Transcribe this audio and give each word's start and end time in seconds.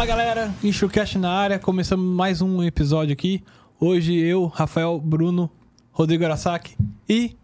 Fala 0.00 0.08
galera, 0.08 0.54
Enxucast 0.64 1.18
na 1.18 1.30
área, 1.30 1.58
começamos 1.58 2.16
mais 2.16 2.40
um 2.40 2.62
episódio 2.62 3.12
aqui. 3.12 3.44
Hoje 3.78 4.16
eu, 4.16 4.46
Rafael, 4.46 4.98
Bruno, 4.98 5.50
Rodrigo 5.92 6.24
Arasaki 6.24 6.74
e 7.06 7.36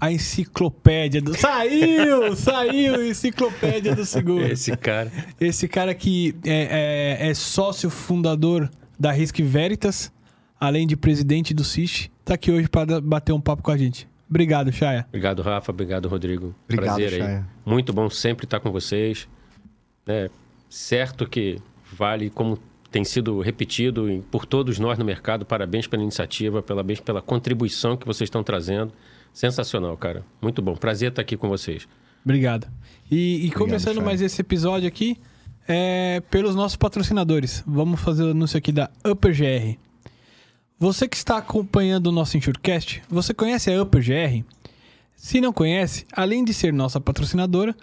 a 0.00 0.12
enciclopédia 0.12 1.20
do. 1.20 1.36
Saiu! 1.36 2.36
saiu! 2.38 3.04
Enciclopédia 3.04 3.96
do 3.96 4.04
seguro. 4.04 4.46
Esse 4.46 4.76
cara. 4.76 5.10
Esse 5.40 5.66
cara 5.66 5.92
que 5.92 6.36
é, 6.44 7.18
é- 7.20 7.30
é 7.30 7.34
sócio 7.34 7.90
fundador 7.90 8.70
da 8.96 9.10
Risk 9.10 9.40
Veritas, 9.40 10.12
além 10.60 10.86
de 10.86 10.96
presidente 10.96 11.52
do 11.52 11.64
CIS, 11.64 12.08
tá 12.24 12.34
aqui 12.34 12.52
hoje 12.52 12.68
para 12.68 13.00
bater 13.00 13.32
um 13.32 13.40
papo 13.40 13.60
com 13.60 13.72
a 13.72 13.76
gente. 13.76 14.08
Obrigado, 14.30 14.70
Chaya. 14.70 15.04
Obrigado, 15.08 15.42
Rafa. 15.42 15.72
Obrigado, 15.72 16.08
Rodrigo. 16.08 16.54
Obrigado, 16.62 16.94
Prazer 16.94 17.14
aí. 17.14 17.18
Chay. 17.18 17.44
Muito 17.66 17.92
bom 17.92 18.08
sempre 18.08 18.44
estar 18.44 18.60
com 18.60 18.70
vocês. 18.70 19.26
É, 20.06 20.30
certo 20.70 21.28
que 21.28 21.58
vale 21.92 22.30
como 22.30 22.58
tem 22.90 23.04
sido 23.04 23.40
repetido 23.40 24.24
por 24.30 24.46
todos 24.46 24.78
nós 24.78 24.98
no 24.98 25.04
mercado. 25.04 25.44
Parabéns 25.44 25.86
pela 25.86 26.02
iniciativa, 26.02 26.62
parabéns 26.62 27.00
pela 27.00 27.20
contribuição 27.20 27.96
que 27.96 28.06
vocês 28.06 28.26
estão 28.26 28.42
trazendo. 28.42 28.92
Sensacional, 29.32 29.96
cara. 29.96 30.24
Muito 30.40 30.62
bom. 30.62 30.74
Prazer 30.74 31.10
estar 31.10 31.22
aqui 31.22 31.36
com 31.36 31.48
vocês. 31.48 31.86
Obrigado. 32.24 32.66
E, 33.10 33.46
e 33.46 33.50
começando 33.50 34.02
mais 34.02 34.20
esse 34.20 34.40
episódio 34.40 34.88
aqui, 34.88 35.16
é 35.66 36.22
pelos 36.30 36.54
nossos 36.54 36.76
patrocinadores. 36.76 37.62
Vamos 37.66 38.00
fazer 38.00 38.24
o 38.24 38.30
anúncio 38.30 38.58
aqui 38.58 38.72
da 38.72 38.90
UpperGR. 39.06 39.78
Você 40.78 41.06
que 41.08 41.16
está 41.16 41.38
acompanhando 41.38 42.06
o 42.06 42.12
nosso 42.12 42.36
Insurecast, 42.36 43.02
você 43.08 43.34
conhece 43.34 43.70
a 43.70 43.82
UpperGR? 43.82 44.44
Se 45.14 45.40
não 45.40 45.52
conhece, 45.52 46.06
além 46.12 46.44
de 46.44 46.54
ser 46.54 46.72
nossa 46.72 47.00
patrocinadora, 47.00 47.74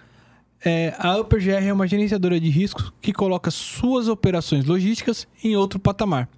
é, 0.68 0.92
a 0.98 1.16
UpperGR 1.16 1.64
é 1.64 1.72
uma 1.72 1.86
gerenciadora 1.86 2.40
de 2.40 2.50
riscos 2.50 2.92
que 3.00 3.12
coloca 3.12 3.52
suas 3.52 4.08
operações 4.08 4.64
logísticas 4.64 5.28
em 5.44 5.54
outro 5.54 5.78
patamar. 5.78 6.28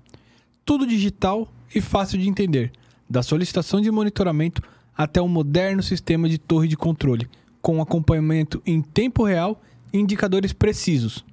Tudo 0.67 0.87
digital 0.87 1.51
e 1.75 1.81
fácil 1.81 2.19
de 2.19 2.29
entender, 2.29 2.71
da 3.09 3.23
solicitação 3.23 3.81
de 3.81 3.91
monitoramento 3.91 4.61
até 4.95 5.23
um 5.23 5.29
moderno 5.29 5.83
sistema 5.83 6.29
de 6.29 6.37
torre 6.37 6.69
de 6.69 6.77
controle, 6.77 7.27
com 7.63 7.81
acompanhamento 7.81 8.63
em 8.67 8.83
tempo 8.83 9.25
real 9.25 9.63
e 9.95 9.99
indicadores 9.99 10.53
precisos, 10.53 11.25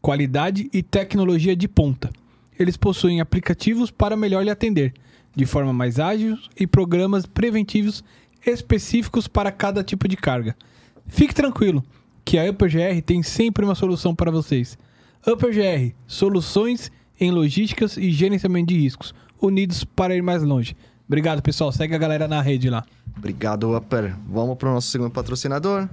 qualidade 0.00 0.70
e 0.72 0.84
tecnologia 0.84 1.56
de 1.56 1.66
ponta. 1.66 2.10
Eles 2.56 2.76
possuem 2.76 3.20
aplicativos 3.20 3.90
para 3.90 4.16
melhor 4.16 4.44
lhe 4.44 4.50
atender, 4.50 4.94
de 5.34 5.44
forma 5.44 5.72
mais 5.72 5.98
ágil 5.98 6.38
e 6.56 6.64
programas 6.64 7.26
preventivos 7.26 8.04
específicos 8.46 9.26
para 9.26 9.50
cada 9.50 9.82
tipo 9.82 10.06
de 10.06 10.16
carga. 10.16 10.54
Fique 11.08 11.34
tranquilo, 11.34 11.84
que 12.26 12.36
a 12.40 12.50
UpperGR 12.50 13.00
tem 13.02 13.22
sempre 13.22 13.64
uma 13.64 13.76
solução 13.76 14.12
para 14.12 14.32
vocês. 14.32 14.76
UpperGR, 15.24 15.94
soluções 16.08 16.90
em 17.20 17.30
logísticas 17.30 17.96
e 17.96 18.10
gerenciamento 18.10 18.66
de 18.66 18.80
riscos, 18.80 19.14
unidos 19.40 19.84
para 19.84 20.14
ir 20.14 20.22
mais 20.22 20.42
longe. 20.42 20.76
Obrigado, 21.06 21.40
pessoal. 21.40 21.70
Segue 21.70 21.94
a 21.94 21.98
galera 21.98 22.26
na 22.26 22.42
rede 22.42 22.68
lá. 22.68 22.84
Obrigado, 23.16 23.76
Upper. 23.76 24.16
Vamos 24.28 24.58
para 24.58 24.68
o 24.68 24.74
nosso 24.74 24.88
segundo 24.88 25.12
patrocinador. 25.12 25.88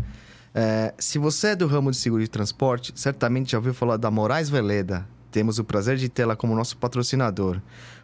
É, 0.56 0.92
se 0.98 1.20
você 1.20 1.50
é 1.50 1.56
do 1.56 1.68
ramo 1.68 1.92
de 1.92 1.98
seguro 1.98 2.24
de 2.24 2.30
transporte, 2.30 2.92
certamente 2.96 3.52
já 3.52 3.60
ouviu 3.60 3.74
falar 3.74 3.98
da 3.98 4.10
Moraes 4.10 4.50
Veleda. 4.50 5.08
Temos 5.34 5.58
o 5.58 5.64
prazer 5.64 5.98
de 5.98 6.10
tê-la 6.10 6.36
como 6.36 6.56
nosso 6.56 6.78
patrocinador. 6.78 7.60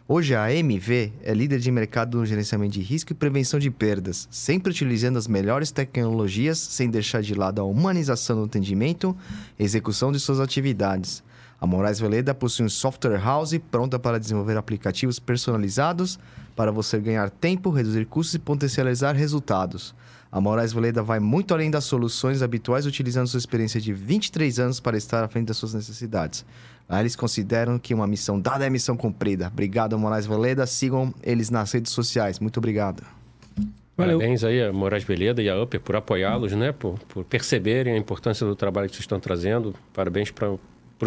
Hoje 0.08 0.34
a 0.34 0.46
AMV 0.46 1.12
é 1.22 1.32
líder 1.32 1.60
de 1.60 1.70
mercado 1.70 2.18
no 2.18 2.26
gerenciamento 2.26 2.72
de 2.72 2.80
risco 2.80 3.12
e 3.12 3.14
prevenção 3.14 3.60
de 3.60 3.70
perdas, 3.70 4.26
sempre 4.32 4.72
utilizando 4.72 5.16
as 5.16 5.28
melhores 5.28 5.70
tecnologias 5.70 6.58
sem 6.58 6.90
deixar 6.90 7.22
de 7.22 7.32
lado 7.32 7.60
a 7.60 7.64
humanização 7.64 8.34
do 8.34 8.46
atendimento 8.46 9.16
e 9.56 9.62
execução 9.62 10.10
de 10.10 10.18
suas 10.18 10.40
atividades. 10.40 11.22
A 11.60 11.68
Moraes 11.68 12.00
Veleda 12.00 12.34
possui 12.34 12.66
um 12.66 12.68
software 12.68 13.20
house 13.20 13.56
pronta 13.70 13.96
para 13.96 14.18
desenvolver 14.18 14.56
aplicativos 14.56 15.20
personalizados 15.20 16.18
para 16.56 16.72
você 16.72 16.98
ganhar 16.98 17.30
tempo, 17.30 17.70
reduzir 17.70 18.06
custos 18.06 18.34
e 18.34 18.38
potencializar 18.40 19.14
resultados. 19.14 19.94
A 20.32 20.40
Moraes 20.40 20.72
Veleda 20.72 21.02
vai 21.02 21.20
muito 21.20 21.52
além 21.52 21.70
das 21.70 21.84
soluções 21.84 22.40
habituais, 22.40 22.86
utilizando 22.86 23.26
sua 23.26 23.38
experiência 23.38 23.80
de 23.80 23.92
23 23.92 24.58
anos 24.60 24.80
para 24.80 24.96
estar 24.96 25.24
à 25.24 25.28
frente 25.28 25.48
das 25.48 25.56
suas 25.56 25.74
necessidades. 25.74 26.44
Lá 26.90 26.98
eles 26.98 27.14
consideram 27.14 27.78
que 27.78 27.94
uma 27.94 28.04
missão 28.04 28.40
dada 28.40 28.66
é 28.66 28.70
missão 28.70 28.96
cumprida. 28.96 29.46
Obrigado, 29.46 29.96
Moraes 29.96 30.26
Veleda. 30.26 30.66
Sigam 30.66 31.14
eles 31.22 31.48
nas 31.48 31.70
redes 31.70 31.92
sociais. 31.92 32.40
Muito 32.40 32.56
obrigado. 32.56 33.04
Valeu. 33.96 34.18
Parabéns 34.18 34.42
aí 34.42 34.60
a 34.60 34.72
Moraes 34.72 35.04
Veleda 35.04 35.40
e 35.40 35.48
a 35.48 35.62
Upper 35.62 35.80
por 35.80 35.94
apoiá-los, 35.94 36.52
né? 36.52 36.72
Por, 36.72 36.98
por 37.00 37.24
perceberem 37.24 37.94
a 37.94 37.96
importância 37.96 38.44
do 38.44 38.56
trabalho 38.56 38.88
que 38.88 38.96
vocês 38.96 39.04
estão 39.04 39.20
trazendo. 39.20 39.72
Parabéns 39.94 40.32
para 40.32 40.52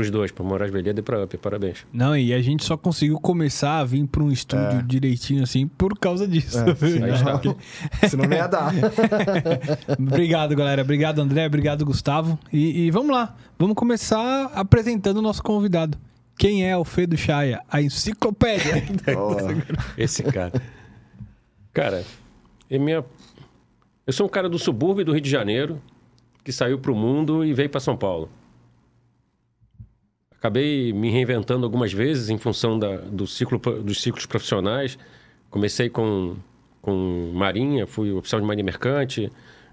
os 0.01 0.09
dois, 0.09 0.31
para 0.31 0.43
Moraes 0.43 0.71
Veleda 0.71 0.99
e 0.99 1.03
para 1.03 1.23
Upper. 1.23 1.39
Parabéns. 1.39 1.85
Não, 1.93 2.15
e 2.17 2.33
a 2.33 2.41
gente 2.41 2.63
só 2.63 2.75
conseguiu 2.75 3.19
começar 3.19 3.79
a 3.79 3.83
vir 3.85 4.05
para 4.07 4.23
um 4.23 4.31
estúdio 4.31 4.81
direitinho 4.83 5.43
assim 5.43 5.67
por 5.67 5.97
causa 5.97 6.27
disso. 6.27 6.57
É, 6.59 6.75
senão- 6.75 7.05
Aí 7.05 7.13
está. 7.13 7.41
Senão 8.09 8.25
não 8.25 8.35
ia 8.37 8.47
dar. 8.47 8.71
Obrigado, 9.99 10.55
galera. 10.55 10.81
Obrigado, 10.81 11.19
André. 11.19 11.45
Obrigado, 11.45 11.85
Gustavo. 11.85 12.37
E, 12.51 12.85
e 12.85 12.91
vamos 12.91 13.11
lá. 13.15 13.35
Vamos 13.57 13.75
começar 13.75 14.51
apresentando 14.55 15.17
o 15.17 15.21
nosso 15.21 15.41
convidado. 15.43 15.97
Quem 16.37 16.67
é 16.67 16.75
o 16.75 16.83
Fedo 16.83 17.15
Chaya? 17.15 17.61
A 17.69 17.81
enciclopédia. 17.81 18.83
Esse 19.97 20.23
cara. 20.23 20.51
cara, 21.71 22.03
é 22.69 22.77
minha... 22.79 23.03
eu 24.07 24.13
sou 24.13 24.25
um 24.25 24.29
cara 24.29 24.49
do 24.49 24.57
subúrbio 24.57 25.05
do 25.05 25.11
Rio 25.11 25.21
de 25.21 25.29
Janeiro 25.29 25.79
que 26.43 26.51
saiu 26.51 26.79
para 26.79 26.91
o 26.91 26.95
mundo 26.95 27.45
e 27.45 27.53
veio 27.53 27.69
para 27.69 27.79
São 27.79 27.95
Paulo. 27.95 28.29
Acabei 30.43 30.91
me 30.91 31.09
reinventando 31.09 31.63
algumas 31.63 31.93
vezes 31.93 32.29
em 32.29 32.37
função 32.37 32.77
da, 32.77 32.97
do 32.97 33.25
ciclo, 33.25 33.57
dos 33.57 34.01
ciclos 34.01 34.25
profissionais. 34.25 34.99
Comecei 35.49 35.87
com, 35.87 36.35
com 36.81 37.31
Marinha, 37.33 37.87
fui 37.87 38.11
oficial 38.11 38.41
de 38.41 38.47
Marinha 38.47 38.65
Mercante. 38.65 39.31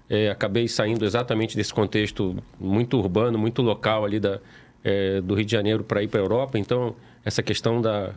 eh, 0.09 0.29
acabei 0.29 0.69
saindo 0.69 1.03
exatamente 1.03 1.57
desse 1.57 1.73
contexto 1.73 2.37
muito 2.57 2.97
urbano, 2.97 3.37
muito 3.37 3.61
local 3.61 4.05
ali 4.05 4.17
da, 4.17 4.39
eh, 4.81 5.19
do 5.19 5.35
Rio 5.35 5.43
de 5.43 5.51
Janeiro 5.51 5.83
para 5.83 6.03
ir 6.03 6.07
para 6.07 6.21
a 6.21 6.23
Europa. 6.23 6.57
Então, 6.57 6.95
essa 7.25 7.43
questão 7.43 7.81
da, 7.81 8.13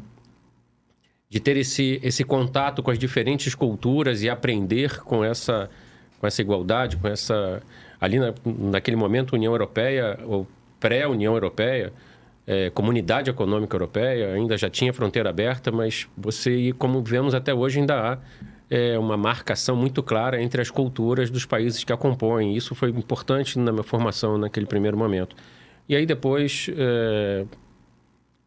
de 1.28 1.40
ter 1.40 1.56
esse, 1.56 1.98
esse 2.04 2.22
contato 2.22 2.84
com 2.84 2.90
as 2.92 3.00
diferentes 3.00 3.52
culturas 3.56 4.22
e 4.22 4.30
aprender 4.30 5.00
com 5.00 5.24
essa, 5.24 5.68
com 6.20 6.26
essa 6.28 6.40
igualdade, 6.40 6.98
com 6.98 7.08
essa. 7.08 7.60
Ali 8.00 8.20
na, 8.20 8.32
naquele 8.44 8.96
momento, 8.96 9.32
União 9.32 9.52
Europeia, 9.52 10.20
ou 10.24 10.46
pré-União 10.78 11.34
Europeia, 11.34 11.92
eh, 12.46 12.70
Comunidade 12.70 13.30
Econômica 13.30 13.74
Europeia, 13.74 14.34
ainda 14.34 14.56
já 14.56 14.68
tinha 14.70 14.92
fronteira 14.92 15.30
aberta, 15.30 15.70
mas 15.72 16.06
você, 16.16 16.72
como 16.78 17.02
vemos 17.02 17.34
até 17.34 17.52
hoje, 17.54 17.80
ainda 17.80 17.94
há 18.12 18.18
eh, 18.70 18.98
uma 18.98 19.16
marcação 19.16 19.76
muito 19.76 20.02
clara 20.02 20.42
entre 20.42 20.60
as 20.60 20.70
culturas 20.70 21.30
dos 21.30 21.44
países 21.46 21.84
que 21.84 21.92
a 21.92 21.96
compõem. 21.96 22.56
Isso 22.56 22.74
foi 22.74 22.90
importante 22.90 23.58
na 23.58 23.72
minha 23.72 23.84
formação 23.84 24.36
naquele 24.38 24.66
primeiro 24.66 24.96
momento. 24.96 25.34
E 25.88 25.94
aí 25.96 26.06
depois. 26.06 26.68
eh, 26.76 27.44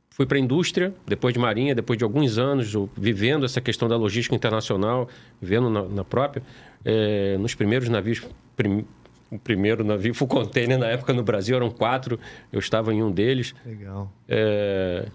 Fui 0.10 0.26
para 0.26 0.38
a 0.40 0.42
indústria, 0.42 0.96
depois 1.06 1.32
de 1.32 1.40
marinha, 1.40 1.76
depois 1.76 1.96
de 1.96 2.04
alguns 2.04 2.40
anos 2.40 2.74
vivendo 2.98 3.46
essa 3.46 3.62
questão 3.62 3.88
da 3.88 3.96
logística 3.96 4.36
internacional, 4.36 5.08
vivendo 5.40 5.70
na, 5.70 5.84
na 5.84 6.04
própria, 6.04 6.42
eh, 6.84 7.38
nos 7.40 7.54
primeiros 7.54 7.88
navios, 7.88 8.26
prim- 8.56 8.84
o 9.32 9.38
primeiro 9.38 9.84
navio 9.84 10.14
full 10.14 10.28
container 10.28 10.78
na 10.78 10.88
época 10.88 11.14
no 11.14 11.24
Brasil 11.24 11.56
eram 11.56 11.70
quatro, 11.70 12.20
eu 12.52 12.60
estava 12.60 12.94
em 12.94 13.04
um 13.04 13.12
deles, 13.12 13.54
legal. 13.66 14.12
eh, 14.28 15.08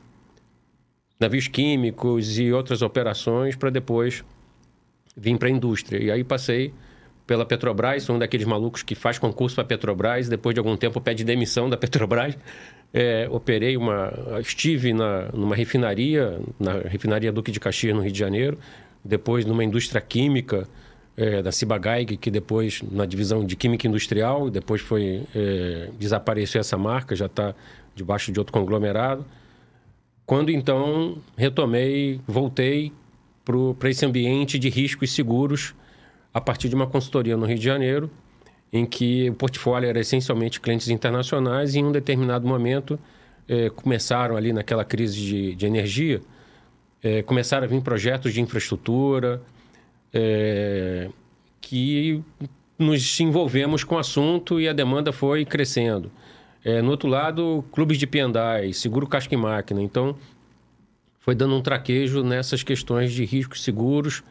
navios 1.19 1.49
químicos 1.49 2.39
e 2.39 2.53
outras 2.53 2.83
operações 2.83 3.57
para 3.57 3.71
depois 3.71 4.25
vir 5.17 5.39
para 5.39 5.49
a 5.49 5.51
indústria. 5.51 6.03
E 6.03 6.11
aí 6.11 6.25
passei 6.25 6.73
pela 7.27 7.47
Petrobras, 7.47 8.03
sou 8.03 8.17
um 8.17 8.19
daqueles 8.19 8.47
malucos 8.47 8.83
que 8.83 8.95
faz 8.95 9.19
concurso 9.19 9.55
para 9.55 9.65
a 9.65 9.67
Petrobras, 9.67 10.29
depois 10.29 10.55
de 10.55 10.59
algum 10.59 10.77
tempo 10.77 11.01
pede 11.01 11.25
demissão 11.25 11.71
da 11.71 11.77
Petrobras. 11.77 12.37
É, 12.93 13.27
operei 13.31 13.77
uma. 13.77 14.13
Estive 14.41 14.93
na, 14.93 15.31
numa 15.33 15.57
refinaria, 15.57 16.39
na 16.61 16.73
refinaria 16.81 17.33
Duque 17.33 17.51
de 17.51 17.59
Caxias, 17.59 17.95
no 17.95 18.03
Rio 18.03 18.13
de 18.13 18.19
Janeiro, 18.19 18.59
depois 19.03 19.47
numa 19.47 19.65
indústria 19.65 20.01
química, 20.01 20.69
é, 21.17 21.43
da 21.43 21.53
Ciba-Geigy, 21.53 22.17
que 22.17 22.31
depois 22.31 22.83
na 22.91 23.05
divisão 23.05 23.45
de 23.45 23.55
Química 23.57 23.87
Industrial, 23.87 24.51
depois 24.51 24.81
foi. 24.81 25.23
É, 25.35 25.91
desapareceu 25.99 26.61
essa 26.61 26.77
marca, 26.79 27.15
já 27.15 27.27
está 27.27 27.55
debaixo 27.95 28.33
de 28.33 28.39
outro 28.39 28.53
conglomerado. 28.53 29.25
Quando 30.25 30.51
então 30.51 31.19
retomei, 31.37 32.21
voltei 32.27 32.93
para 33.79 33.91
esse 33.91 34.07
ambiente 34.07 34.59
de 34.59 34.69
riscos 34.69 35.13
seguros 35.13 35.75
a 36.33 36.41
partir 36.41 36.69
de 36.69 36.75
uma 36.75 36.87
consultoria 36.87 37.37
no 37.37 37.45
Rio 37.45 37.59
de 37.59 37.65
Janeiro, 37.65 38.11
em 38.73 38.87
que 38.87 39.29
o 39.29 39.35
portfólio 39.35 39.89
era 39.89 40.01
essencialmente 40.01 40.61
clientes 40.61 40.89
internacionais 40.89 41.75
e 41.75 41.81
em 41.81 41.85
um 41.85 41.93
determinado 41.93 42.47
momento 42.47 42.99
eh, 43.47 43.69
começaram 43.69 44.37
ali 44.37 44.53
naquela 44.53 44.85
crise 44.85 45.21
de, 45.21 45.55
de 45.55 45.67
energia, 45.67 46.23
eh, 47.03 47.21
começaram 47.23 47.65
a 47.65 47.67
vir 47.69 47.83
projetos 47.83 48.33
de 48.33 48.41
infraestrutura 48.41 49.43
eh, 50.13 51.09
que 51.61 52.23
nos 52.79 53.21
envolvemos 53.21 53.85
com 53.85 53.95
o 53.95 53.99
assunto 53.99 54.61
e 54.61 54.69
a 54.69 54.73
demanda 54.73 55.13
foi 55.13 55.45
crescendo. 55.45 56.11
É, 56.65 56.81
no 56.81 56.91
outro 56.91 57.09
lado, 57.09 57.65
clubes 57.73 57.99
de 57.99 58.07
P&I, 58.07 58.73
seguro 58.73 59.07
casca 59.07 59.35
e 59.35 59.37
máquina. 59.37 59.83
Então, 59.83 60.17
foi 61.19 61.35
dando 61.35 61.55
um 61.55 61.61
traquejo 61.61 62.23
nessas 62.23 62.63
questões 62.63 63.13
de 63.13 63.25
riscos 63.25 63.63
seguros, 63.63 64.23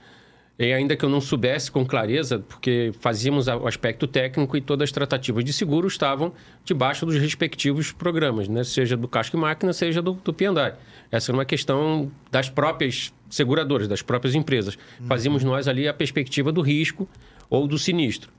e 0.60 0.74
ainda 0.74 0.96
que 0.96 1.04
eu 1.04 1.10
não 1.10 1.20
soubesse 1.20 1.72
com 1.72 1.86
clareza, 1.86 2.40
porque 2.40 2.92
fazíamos 3.00 3.48
o 3.48 3.68
aspecto 3.68 4.06
técnico 4.06 4.56
e 4.56 4.62
todas 4.62 4.90
as 4.90 4.92
tratativas 4.92 5.44
de 5.44 5.52
seguro 5.52 5.88
estavam 5.88 6.34
debaixo 6.64 7.06
dos 7.06 7.16
respectivos 7.16 7.92
programas, 7.92 8.48
né? 8.48 8.64
seja 8.64 8.96
do 8.96 9.08
casco 9.08 9.38
e 9.38 9.40
máquina, 9.40 9.74
seja 9.74 10.02
do, 10.02 10.14
do 10.14 10.34
P&I. 10.34 10.74
Essa 11.12 11.32
era 11.32 11.38
uma 11.38 11.46
questão 11.46 12.12
das 12.30 12.50
próprias 12.50 13.14
seguradoras, 13.30 13.88
das 13.88 14.02
próprias 14.02 14.36
empresas. 14.36 14.78
Fazíamos 15.08 15.44
nós 15.44 15.68
ali 15.68 15.88
a 15.88 15.94
perspectiva 15.94 16.52
do 16.52 16.62
risco 16.62 17.08
ou 17.50 17.68
do 17.68 17.78
sinistro 17.80 18.32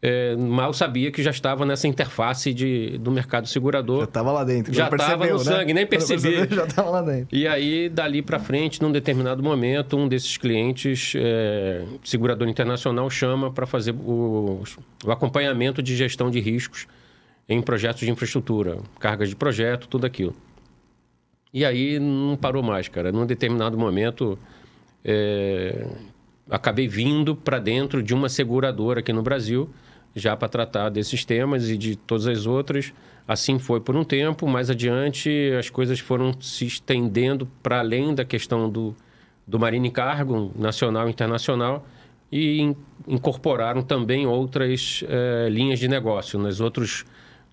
é, 0.00 0.36
mal 0.36 0.72
sabia 0.72 1.10
que 1.10 1.20
já 1.22 1.30
estava 1.30 1.66
nessa 1.66 1.88
interface 1.88 2.54
de, 2.54 2.98
do 2.98 3.10
mercado 3.10 3.48
segurador. 3.48 3.98
Já 4.00 4.04
estava 4.04 4.32
lá 4.32 4.44
dentro. 4.44 4.72
Já 4.72 4.88
estava 4.88 5.26
no 5.26 5.38
né? 5.38 5.44
sangue, 5.44 5.74
nem 5.74 5.86
percebi. 5.86 6.46
já 6.54 6.64
estava 6.64 6.90
lá 6.90 7.02
dentro. 7.02 7.36
E 7.36 7.48
aí, 7.48 7.88
dali 7.88 8.22
para 8.22 8.38
frente, 8.38 8.80
num 8.80 8.92
determinado 8.92 9.42
momento, 9.42 9.96
um 9.96 10.06
desses 10.06 10.36
clientes, 10.36 11.14
é, 11.16 11.84
segurador 12.04 12.48
internacional, 12.48 13.10
chama 13.10 13.50
para 13.50 13.66
fazer 13.66 13.92
o, 13.92 14.62
o 15.04 15.10
acompanhamento 15.10 15.82
de 15.82 15.96
gestão 15.96 16.30
de 16.30 16.38
riscos 16.38 16.86
em 17.48 17.60
projetos 17.60 18.00
de 18.00 18.10
infraestrutura, 18.10 18.78
cargas 19.00 19.28
de 19.28 19.34
projeto, 19.34 19.88
tudo 19.88 20.06
aquilo. 20.06 20.36
E 21.52 21.64
aí 21.64 21.98
não 21.98 22.36
parou 22.36 22.62
mais, 22.62 22.86
cara. 22.86 23.10
Num 23.10 23.26
determinado 23.26 23.76
momento, 23.76 24.38
é, 25.04 25.86
acabei 26.48 26.86
vindo 26.86 27.34
para 27.34 27.58
dentro 27.58 28.00
de 28.00 28.14
uma 28.14 28.28
seguradora 28.28 29.00
aqui 29.00 29.12
no 29.12 29.22
Brasil 29.22 29.68
já 30.18 30.36
para 30.36 30.48
tratar 30.48 30.88
desses 30.90 31.24
temas 31.24 31.70
e 31.70 31.76
de 31.76 31.96
todas 31.96 32.26
as 32.26 32.46
outras. 32.46 32.92
Assim 33.26 33.58
foi 33.58 33.80
por 33.80 33.94
um 33.94 34.04
tempo, 34.04 34.46
mais 34.46 34.70
adiante 34.70 35.52
as 35.58 35.68
coisas 35.70 36.00
foram 36.00 36.32
se 36.40 36.66
estendendo 36.66 37.46
para 37.62 37.78
além 37.78 38.14
da 38.14 38.24
questão 38.24 38.68
do, 38.70 38.96
do 39.46 39.58
Marine 39.58 39.90
Cargo 39.90 40.50
nacional 40.56 41.08
e 41.08 41.10
internacional 41.10 41.86
e 42.30 42.60
in, 42.60 42.76
incorporaram 43.06 43.82
também 43.82 44.26
outras 44.26 45.04
eh, 45.08 45.48
linhas 45.50 45.78
de 45.78 45.88
negócio, 45.88 46.38
nas 46.38 46.60
outros 46.60 47.04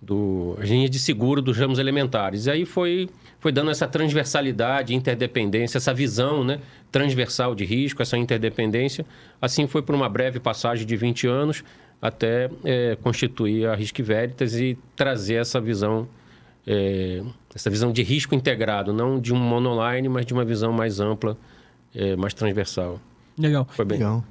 do, 0.01 0.55
as 0.61 0.69
linhas 0.69 0.91
de 0.91 0.99
seguro 0.99 1.41
dos 1.41 1.57
ramos 1.57 1.79
elementares. 1.79 2.45
E 2.45 2.51
aí 2.51 2.65
foi, 2.65 3.09
foi 3.39 3.51
dando 3.51 3.71
essa 3.71 3.87
transversalidade, 3.87 4.93
interdependência, 4.93 5.77
essa 5.77 5.93
visão 5.93 6.43
né, 6.43 6.59
transversal 6.91 7.55
de 7.55 7.65
risco, 7.65 8.01
essa 8.01 8.17
interdependência. 8.17 9.05
Assim 9.41 9.67
foi 9.67 9.81
por 9.81 9.95
uma 9.95 10.09
breve 10.09 10.39
passagem 10.39 10.85
de 10.85 10.95
20 10.95 11.27
anos, 11.27 11.63
até 12.01 12.49
é, 12.63 12.97
constituir 13.01 13.67
a 13.67 13.75
Risk 13.75 13.99
Veritas 13.99 14.55
e 14.55 14.77
trazer 14.95 15.35
essa 15.35 15.59
visão, 15.59 16.07
é, 16.65 17.23
essa 17.53 17.69
visão 17.69 17.91
de 17.91 18.03
risco 18.03 18.35
integrado, 18.35 18.93
não 18.93 19.19
de 19.19 19.33
um 19.33 19.37
monoline, 19.37 20.07
mas 20.09 20.25
de 20.25 20.33
uma 20.33 20.45
visão 20.45 20.71
mais 20.71 20.99
ampla, 20.99 21.37
é, 21.93 22.15
mais 22.15 22.33
transversal. 22.33 22.99
Legal. 23.37 23.67
Foi 23.71 23.85
bem. 23.85 23.97
Legal. 23.97 24.23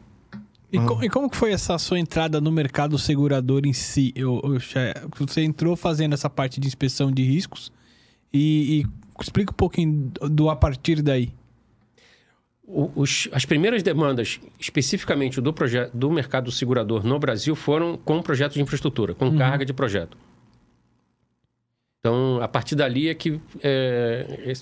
E, 0.72 0.78
co 0.78 1.04
e, 1.04 1.08
como 1.08 1.30
que 1.30 1.36
foi 1.36 1.52
essa 1.52 1.78
sua 1.78 2.00
entrada 2.00 2.40
no 2.40 2.50
mercado 2.50 2.98
segurador 2.98 3.62
em 3.64 3.72
si? 3.72 4.12
Eu, 4.16 4.40
eu, 4.42 4.58
você 5.16 5.42
entrou 5.42 5.76
fazendo 5.76 6.14
essa 6.14 6.28
parte 6.28 6.60
de 6.60 6.66
inspeção 6.66 7.12
de 7.12 7.22
riscos 7.22 7.72
e, 8.32 8.80
e 8.80 9.22
explica 9.22 9.52
um 9.52 9.54
pouquinho 9.54 10.10
do 10.22 10.50
a 10.50 10.56
partir 10.56 11.00
daí 11.00 11.32
os, 12.66 13.28
as 13.32 13.44
primeiras 13.44 13.82
demandas, 13.82 14.40
especificamente 14.58 15.40
do, 15.40 15.54
do 15.92 16.10
mercado 16.10 16.50
segurador 16.50 17.04
no 17.04 17.18
Brasil, 17.18 17.54
foram 17.54 17.96
com 17.96 18.22
projetos 18.22 18.54
de 18.54 18.62
infraestrutura, 18.62 19.14
com 19.14 19.26
uhum. 19.26 19.38
carga 19.38 19.64
de 19.64 19.72
projeto. 19.72 20.16
Então, 22.00 22.38
a 22.42 22.48
partir 22.48 22.74
dali 22.74 23.08
é 23.08 23.14
que 23.14 23.40
é, 23.62 24.52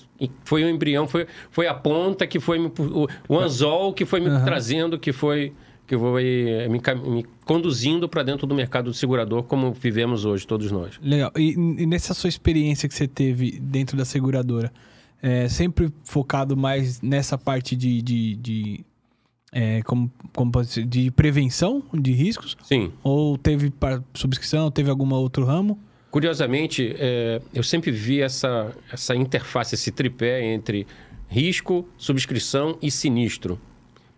foi 0.45 0.63
o 0.63 0.69
embrião, 0.69 1.07
foi, 1.07 1.27
foi 1.51 1.67
a 1.67 1.73
ponta 1.73 2.25
que 2.25 2.39
foi 2.39 2.57
o, 2.57 3.07
o 3.27 3.37
anzol 3.37 3.93
que 3.93 4.05
foi 4.05 4.21
me 4.21 4.29
uhum. 4.29 4.45
trazendo, 4.45 4.97
que 4.97 5.11
foi 5.11 5.53
que 5.85 5.97
foi 5.97 6.45
é, 6.47 6.69
me, 6.69 6.79
me 7.05 7.25
conduzindo 7.43 8.07
para 8.07 8.23
dentro 8.23 8.47
do 8.47 8.55
mercado 8.55 8.85
do 8.85 8.93
segurador, 8.93 9.43
como 9.43 9.73
vivemos 9.73 10.23
hoje, 10.23 10.47
todos 10.47 10.71
nós. 10.71 10.97
Legal. 11.01 11.31
E, 11.35 11.51
e 11.51 11.85
nessa 11.85 12.13
sua 12.13 12.29
experiência 12.29 12.87
que 12.87 12.95
você 12.95 13.07
teve 13.07 13.59
dentro 13.59 13.97
da 13.97 14.05
seguradora, 14.05 14.71
é, 15.23 15.47
sempre 15.47 15.89
focado 16.03 16.57
mais 16.57 17.01
nessa 17.01 17.37
parte 17.37 17.77
de, 17.77 18.01
de, 18.01 18.35
de 18.35 18.85
é, 19.53 19.81
como, 19.83 20.11
como 20.35 20.51
dizer, 20.61 20.85
de 20.85 21.09
prevenção 21.11 21.81
de 21.93 22.11
riscos? 22.11 22.57
Sim. 22.61 22.91
Ou 23.01 23.37
teve 23.37 23.69
para 23.69 24.03
subscrição, 24.13 24.69
teve 24.69 24.89
algum 24.89 25.11
outro 25.13 25.45
ramo? 25.45 25.79
Curiosamente, 26.11 26.93
é, 26.99 27.41
eu 27.53 27.63
sempre 27.63 27.89
vi 27.89 28.21
essa, 28.21 28.75
essa 28.91 29.15
interface, 29.15 29.75
esse 29.75 29.91
tripé 29.91 30.43
entre 30.53 30.85
risco, 31.29 31.87
subscrição 31.97 32.77
e 32.81 32.91
sinistro. 32.91 33.59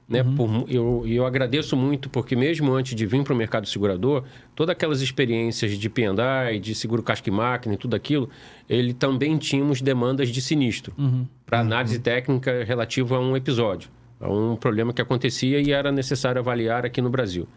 Né? 0.08 0.22
Uhum. 0.22 0.36
Por, 0.36 0.66
eu, 0.70 1.04
eu 1.08 1.26
agradeço 1.26 1.76
muito 1.76 2.10
porque 2.10 2.36
mesmo 2.36 2.72
antes 2.74 2.94
de 2.96 3.06
vir 3.06 3.24
para 3.24 3.34
o 3.34 3.36
mercado 3.36 3.68
segurador, 3.68 4.24
todas 4.56 4.72
aquelas 4.74 5.02
experiências 5.02 5.78
de 5.78 5.90
P&I, 5.90 6.60
de 6.60 6.76
seguro 6.76 7.02
casca 7.02 7.28
e 7.28 7.32
máquina 7.32 7.74
e 7.74 7.78
tudo 7.78 7.96
aquilo, 7.96 8.30
ele 8.70 8.94
também 8.94 9.36
tínhamos 9.38 9.82
demandas 9.82 10.30
de 10.30 10.42
sinistro 10.42 10.94
uhum. 10.98 11.26
para 11.46 11.60
análise 11.60 11.98
uhum. 11.98 12.04
técnica 12.04 12.64
relativa 12.64 13.18
a 13.18 13.20
um 13.20 13.36
episódio, 13.36 13.90
a 14.20 14.32
um 14.32 14.56
problema 14.56 14.94
que 14.94 15.02
acontecia 15.02 15.60
e 15.60 15.72
era 15.72 15.92
necessário 15.92 16.40
avaliar 16.40 16.86
aqui 16.86 17.02
no 17.02 17.10
Brasil, 17.10 17.48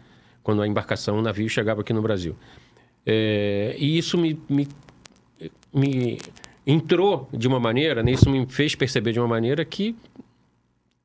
quando 0.41 0.63
a 0.63 0.67
embarcação, 0.67 1.19
o 1.19 1.21
navio 1.21 1.47
chegava 1.47 1.81
aqui 1.81 1.93
no 1.93 2.01
Brasil. 2.01 2.35
É, 3.05 3.75
e 3.77 3.97
isso 3.97 4.17
me, 4.17 4.39
me, 4.49 4.67
me 5.71 6.17
entrou 6.65 7.29
de 7.31 7.47
uma 7.47 7.59
maneira, 7.59 8.01
né? 8.01 8.11
isso 8.11 8.29
me 8.29 8.45
fez 8.47 8.75
perceber 8.75 9.11
de 9.11 9.19
uma 9.19 9.27
maneira 9.27 9.63
que 9.63 9.95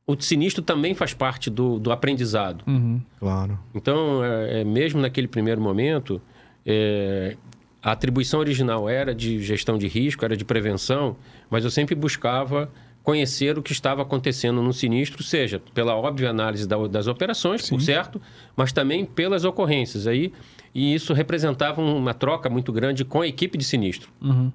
o 0.06 0.21
sinistro 0.21 0.62
também 0.62 0.95
faz 0.95 1.15
parte 1.15 1.49
do, 1.49 1.79
do 1.79 1.91
aprendizado. 1.91 2.62
Uhum. 2.67 3.01
Claro. 3.19 3.59
Então, 3.75 4.23
é, 4.23 4.61
é, 4.61 4.65
mesmo 4.65 5.01
naquele 5.01 5.27
primeiro 5.27 5.61
momento, 5.61 6.21
é, 6.65 7.37
a 7.83 7.93
atribuição 7.93 8.41
original 8.41 8.89
era 8.89 9.15
de 9.15 9.43
gestão 9.43 9.79
de 9.79 9.89
risco, 9.89 10.25
era 10.25 10.37
de 10.37 10.45
prevenção, 10.45 11.17
mas 11.49 11.65
eu 11.65 11.71
sempre 11.71 11.95
buscava 11.95 12.71
conhecer 13.03 13.59
o 13.59 13.62
que 13.62 13.73
estava 13.73 14.03
acontecendo 14.03 14.62
no 14.62 14.73
sinistro, 14.73 15.23
seja 15.23 15.61
pela 15.75 15.95
óbvia 15.95 16.31
análise 16.31 16.67
da, 16.67 16.87
das 16.87 17.06
operações, 17.06 17.65
Sim. 17.65 17.75
por 17.75 17.82
certo, 17.82 18.20
mas 18.56 18.73
também 18.73 19.05
pelas 19.05 19.44
ocorrências. 19.44 20.06
Aí, 20.06 20.32
e 20.75 20.94
isso 20.94 21.13
representava 21.13 21.81
uma 21.81 22.15
troca 22.15 22.49
muito 22.49 22.73
grande 22.73 23.05
com 23.05 23.20
a 23.20 23.27
equipe 23.27 23.56
de 23.56 23.65
sinistro. 23.65 24.11
Uhum 24.20 24.51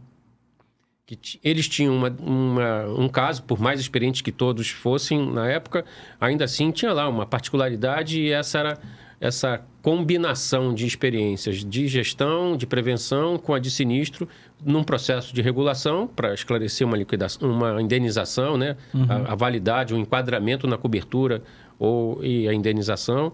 que 1.16 1.40
eles 1.44 1.68
tinham 1.68 1.96
uma, 1.96 2.10
uma, 2.20 2.86
um 2.88 3.08
caso, 3.08 3.44
por 3.44 3.60
mais 3.60 3.80
experientes 3.80 4.22
que 4.22 4.32
todos 4.32 4.70
fossem 4.70 5.32
na 5.32 5.48
época, 5.48 5.86
ainda 6.20 6.46
assim 6.46 6.72
tinha 6.72 6.94
lá 6.94 7.08
uma 7.08 7.26
particularidade 7.26 8.20
e 8.20 8.32
essa 8.32 8.60
era 8.60 8.80
essa 9.22 9.62
combinação 9.82 10.74
de 10.74 10.86
experiências 10.86 11.66
de 11.66 11.90
gestão, 11.90 12.56
de 12.56 12.66
prevenção 12.66 13.38
com 13.38 13.54
a 13.54 13.60
de 13.60 13.70
sinistro 13.70 14.30
num 14.64 14.82
processo 14.82 15.36
de 15.36 15.42
regulação 15.42 16.08
para 16.08 16.34
esclarecer 16.34 16.88
uma 16.88 16.96
liquidação, 16.96 17.52
uma 17.52 17.82
indenização, 17.82 18.58
né? 18.58 18.78
Uhum. 18.94 19.06
A, 19.10 19.34
a, 19.34 19.36
validade, 19.36 19.94
o 19.94 19.98
enquadramento 19.98 20.68
na 20.68 20.78
cobertura 20.78 21.42
ou 21.78 22.24
e 22.24 22.48
a 22.48 22.54
indenização 22.54 23.34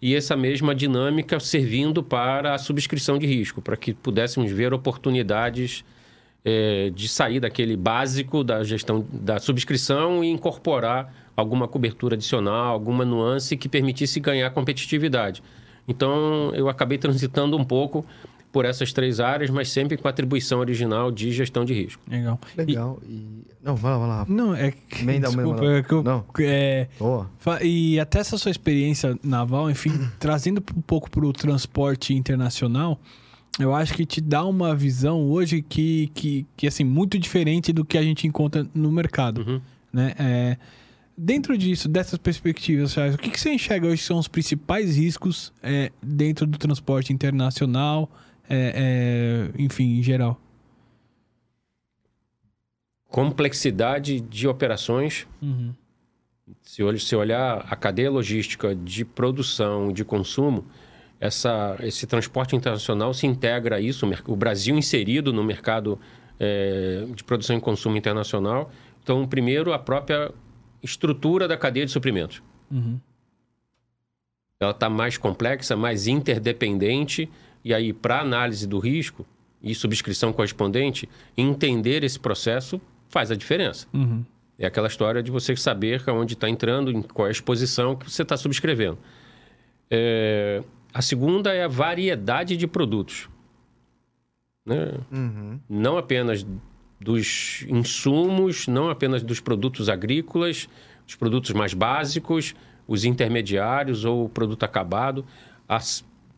e 0.00 0.14
essa 0.14 0.36
mesma 0.36 0.72
dinâmica 0.72 1.40
servindo 1.40 2.00
para 2.00 2.54
a 2.54 2.58
subscrição 2.58 3.18
de 3.18 3.26
risco, 3.26 3.60
para 3.60 3.76
que 3.76 3.92
pudéssemos 3.92 4.52
ver 4.52 4.72
oportunidades 4.72 5.84
é, 6.44 6.90
de 6.90 7.08
sair 7.08 7.40
daquele 7.40 7.76
básico 7.76 8.44
da 8.44 8.62
gestão 8.62 9.04
da 9.10 9.38
subscrição 9.38 10.22
e 10.22 10.30
incorporar 10.30 11.12
alguma 11.36 11.66
cobertura 11.66 12.14
adicional, 12.14 12.72
alguma 12.72 13.04
nuance 13.04 13.56
que 13.56 13.68
permitisse 13.68 14.20
ganhar 14.20 14.50
competitividade. 14.50 15.42
Então, 15.88 16.52
eu 16.54 16.68
acabei 16.68 16.98
transitando 16.98 17.56
um 17.56 17.64
pouco 17.64 18.04
por 18.52 18.64
essas 18.64 18.92
três 18.92 19.18
áreas, 19.18 19.50
mas 19.50 19.68
sempre 19.68 19.96
com 19.96 20.06
a 20.06 20.10
atribuição 20.10 20.60
original 20.60 21.10
de 21.10 21.32
gestão 21.32 21.64
de 21.64 21.74
risco. 21.74 22.00
Legal. 22.08 22.38
Legal. 22.56 23.00
E... 23.04 23.12
e... 23.12 23.44
Não, 23.60 23.74
vai 23.74 23.90
lá, 23.92 23.98
vai 23.98 24.08
lá. 24.08 24.26
Não, 24.28 24.54
é 24.54 24.70
que... 24.70 25.02
Emenda 25.02 25.26
Desculpa, 25.26 25.64
é 25.64 25.82
que 25.82 25.92
eu... 25.92 26.02
Não. 26.04 26.24
É... 26.38 26.86
Boa. 26.96 27.28
E 27.62 27.98
até 27.98 28.20
essa 28.20 28.38
sua 28.38 28.52
experiência 28.52 29.18
naval, 29.24 29.68
enfim, 29.68 29.90
trazendo 30.20 30.62
um 30.76 30.82
pouco 30.82 31.10
para 31.10 31.26
o 31.26 31.32
transporte 31.32 32.14
internacional, 32.14 33.00
eu 33.58 33.74
acho 33.74 33.94
que 33.94 34.04
te 34.04 34.20
dá 34.20 34.44
uma 34.44 34.74
visão 34.74 35.30
hoje 35.30 35.62
que, 35.62 36.10
que, 36.14 36.46
que 36.56 36.66
assim, 36.66 36.84
muito 36.84 37.18
diferente 37.18 37.72
do 37.72 37.84
que 37.84 37.96
a 37.96 38.02
gente 38.02 38.26
encontra 38.26 38.66
no 38.74 38.90
mercado. 38.90 39.42
Uhum. 39.46 39.60
Né? 39.92 40.14
É, 40.18 40.56
dentro 41.16 41.56
disso, 41.56 41.88
dessas 41.88 42.18
perspectivas, 42.18 42.96
o 42.96 43.18
que, 43.18 43.30
que 43.30 43.40
você 43.40 43.52
enxerga 43.52 43.86
hoje 43.86 44.02
são 44.02 44.18
os 44.18 44.26
principais 44.26 44.96
riscos 44.96 45.52
é, 45.62 45.92
dentro 46.02 46.46
do 46.46 46.58
transporte 46.58 47.12
internacional, 47.12 48.10
é, 48.48 49.50
é 49.56 49.62
enfim, 49.62 49.98
em 49.98 50.02
geral? 50.02 50.40
Complexidade 53.08 54.20
de 54.20 54.48
operações. 54.48 55.28
Uhum. 55.40 55.72
Se, 56.60 56.82
se 56.98 57.14
olhar 57.14 57.64
a 57.70 57.76
cadeia 57.76 58.10
logística 58.10 58.74
de 58.74 59.04
produção, 59.04 59.92
de 59.92 60.04
consumo, 60.04 60.66
essa, 61.20 61.76
esse 61.80 62.06
transporte 62.06 62.54
internacional 62.54 63.14
se 63.14 63.26
integra 63.26 63.76
a 63.76 63.80
isso, 63.80 64.08
o 64.26 64.36
Brasil 64.36 64.76
inserido 64.76 65.32
no 65.32 65.42
mercado 65.42 65.98
é, 66.38 67.06
de 67.14 67.24
produção 67.24 67.56
e 67.56 67.60
consumo 67.60 67.96
internacional. 67.96 68.70
Então, 69.02 69.26
primeiro, 69.26 69.72
a 69.72 69.78
própria 69.78 70.32
estrutura 70.82 71.48
da 71.48 71.56
cadeia 71.56 71.86
de 71.86 71.92
suprimentos. 71.92 72.42
Uhum. 72.70 72.98
Ela 74.60 74.72
está 74.72 74.88
mais 74.88 75.18
complexa, 75.18 75.76
mais 75.76 76.06
interdependente, 76.06 77.30
e 77.64 77.72
aí, 77.72 77.92
para 77.92 78.20
análise 78.20 78.66
do 78.66 78.78
risco 78.78 79.26
e 79.62 79.74
subscrição 79.74 80.32
correspondente, 80.32 81.08
entender 81.36 82.04
esse 82.04 82.18
processo 82.18 82.80
faz 83.08 83.30
a 83.30 83.36
diferença. 83.36 83.86
Uhum. 83.92 84.24
É 84.58 84.66
aquela 84.66 84.86
história 84.86 85.22
de 85.22 85.30
você 85.30 85.56
saber 85.56 86.02
onde 86.10 86.34
está 86.34 86.48
entrando, 86.48 86.90
em 86.90 87.02
qual 87.02 87.26
é 87.26 87.30
a 87.30 87.32
exposição 87.32 87.96
que 87.96 88.10
você 88.10 88.22
está 88.22 88.36
subscrevendo. 88.36 88.98
É... 89.90 90.62
A 90.94 91.02
segunda 91.02 91.52
é 91.52 91.64
a 91.64 91.68
variedade 91.68 92.56
de 92.56 92.68
produtos. 92.68 93.28
Né? 94.64 94.92
Uhum. 95.10 95.58
Não 95.68 95.98
apenas 95.98 96.46
dos 97.00 97.66
insumos, 97.68 98.68
não 98.68 98.88
apenas 98.88 99.20
dos 99.20 99.40
produtos 99.40 99.88
agrícolas, 99.88 100.68
os 101.06 101.16
produtos 101.16 101.50
mais 101.50 101.74
básicos, 101.74 102.54
os 102.86 103.04
intermediários 103.04 104.04
ou 104.04 104.26
o 104.26 104.28
produto 104.28 104.62
acabado, 104.62 105.26
a 105.68 105.80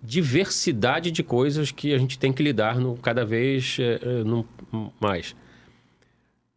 diversidade 0.03 1.11
de 1.11 1.23
coisas 1.23 1.71
que 1.71 1.93
a 1.93 1.99
gente 1.99 2.19
tem 2.19 2.33
que 2.33 2.43
lidar 2.43 2.81
no, 2.81 2.97
cada 2.97 3.27
vez 3.27 3.77
é, 3.79 4.25
no, 4.25 4.47
mais. 4.99 5.37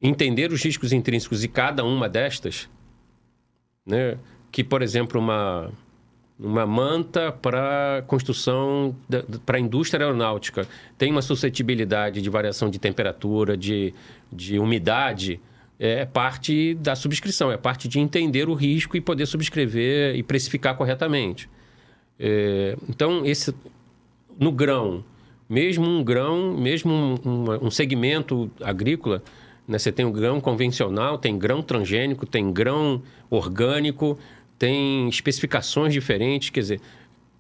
Entender 0.02 0.54
os 0.54 0.64
riscos 0.64 0.94
intrínsecos 0.94 1.42
de 1.42 1.50
cada 1.50 1.84
uma 1.84 2.08
destas, 2.08 2.70
né? 3.86 4.18
que, 4.50 4.64
por 4.64 4.82
exemplo, 4.82 5.20
uma, 5.20 5.70
uma 6.40 6.66
manta 6.66 7.32
para 7.32 8.04
construção, 8.08 8.96
para 9.46 9.58
a 9.58 9.60
indústria 9.60 10.06
aeronáutica, 10.06 10.66
tem 10.98 11.12
uma 11.12 11.22
suscetibilidade 11.22 12.22
de 12.22 12.30
variação 12.30 12.70
de 12.70 12.80
temperatura, 12.80 13.58
de, 13.58 13.94
de 14.32 14.58
umidade, 14.58 15.40
é 15.78 16.06
parte 16.06 16.76
da 16.76 16.96
subscrição, 16.96 17.52
é 17.52 17.58
parte 17.58 17.88
de 17.88 18.00
entender 18.00 18.48
o 18.48 18.54
risco 18.54 18.96
e 18.96 19.02
poder 19.02 19.26
subscrever 19.26 20.16
e 20.16 20.24
precificar 20.24 20.76
corretamente. 20.76 21.50
É, 22.18 22.78
então, 22.88 23.26
esse, 23.26 23.54
no 24.38 24.52
grão, 24.52 25.04
mesmo 25.50 25.86
um 25.86 26.04
grão, 26.04 26.58
mesmo 26.58 27.20
um, 27.26 27.68
um 27.68 27.72
segmento 27.72 28.50
agrícola, 28.62 29.22
né, 29.68 29.78
você 29.78 29.92
tem 29.92 30.06
o 30.06 30.12
grão 30.12 30.42
convencional, 30.42 31.18
tem 31.18 31.38
grão 31.38 31.62
transgênico, 31.62 32.26
tem 32.26 32.52
grão 32.52 33.02
orgânico, 33.30 34.18
tem 34.60 35.08
especificações 35.08 35.94
diferentes, 35.94 36.50
quer 36.50 36.60
dizer, 36.60 36.82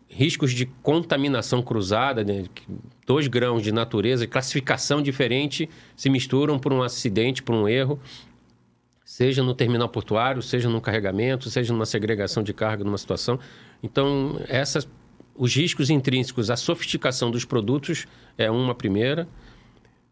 riscos 0.07 0.53
de 0.53 0.65
contaminação 0.81 1.61
cruzada, 1.61 2.23
né? 2.23 2.45
dois 3.05 3.27
grãos 3.27 3.61
de 3.61 3.71
natureza, 3.71 4.25
classificação 4.25 5.01
diferente, 5.01 5.69
se 5.95 6.09
misturam 6.09 6.57
por 6.57 6.73
um 6.73 6.81
acidente, 6.81 7.43
por 7.43 7.53
um 7.53 7.67
erro, 7.67 7.99
seja 9.03 9.43
no 9.43 9.53
terminal 9.53 9.89
portuário, 9.89 10.41
seja 10.41 10.69
no 10.69 10.79
carregamento, 10.79 11.49
seja 11.49 11.73
numa 11.73 11.85
segregação 11.85 12.41
de 12.41 12.53
carga 12.53 12.83
numa 12.83 12.97
situação. 12.97 13.37
Então, 13.83 14.39
essas, 14.47 14.87
os 15.35 15.53
riscos 15.53 15.89
intrínsecos, 15.89 16.49
a 16.49 16.55
sofisticação 16.55 17.29
dos 17.29 17.43
produtos 17.43 18.07
é 18.37 18.49
uma 18.49 18.73
primeira. 18.73 19.27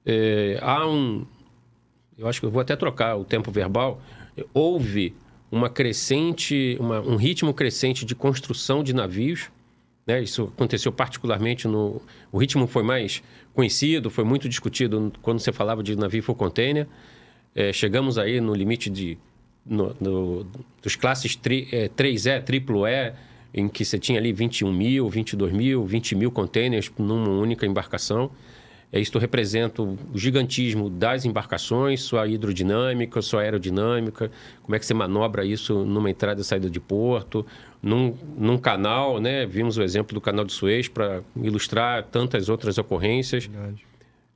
É, 0.05 0.59
há 0.61 0.87
um, 0.87 1.25
eu 2.17 2.27
acho 2.27 2.39
que 2.39 2.45
eu 2.45 2.51
vou 2.51 2.61
até 2.61 2.75
trocar 2.75 3.15
o 3.15 3.23
tempo 3.23 3.51
verbal. 3.51 4.01
Houve 4.53 5.15
uma 5.51 5.69
crescente, 5.69 6.77
uma, 6.79 6.99
um 6.99 7.15
ritmo 7.15 7.53
crescente 7.53 8.05
de 8.05 8.13
construção 8.15 8.83
de 8.83 8.93
navios. 8.93 9.49
Né? 10.05 10.21
Isso 10.21 10.51
aconteceu 10.55 10.91
particularmente 10.91 11.67
no. 11.67 12.01
O 12.31 12.37
ritmo 12.37 12.67
foi 12.67 12.83
mais 12.83 13.23
conhecido, 13.53 14.09
foi 14.09 14.23
muito 14.23 14.47
discutido 14.47 15.11
quando 15.21 15.39
você 15.39 15.51
falava 15.51 15.81
de 15.81 15.95
navio 15.95 16.21
full 16.21 16.35
container. 16.35 16.87
É, 17.55 17.73
chegamos 17.73 18.17
aí 18.17 18.39
no 18.39 18.53
limite 18.53 18.89
de, 18.89 19.17
no, 19.65 19.95
no, 19.99 20.47
dos 20.81 20.95
classes 20.95 21.35
tri, 21.35 21.67
é, 21.71 21.89
3E, 21.89 22.43
triplo 22.43 22.85
E, 22.85 23.13
em 23.53 23.67
que 23.67 23.83
você 23.83 23.97
tinha 23.97 24.19
ali 24.19 24.31
21 24.31 24.71
mil, 24.71 25.09
22 25.09 25.51
mil, 25.51 25.85
20 25.85 26.15
mil 26.15 26.31
containers 26.31 26.91
numa 26.97 27.29
única 27.29 27.65
embarcação. 27.65 28.29
É, 28.91 28.99
isto 28.99 29.19
representa 29.19 29.81
o 29.81 29.97
gigantismo 30.15 30.89
das 30.89 31.25
embarcações, 31.25 32.01
sua 32.01 32.25
hidrodinâmica, 32.25 33.21
sua 33.21 33.41
aerodinâmica, 33.41 34.31
como 34.63 34.75
é 34.75 34.79
que 34.79 34.85
você 34.85 34.93
manobra 34.93 35.45
isso 35.45 35.83
numa 35.83 36.09
entrada 36.09 36.39
e 36.39 36.43
saída 36.43 36.69
de 36.69 36.79
porto, 36.79 37.45
num, 37.81 38.15
num 38.37 38.57
canal, 38.57 39.19
né? 39.19 39.45
Vimos 39.45 39.77
o 39.77 39.83
exemplo 39.83 40.13
do 40.13 40.21
canal 40.21 40.45
de 40.45 40.53
Suez 40.53 40.87
para 40.87 41.21
ilustrar 41.35 42.03
tantas 42.03 42.47
outras 42.47 42.77
ocorrências. 42.77 43.49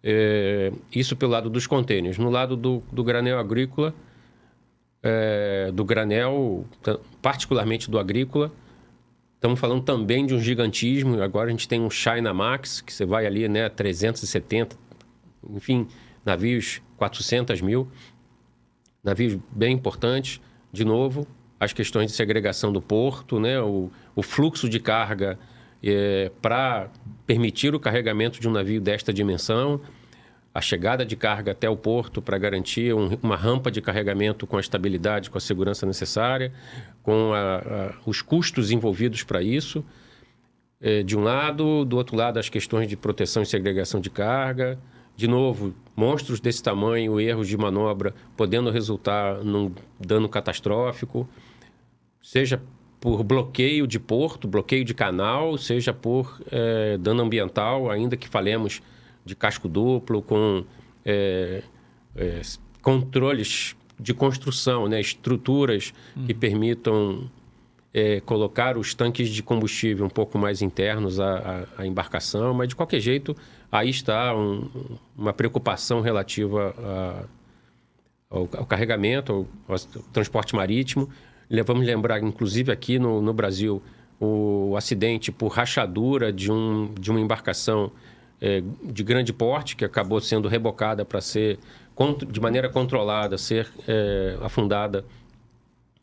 É, 0.04 0.72
isso 0.94 1.16
pelo 1.16 1.32
lado 1.32 1.50
dos 1.50 1.66
contêineres. 1.66 2.18
No 2.18 2.30
lado 2.30 2.58
do, 2.58 2.84
do 2.92 3.04
granel 3.04 3.40
agrícola, 3.40 3.94
é, 5.02 5.72
do 5.74 5.86
granel, 5.86 6.66
particularmente 7.22 7.90
do 7.90 7.98
agrícola, 7.98 8.52
Estamos 9.42 9.60
falando 9.60 9.82
também 9.82 10.24
de 10.24 10.36
um 10.36 10.40
gigantismo. 10.40 11.20
Agora 11.20 11.48
a 11.48 11.50
gente 11.50 11.68
tem 11.68 11.82
um 11.82 11.90
China 11.90 12.32
Max, 12.32 12.80
que 12.80 12.94
você 12.94 13.08
vai 13.08 13.26
ali, 13.26 13.50
né, 13.50 13.68
370, 13.70 14.78
enfim, 15.50 15.88
navios 16.24 16.80
400 16.96 17.60
mil, 17.60 17.88
navios 19.04 19.40
bem 19.52 19.74
importantes. 19.74 20.40
De 20.72 20.86
novo, 20.86 21.26
as 21.60 21.74
questões 21.74 22.12
de 22.12 22.16
segregação 22.16 22.72
do 22.72 22.80
porto, 22.80 23.40
né, 23.40 23.60
o, 23.60 23.90
o 24.16 24.22
fluxo 24.22 24.70
de 24.70 24.80
carga 24.80 25.40
é, 25.82 26.32
para 26.40 26.92
permitir 27.26 27.74
o 27.74 27.80
carregamento 27.80 28.40
de 28.40 28.48
um 28.48 28.52
navio 28.52 28.80
desta 28.80 29.12
dimensão 29.12 29.82
a 30.54 30.60
chegada 30.60 31.06
de 31.06 31.16
carga 31.16 31.52
até 31.52 31.70
o 31.70 31.78
porto 31.78 32.22
para 32.22 32.38
garantir 32.38 32.94
um, 32.94 33.18
uma 33.24 33.36
rampa 33.36 33.72
de 33.72 33.82
carregamento 33.82 34.46
com 34.46 34.58
a 34.58 34.60
estabilidade, 34.60 35.30
com 35.30 35.38
a 35.38 35.42
segurança 35.42 35.86
necessária, 35.86 36.52
com 37.02 37.34
a, 37.34 37.58
a, 37.58 37.94
os 38.06 38.22
custos 38.22 38.72
envolvidos 38.72 39.24
para 39.24 39.42
isso. 39.42 39.84
É, 40.82 41.04
de 41.04 41.18
um 41.18 41.22
lado, 41.22 41.86
do 41.86 41.96
outro 41.96 42.18
lado, 42.18 42.38
as 42.40 42.50
questões 42.50 42.88
de 42.88 42.98
proteção 42.98 43.44
e 43.44 43.46
segregação 43.46 44.02
de 44.02 44.10
carga. 44.10 44.78
De 45.16 45.28
novo, 45.28 45.74
monstros 45.96 46.40
desse 46.40 46.64
tamanho, 46.64 47.20
erros 47.20 47.48
de 47.48 47.56
manobra 47.56 48.14
podendo 48.36 48.72
resultar 48.72 49.44
num 49.44 49.72
dano 50.00 50.28
catastrófico, 50.28 51.30
seja 52.22 52.62
por 53.00 53.24
bloqueio 53.24 53.88
de 53.88 54.00
porto, 54.00 54.48
bloqueio 54.48 54.84
de 54.84 54.94
canal, 54.94 55.58
seja 55.58 55.94
por 55.94 56.42
é, 56.52 56.98
dano 56.98 57.24
ambiental, 57.24 57.90
ainda 57.90 58.18
que 58.18 58.28
falemos 58.28 58.82
de 59.26 59.36
casco 59.36 59.68
duplo, 59.68 60.22
com 60.22 60.64
é, 61.06 61.64
é, 62.16 62.42
controles 62.82 63.76
de 64.00 64.14
construção, 64.14 64.88
né? 64.88 65.00
estruturas 65.00 65.94
uhum. 66.16 66.26
que 66.26 66.34
permitam 66.34 67.30
é, 67.94 68.20
colocar 68.22 68.78
os 68.78 68.94
tanques 68.94 69.30
de 69.30 69.44
combustível 69.44 70.06
um 70.06 70.10
pouco 70.10 70.38
mais 70.38 70.62
internos 70.62 71.20
à, 71.20 71.68
à, 71.78 71.86
embarcação, 71.86 72.54
mas 72.54 72.70
de 72.70 72.76
qualquer 72.76 73.00
jeito, 73.00 73.36
aí 73.72 73.90
está 73.90 74.36
um, 74.36 74.70
uma 75.16 75.34
preocupação 75.34 76.02
relativa 76.02 76.74
a, 76.78 77.26
ao, 78.30 78.50
ao, 78.58 78.66
carregamento, 78.66 79.48
ao, 79.68 79.76
ao, 79.76 79.80
transporte 80.14 80.56
marítimo. 80.56 81.10
Vamos 81.66 81.86
lembrar, 81.86 82.24
inclusive 82.24 82.72
aqui 82.72 82.98
no, 82.98 83.22
no 83.22 83.34
Brasil, 83.34 83.84
o 84.20 84.76
acidente 84.78 85.32
por 85.32 85.50
rachadura 85.50 86.32
de, 86.32 86.52
um, 86.52 86.94
de 86.94 87.12
uma 87.12 87.20
embarcação 87.20 87.92
é, 88.42 88.64
de 88.84 89.04
grande 89.04 89.32
porte, 89.32 89.76
que 89.76 89.86
acabou 89.86 90.20
sendo 90.20 90.48
rebocada 90.48 91.06
para 91.06 91.22
ser, 91.22 91.60
de 92.30 92.40
maneira 92.42 92.68
controlada, 92.70 93.38
ser 93.38 93.70
é, 93.88 94.38
afundada. 94.42 95.06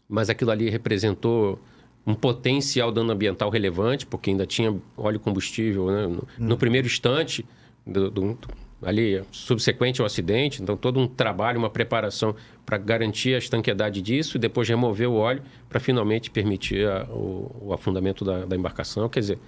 Mas 0.08 0.30
aquilo 0.30 0.50
ali 0.52 0.70
representou 0.70 1.60
um 2.06 2.14
potencial 2.14 2.90
dano 2.90 3.12
ambiental 3.12 3.50
relevante, 3.50 4.06
porque 4.06 4.30
ainda 4.30 4.46
tinha 4.46 4.74
óleo 4.96 5.20
combustível 5.20 5.90
né? 5.90 6.06
no, 6.06 6.18
hum. 6.18 6.20
no, 6.38 6.56
primeiro 6.56 6.86
instante, 6.86 7.44
do, 7.84 8.10
do, 8.10 8.38
ali 8.82 9.22
subsequente 9.30 10.00
ao 10.00 10.06
acidente. 10.06 10.62
Então, 10.62 10.76
todo 10.76 10.98
um 10.98 11.06
trabalho, 11.06 11.58
uma 11.58 11.68
preparação 11.68 12.34
para 12.64 12.78
garantir 12.78 13.34
a 13.34 13.38
estanqueidade 13.38 14.00
disso 14.00 14.36
e 14.36 14.40
depois 14.40 14.68
remover 14.68 15.08
o 15.08 15.14
óleo 15.14 15.42
para 15.68 15.80
finalmente 15.80 16.30
permitir 16.30 16.88
a, 16.88 17.04
o, 17.10 17.66
o, 17.66 17.72
afundamento 17.72 18.24
da, 18.24 18.44
da 18.44 18.56
embarcação. 18.56 19.08
Quer 19.08 19.20
dizer, 19.20 19.38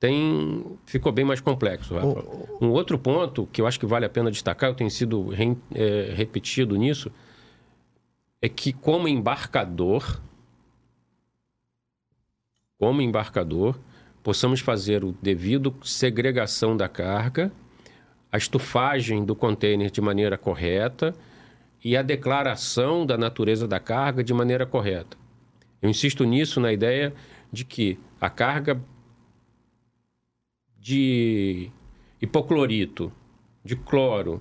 tem 0.00 0.64
ficou 0.86 1.12
bem 1.12 1.24
mais 1.24 1.40
complexo. 1.40 1.94
Rafa. 1.94 2.24
Um 2.60 2.70
outro 2.70 2.98
ponto 2.98 3.46
que 3.52 3.60
eu 3.60 3.66
acho 3.66 3.78
que 3.78 3.86
vale 3.86 4.06
a 4.06 4.08
pena 4.08 4.30
destacar, 4.30 4.70
eu 4.70 4.74
tenho 4.74 4.90
sido 4.90 5.28
re, 5.28 5.56
é, 5.74 6.12
repetido 6.14 6.76
nisso, 6.76 7.10
é 8.40 8.48
que 8.48 8.72
como 8.72 9.08
embarcador, 9.08 10.20
como 12.78 13.02
embarcador, 13.02 13.78
possamos 14.22 14.60
fazer 14.60 15.04
o 15.04 15.12
devido 15.20 15.74
segregação 15.82 16.76
da 16.76 16.88
carga, 16.88 17.50
a 18.30 18.36
estufagem 18.36 19.24
do 19.24 19.34
container 19.34 19.90
de 19.90 20.00
maneira 20.00 20.38
correta 20.38 21.14
e 21.82 21.96
a 21.96 22.02
declaração 22.02 23.06
da 23.06 23.16
natureza 23.16 23.66
da 23.66 23.80
carga 23.80 24.22
de 24.22 24.34
maneira 24.34 24.66
correta. 24.66 25.16
Eu 25.80 25.88
insisto 25.88 26.24
nisso 26.24 26.60
na 26.60 26.72
ideia 26.72 27.14
de 27.50 27.64
que 27.64 27.98
a 28.20 28.28
carga 28.28 28.80
de 30.78 31.70
hipoclorito, 32.20 33.12
de 33.64 33.76
cloro, 33.76 34.40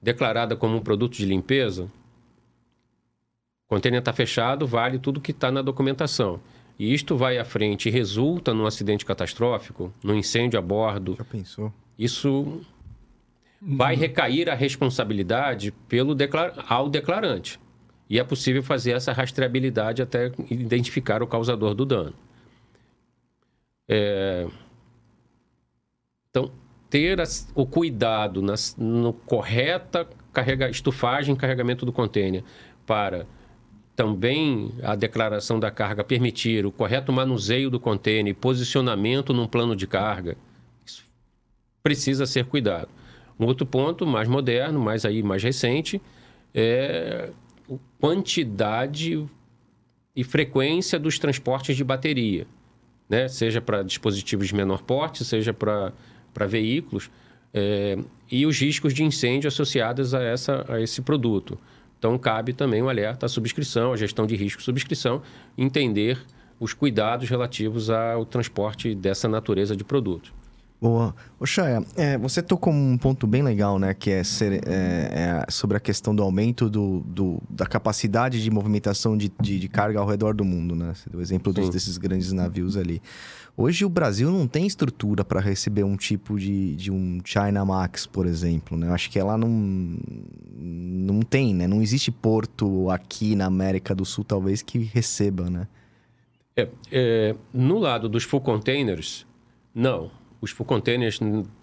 declarada 0.00 0.56
como 0.56 0.76
um 0.76 0.80
produto 0.80 1.16
de 1.16 1.26
limpeza, 1.26 1.90
o 3.66 3.68
container 3.68 3.98
está 3.98 4.12
fechado, 4.12 4.66
vale 4.66 4.98
tudo 4.98 5.20
que 5.20 5.30
está 5.30 5.50
na 5.50 5.60
documentação. 5.60 6.40
E 6.78 6.94
isto 6.94 7.16
vai 7.16 7.38
à 7.38 7.44
frente 7.44 7.88
e 7.88 7.92
resulta 7.92 8.54
num 8.54 8.64
acidente 8.64 9.04
catastrófico, 9.04 9.92
num 10.02 10.14
incêndio 10.14 10.58
a 10.58 10.62
bordo. 10.62 11.16
Já 11.18 11.24
pensou? 11.24 11.72
Isso 11.98 12.62
vai 13.60 13.96
recair 13.96 14.48
a 14.48 14.54
responsabilidade 14.54 15.72
pelo 15.88 16.14
declar... 16.14 16.64
ao 16.68 16.88
declarante. 16.88 17.58
E 18.08 18.18
é 18.18 18.24
possível 18.24 18.62
fazer 18.62 18.92
essa 18.92 19.12
rastreabilidade 19.12 20.00
até 20.00 20.32
identificar 20.48 21.22
o 21.22 21.26
causador 21.26 21.74
do 21.74 21.84
dano. 21.84 22.14
É... 23.86 24.46
Então, 26.30 26.50
ter 26.90 27.18
o 27.54 27.66
cuidado 27.66 28.42
na 28.42 28.54
no 28.76 29.12
correta 29.12 30.08
carrega, 30.32 30.68
estufagem 30.68 31.34
carregamento 31.34 31.86
do 31.86 31.92
container 31.92 32.44
para 32.86 33.26
também 33.96 34.72
a 34.82 34.94
declaração 34.94 35.58
da 35.58 35.70
carga 35.70 36.04
permitir 36.04 36.64
o 36.64 36.70
correto 36.70 37.12
manuseio 37.12 37.68
do 37.68 37.80
container 37.80 38.30
e 38.30 38.34
posicionamento 38.34 39.32
num 39.32 39.46
plano 39.46 39.74
de 39.74 39.86
carga, 39.86 40.36
isso 40.86 41.02
precisa 41.82 42.24
ser 42.24 42.44
cuidado. 42.44 42.88
Um 43.40 43.46
outro 43.46 43.66
ponto 43.66 44.06
mais 44.06 44.28
moderno, 44.28 44.78
mais 44.78 45.04
aí 45.04 45.22
mais 45.22 45.42
recente, 45.42 46.00
é 46.54 47.30
a 47.70 47.74
quantidade 48.00 49.26
e 50.14 50.24
frequência 50.24 50.98
dos 50.98 51.18
transportes 51.18 51.76
de 51.76 51.84
bateria, 51.84 52.46
né? 53.08 53.28
Seja 53.28 53.60
para 53.60 53.82
dispositivos 53.82 54.48
de 54.48 54.54
menor 54.54 54.82
porte, 54.82 55.24
seja 55.24 55.52
para 55.52 55.92
para 56.38 56.46
veículos 56.46 57.10
é, 57.52 57.98
e 58.30 58.46
os 58.46 58.60
riscos 58.60 58.94
de 58.94 59.02
incêndio 59.02 59.48
associados 59.48 60.14
a, 60.14 60.22
essa, 60.22 60.64
a 60.68 60.80
esse 60.80 61.02
produto. 61.02 61.58
Então, 61.98 62.16
cabe 62.16 62.52
também 62.52 62.80
um 62.80 62.88
alerta 62.88 63.26
à 63.26 63.28
subscrição, 63.28 63.92
à 63.92 63.96
gestão 63.96 64.24
de 64.24 64.36
risco 64.36 64.62
subscrição, 64.62 65.20
entender 65.56 66.16
os 66.60 66.72
cuidados 66.72 67.28
relativos 67.28 67.90
ao 67.90 68.24
transporte 68.24 68.94
dessa 68.94 69.28
natureza 69.28 69.74
de 69.74 69.82
produto. 69.82 70.32
Boa. 70.80 71.12
É, 71.96 72.16
você 72.18 72.40
tocou 72.40 72.72
um 72.72 72.96
ponto 72.96 73.26
bem 73.26 73.42
legal, 73.42 73.80
né? 73.80 73.92
Que 73.94 74.10
é, 74.10 74.22
ser, 74.22 74.62
é, 74.68 75.44
é 75.44 75.50
sobre 75.50 75.76
a 75.76 75.80
questão 75.80 76.14
do 76.14 76.22
aumento 76.22 76.70
do, 76.70 77.00
do 77.00 77.42
da 77.50 77.66
capacidade 77.66 78.40
de 78.40 78.48
movimentação 78.48 79.16
de, 79.16 79.30
de, 79.40 79.58
de, 79.58 79.68
carga 79.68 79.98
ao 79.98 80.06
redor 80.06 80.34
do 80.34 80.44
mundo, 80.44 80.76
né? 80.76 80.94
Você 80.94 81.10
deu 81.10 81.18
o 81.18 81.22
exemplo 81.22 81.52
dos, 81.52 81.68
desses 81.68 81.98
grandes 81.98 82.32
navios 82.32 82.76
ali. 82.76 83.02
Hoje 83.56 83.84
o 83.84 83.88
Brasil 83.88 84.30
não 84.30 84.46
tem 84.46 84.68
estrutura 84.68 85.24
para 85.24 85.40
receber 85.40 85.82
um 85.82 85.96
tipo 85.96 86.38
de, 86.38 86.76
de 86.76 86.92
um 86.92 87.18
China 87.24 87.64
Max, 87.64 88.06
por 88.06 88.24
exemplo, 88.24 88.78
né? 88.78 88.86
Eu 88.86 88.94
acho 88.94 89.10
que 89.10 89.18
ela 89.18 89.36
não, 89.36 89.48
não 90.56 91.22
tem, 91.22 91.52
né? 91.54 91.66
Não 91.66 91.82
existe 91.82 92.12
porto 92.12 92.88
aqui 92.88 93.34
na 93.34 93.46
América 93.46 93.96
do 93.96 94.04
Sul, 94.04 94.22
talvez, 94.22 94.62
que 94.62 94.78
receba, 94.78 95.50
né? 95.50 95.66
É, 96.56 96.68
é, 96.92 97.36
no 97.52 97.78
lado 97.78 98.08
dos 98.08 98.22
full 98.22 98.40
containers, 98.40 99.26
não 99.74 100.10
os 100.40 100.50
full 100.50 100.66
containers 100.66 101.18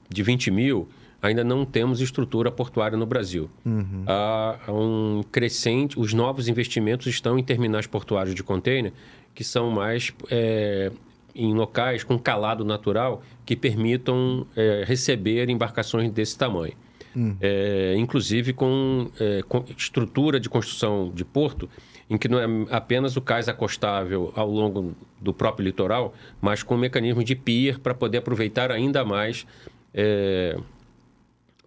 de 0.10 0.24
20 0.24 0.52
mil, 0.52 0.88
ainda 1.22 1.44
não 1.44 1.66
temos 1.66 2.02
estrutura 2.02 2.52
portuária 2.52 2.98
no 2.98 3.06
Brasil. 3.06 3.50
Uhum. 3.66 4.04
Há, 4.08 4.60
um 4.70 5.24
crescente, 5.32 6.00
os 6.00 6.14
novos 6.14 6.48
investimentos 6.48 7.08
estão 7.08 7.38
em 7.40 7.44
terminais 7.44 7.88
portuários 7.88 8.36
de 8.36 8.44
container, 8.44 8.94
que 9.34 9.44
são 9.44 9.70
mais 9.72 10.14
é, 10.30 10.92
em 11.36 11.54
locais 11.54 12.04
com 12.04 12.18
calado 12.18 12.64
natural 12.64 13.22
que 13.46 13.56
permitam 13.56 14.48
é, 14.56 14.84
receber 14.86 15.50
embarcações 15.50 16.12
desse 16.12 16.38
tamanho. 16.38 16.74
Uhum. 17.16 17.36
É, 17.40 17.96
inclusive 17.98 18.52
com, 18.52 19.10
é, 19.20 19.42
com 19.48 19.64
estrutura 19.78 20.40
de 20.40 20.50
construção 20.50 21.12
de 21.14 21.24
porto 21.24 21.70
em 22.10 22.18
que 22.18 22.28
não 22.28 22.40
é 22.40 22.46
apenas 22.70 23.16
o 23.18 23.22
cais 23.22 23.50
acostável 23.50 24.32
ao 24.36 24.50
longo 24.50 24.96
do 25.20 25.34
próprio 25.34 25.66
litoral, 25.66 26.14
mas 26.40 26.62
com 26.62 26.76
um 26.76 26.78
mecanismo 26.78 27.24
de 27.24 27.36
pier 27.36 27.80
para 27.80 27.94
poder 27.94 28.20
aproveitar 28.20 28.72
ainda 28.72 29.04
mais 29.04 29.46
é, 29.94 30.56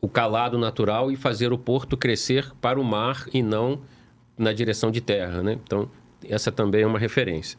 o 0.00 0.08
calado 0.08 0.56
natural 0.56 1.10
e 1.10 1.16
fazer 1.16 1.52
o 1.52 1.58
porto 1.58 1.96
crescer 1.96 2.52
para 2.60 2.80
o 2.80 2.84
mar 2.84 3.26
e 3.32 3.42
não 3.42 3.80
na 4.36 4.52
direção 4.52 4.90
de 4.90 5.00
terra. 5.00 5.42
Né? 5.42 5.58
Então, 5.64 5.90
essa 6.24 6.52
também 6.52 6.82
é 6.82 6.86
uma 6.86 6.98
referência. 6.98 7.58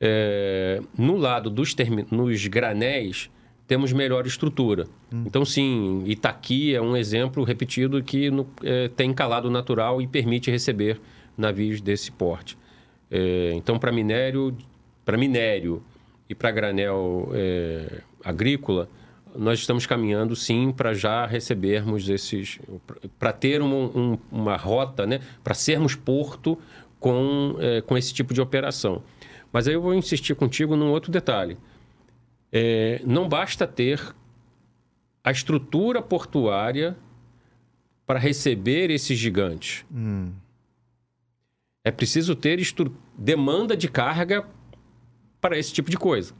É, 0.00 0.80
no 0.98 1.16
lado 1.16 1.48
dos 1.48 1.74
nos 2.10 2.46
granéis, 2.48 3.30
temos 3.66 3.92
melhor 3.92 4.26
estrutura. 4.26 4.86
Hum. 5.12 5.24
Então, 5.26 5.44
sim, 5.44 6.02
Itaqui 6.06 6.74
é 6.74 6.80
um 6.80 6.96
exemplo 6.96 7.44
repetido 7.44 8.02
que 8.02 8.30
no, 8.30 8.46
é, 8.62 8.88
tem 8.88 9.12
calado 9.14 9.50
natural 9.50 10.02
e 10.02 10.06
permite 10.06 10.50
receber 10.50 11.00
navios 11.36 11.80
desse 11.80 12.10
porte. 12.10 12.56
É, 13.10 13.52
então, 13.54 13.78
para 13.78 13.92
minério, 13.92 14.56
para 15.04 15.16
minério 15.16 15.82
e 16.28 16.34
para 16.34 16.50
granel 16.50 17.30
é, 17.32 18.00
agrícola, 18.24 18.88
nós 19.34 19.58
estamos 19.58 19.86
caminhando 19.86 20.34
sim 20.34 20.72
para 20.72 20.94
já 20.94 21.26
recebermos 21.26 22.08
esses, 22.08 22.58
para 23.18 23.32
ter 23.32 23.60
um, 23.62 23.84
um, 23.84 24.18
uma 24.30 24.56
rota, 24.56 25.06
né, 25.06 25.20
para 25.44 25.54
sermos 25.54 25.94
porto 25.94 26.58
com, 26.98 27.56
é, 27.60 27.80
com 27.82 27.96
esse 27.96 28.12
tipo 28.12 28.32
de 28.32 28.40
operação. 28.40 29.02
Mas 29.52 29.68
aí 29.68 29.74
eu 29.74 29.82
vou 29.82 29.94
insistir 29.94 30.34
contigo 30.34 30.74
num 30.74 30.90
outro 30.90 31.12
detalhe. 31.12 31.56
É, 32.52 33.00
não 33.04 33.28
basta 33.28 33.66
ter 33.66 34.00
a 35.22 35.30
estrutura 35.30 36.00
portuária 36.00 36.96
para 38.06 38.18
receber 38.18 38.90
esses 38.90 39.18
gigantes. 39.18 39.84
Hum. 39.92 40.30
É 41.86 41.92
preciso 41.92 42.34
ter 42.34 42.58
demanda 43.16 43.76
de 43.76 43.86
carga 43.86 44.44
para 45.40 45.56
esse 45.56 45.72
tipo 45.72 45.88
de 45.88 45.96
coisa. 45.96 46.34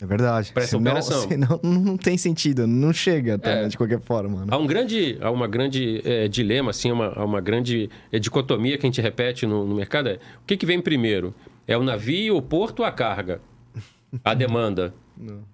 É 0.00 0.06
verdade. 0.06 0.50
Para 0.50 0.62
essa 0.62 0.78
senão, 0.78 0.92
operação. 0.92 1.28
Senão 1.28 1.60
não 1.62 1.98
tem 1.98 2.16
sentido, 2.16 2.66
não 2.66 2.90
chega 2.90 3.38
é. 3.42 3.68
de 3.68 3.76
qualquer 3.76 4.00
forma. 4.00 4.40
Né? 4.40 4.46
Há 4.48 4.56
um 4.56 4.66
grande, 4.66 5.18
há 5.20 5.30
uma 5.30 5.46
grande 5.46 6.00
é, 6.06 6.26
dilema, 6.26 6.70
assim, 6.70 6.90
uma, 6.90 7.22
uma 7.22 7.42
grande 7.42 7.90
é, 8.10 8.18
dicotomia 8.18 8.78
que 8.78 8.86
a 8.86 8.88
gente 8.88 9.02
repete 9.02 9.46
no, 9.46 9.66
no 9.66 9.74
mercado. 9.74 10.08
É, 10.08 10.14
o 10.14 10.46
que, 10.46 10.56
que 10.56 10.64
vem 10.64 10.80
primeiro? 10.80 11.34
É 11.68 11.76
o 11.76 11.82
navio, 11.82 12.38
o 12.38 12.40
porto 12.40 12.80
ou 12.80 12.86
a 12.86 12.92
carga? 12.92 13.42
A 14.24 14.32
demanda. 14.32 14.94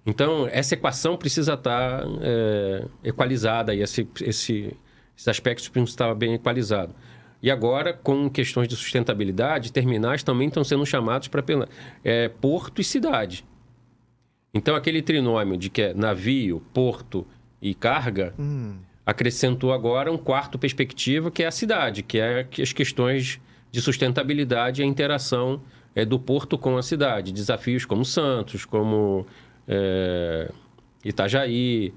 Então, 0.05 0.47
essa 0.49 0.75
equação 0.75 1.17
precisa 1.17 1.55
estar 1.55 2.05
é, 2.21 2.85
equalizada 3.03 3.75
e 3.75 3.81
esse, 3.81 4.07
esse, 4.21 4.73
esses 5.13 5.27
aspectos 5.27 5.67
precisam 5.67 5.91
estar 5.91 6.15
bem 6.15 6.35
equalizados. 6.35 6.95
E 7.41 7.49
agora, 7.49 7.93
com 7.93 8.29
questões 8.29 8.67
de 8.67 8.75
sustentabilidade, 8.75 9.71
terminais 9.71 10.23
também 10.23 10.47
estão 10.47 10.63
sendo 10.63 10.85
chamados 10.85 11.27
para 11.27 11.43
é, 12.03 12.27
porto 12.27 12.81
e 12.81 12.83
cidade. 12.83 13.45
Então, 14.53 14.75
aquele 14.75 15.01
trinômio 15.01 15.57
de 15.57 15.69
que 15.69 15.81
é 15.81 15.93
navio, 15.93 16.61
porto 16.73 17.25
e 17.61 17.73
carga, 17.73 18.33
hum. 18.37 18.77
acrescentou 19.05 19.71
agora 19.71 20.11
um 20.11 20.17
quarto 20.17 20.57
perspectiva, 20.57 21.31
que 21.31 21.43
é 21.43 21.47
a 21.47 21.51
cidade, 21.51 22.03
que 22.03 22.19
é 22.19 22.47
as 22.61 22.73
questões 22.73 23.39
de 23.71 23.81
sustentabilidade 23.81 24.81
e 24.81 24.83
a 24.83 24.87
interação 24.87 25.61
é, 25.95 26.03
do 26.03 26.19
porto 26.19 26.57
com 26.57 26.77
a 26.77 26.83
cidade. 26.83 27.31
Desafios 27.31 27.85
como 27.85 28.03
Santos, 28.03 28.65
como 28.65 29.25
é, 29.67 30.51
Itajaí, 31.05 31.93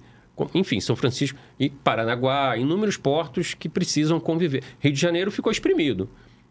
enfim, 0.54 0.80
São 0.80 0.96
Francisco 0.96 1.38
e 1.58 1.68
Paranaguá, 1.68 2.56
inúmeros 2.56 2.96
portos 2.96 3.54
que 3.54 3.68
precisam 3.68 4.18
conviver. 4.18 4.62
Rio 4.80 4.92
de 4.92 5.00
Janeiro 5.00 5.30
ficou 5.30 5.52
exprimido. 5.52 6.08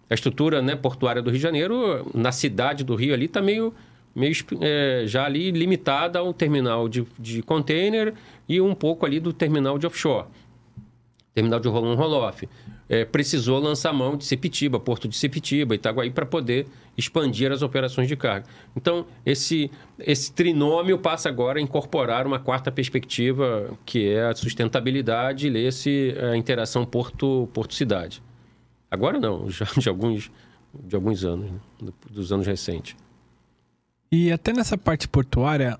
A 0.10 0.14
estrutura 0.14 0.62
né, 0.62 0.76
portuária 0.76 1.22
do 1.22 1.30
Rio 1.30 1.38
de 1.38 1.44
Janeiro, 1.44 2.06
na 2.14 2.32
cidade 2.32 2.84
do 2.84 2.96
Rio 2.96 3.14
ali, 3.14 3.26
está 3.26 3.42
meio, 3.42 3.74
meio 4.16 4.34
é, 4.60 5.04
já 5.08 5.26
ali 5.26 5.52
limitada 5.52 6.20
ao 6.20 6.34
terminal 6.34 6.88
de, 6.88 7.06
de 7.18 7.42
container 7.42 8.14
e 8.48 8.60
um 8.60 8.76
pouco 8.76 9.06
ali 9.06 9.20
do 9.20 9.32
terminal 9.32 9.78
de 9.78 9.88
offshore. 9.88 10.28
Terminal 11.34 11.60
de 11.62 11.70
Rolon 11.70 11.96
Roloff 11.96 12.48
é, 12.90 13.06
precisou 13.06 13.58
lançar 13.58 13.94
mão 13.94 14.18
de 14.18 14.26
Sepitiba, 14.26 14.78
Porto 14.80 15.08
de 15.08 15.16
Sepitiba, 15.16 15.74
Itaguaí, 15.74 16.12
para 16.12 16.26
poder 16.26 16.68
expandir 16.98 17.52
as 17.52 17.62
operações 17.62 18.10
de 18.10 18.18
carga. 18.18 18.46
Então, 18.76 19.06
esse, 19.26 19.72
esse 19.98 20.34
trinômio 20.34 20.98
passa 20.98 21.30
agora 21.30 21.58
a 21.58 21.62
incorporar 21.62 22.28
uma 22.28 22.38
quarta 22.38 22.70
perspectiva, 22.70 23.72
que 23.86 24.10
é 24.10 24.26
a 24.26 24.36
sustentabilidade 24.36 25.48
e 25.48 25.58
esse 25.58 26.14
a 26.20 26.36
interação 26.36 26.86
porto-cidade. 26.86 28.20
Porto 28.20 28.32
agora 28.92 29.18
não, 29.18 29.48
já 29.50 29.66
de 29.78 29.88
alguns, 29.88 30.30
de 30.84 30.96
alguns 30.96 31.24
anos, 31.24 31.50
né? 31.82 31.92
dos 32.10 32.34
anos 32.34 32.46
recentes. 32.46 32.96
E 34.14 34.30
até 34.30 34.52
nessa 34.52 34.78
parte 34.78 35.08
portuária, 35.08 35.80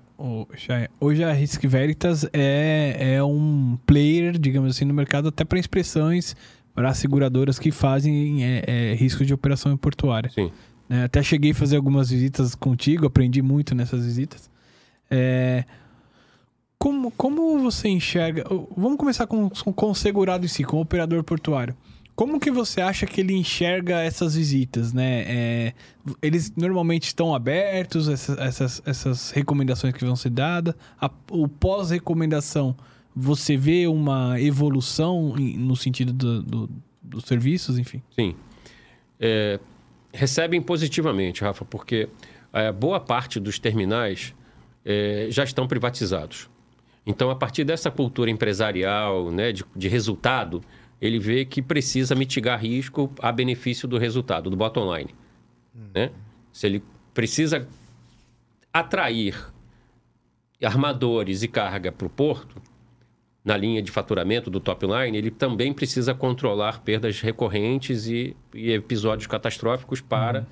hoje 0.98 1.22
a 1.22 1.32
Risk 1.34 1.66
Veritas 1.66 2.26
é, 2.32 3.16
é 3.16 3.22
um 3.22 3.76
player, 3.84 4.38
digamos 4.38 4.74
assim, 4.74 4.86
no 4.86 4.94
mercado 4.94 5.28
até 5.28 5.44
para 5.44 5.58
expressões 5.58 6.34
para 6.74 6.94
seguradoras 6.94 7.58
que 7.58 7.70
fazem 7.70 8.42
é, 8.42 8.64
é, 8.66 8.94
risco 8.94 9.22
de 9.22 9.34
operação 9.34 9.76
portuária. 9.76 10.30
Sim. 10.30 10.50
É, 10.88 11.04
até 11.04 11.22
cheguei 11.22 11.50
a 11.50 11.54
fazer 11.54 11.76
algumas 11.76 12.08
visitas 12.08 12.54
contigo, 12.54 13.06
aprendi 13.06 13.42
muito 13.42 13.74
nessas 13.74 14.06
visitas. 14.06 14.50
É, 15.10 15.64
como, 16.78 17.10
como 17.10 17.58
você 17.58 17.88
enxerga. 17.88 18.44
Vamos 18.74 18.96
começar 18.96 19.26
com, 19.26 19.50
com 19.50 19.90
o 19.90 19.94
segurado 19.94 20.46
em 20.46 20.48
si, 20.48 20.64
com 20.64 20.78
o 20.78 20.80
operador 20.80 21.22
portuário. 21.22 21.76
Como 22.14 22.38
que 22.38 22.50
você 22.50 22.80
acha 22.80 23.06
que 23.06 23.20
ele 23.20 23.34
enxerga 23.34 24.02
essas 24.02 24.36
visitas, 24.36 24.92
né? 24.92 25.24
É, 25.26 25.74
eles 26.20 26.52
normalmente 26.54 27.04
estão 27.04 27.34
abertos, 27.34 28.08
essas, 28.08 28.38
essas, 28.38 28.82
essas 28.84 29.30
recomendações 29.30 29.94
que 29.94 30.04
vão 30.04 30.14
ser 30.14 30.30
dadas. 30.30 30.74
A, 31.00 31.10
o 31.30 31.48
pós-recomendação, 31.48 32.76
você 33.16 33.56
vê 33.56 33.86
uma 33.86 34.38
evolução 34.40 35.34
no 35.36 35.74
sentido 35.74 36.12
do, 36.12 36.42
do, 36.42 36.70
dos 37.02 37.24
serviços, 37.24 37.78
enfim? 37.78 38.02
Sim. 38.14 38.34
É, 39.18 39.58
recebem 40.12 40.60
positivamente, 40.60 41.42
Rafa, 41.42 41.64
porque 41.64 42.08
é, 42.52 42.70
boa 42.70 43.00
parte 43.00 43.40
dos 43.40 43.58
terminais 43.58 44.34
é, 44.84 45.28
já 45.30 45.44
estão 45.44 45.66
privatizados. 45.66 46.50
Então, 47.06 47.30
a 47.30 47.36
partir 47.36 47.64
dessa 47.64 47.90
cultura 47.90 48.30
empresarial, 48.30 49.30
né, 49.30 49.50
de, 49.50 49.64
de 49.74 49.88
resultado, 49.88 50.62
ele 51.02 51.18
vê 51.18 51.44
que 51.44 51.60
precisa 51.60 52.14
mitigar 52.14 52.60
risco 52.60 53.12
a 53.18 53.32
benefício 53.32 53.88
do 53.88 53.98
resultado, 53.98 54.48
do 54.48 54.56
bottom 54.56 54.96
line. 54.96 55.12
Uhum. 55.74 55.90
Né? 55.92 56.10
Se 56.52 56.64
ele 56.68 56.84
precisa 57.12 57.66
atrair 58.72 59.52
armadores 60.62 61.42
e 61.42 61.48
carga 61.48 61.90
para 61.90 62.06
o 62.06 62.10
porto, 62.10 62.62
na 63.44 63.56
linha 63.56 63.82
de 63.82 63.90
faturamento 63.90 64.48
do 64.48 64.60
top 64.60 64.86
line, 64.86 65.18
ele 65.18 65.32
também 65.32 65.72
precisa 65.72 66.14
controlar 66.14 66.82
perdas 66.82 67.20
recorrentes 67.20 68.06
e, 68.06 68.36
e 68.54 68.70
episódios 68.70 69.26
catastróficos 69.26 70.00
para 70.00 70.40
uhum. 70.40 70.46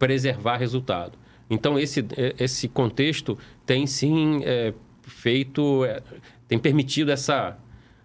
preservar 0.00 0.56
resultado. 0.56 1.16
Então, 1.48 1.78
esse, 1.78 2.04
esse 2.40 2.66
contexto 2.66 3.38
tem 3.64 3.86
sim 3.86 4.40
é, 4.42 4.74
feito, 5.02 5.84
é, 5.84 6.02
tem 6.48 6.58
permitido 6.58 7.12
essa, 7.12 7.56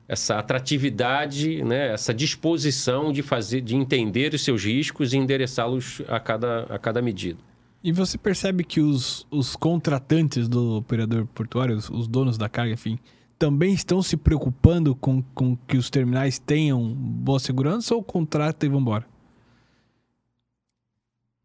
essa 0.07 0.39
atratividade, 0.39 1.63
né, 1.63 1.93
essa 1.93 2.13
disposição 2.13 3.11
de 3.11 3.21
fazer, 3.21 3.61
de 3.61 3.75
entender 3.75 4.33
os 4.33 4.43
seus 4.43 4.63
riscos 4.63 5.13
e 5.13 5.17
endereçá-los 5.17 6.01
a 6.07 6.19
cada, 6.19 6.63
a 6.63 6.79
cada 6.79 7.01
medida. 7.01 7.39
E 7.83 7.91
você 7.91 8.17
percebe 8.17 8.63
que 8.63 8.79
os, 8.79 9.27
os 9.29 9.55
contratantes 9.55 10.47
do 10.47 10.77
operador 10.77 11.25
portuário, 11.27 11.75
os, 11.75 11.89
os 11.89 12.07
donos 12.07 12.37
da 12.37 12.47
carga, 12.47 12.73
enfim, 12.73 12.97
também 13.37 13.73
estão 13.73 14.01
se 14.01 14.15
preocupando 14.15 14.95
com, 14.95 15.21
com 15.35 15.55
que 15.55 15.77
os 15.77 15.89
terminais 15.89 16.39
tenham 16.39 16.93
boa 16.93 17.39
segurança 17.39 17.93
ou 17.93 18.01
contrata 18.01 18.65
e 18.65 18.69
vão 18.69 18.79
embora? 18.79 19.05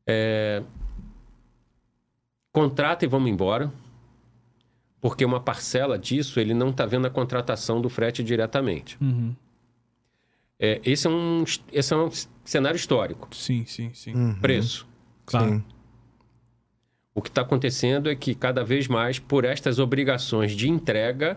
É... 0.06 0.62
Contrata 2.52 3.04
e 3.04 3.08
vamos 3.08 3.30
embora 3.30 3.72
porque 5.02 5.24
uma 5.24 5.40
parcela 5.40 5.98
disso 5.98 6.38
ele 6.38 6.54
não 6.54 6.70
está 6.70 6.86
vendo 6.86 7.08
a 7.08 7.10
contratação 7.10 7.80
do 7.80 7.88
frete 7.88 8.22
diretamente. 8.22 8.96
Uhum. 9.00 9.34
É, 10.60 10.80
esse, 10.84 11.08
é 11.08 11.10
um, 11.10 11.42
esse 11.72 11.92
é 11.92 11.96
um 11.96 12.08
cenário 12.44 12.76
histórico. 12.76 13.28
Sim, 13.34 13.64
sim, 13.66 13.90
sim. 13.92 14.14
Uhum. 14.14 14.36
Preço. 14.36 14.86
Claro. 15.26 15.54
Sim. 15.56 15.64
O 17.12 17.20
que 17.20 17.28
está 17.28 17.42
acontecendo 17.42 18.08
é 18.08 18.14
que 18.14 18.32
cada 18.32 18.62
vez 18.62 18.86
mais, 18.86 19.18
por 19.18 19.44
estas 19.44 19.80
obrigações 19.80 20.52
de 20.52 20.70
entrega, 20.70 21.36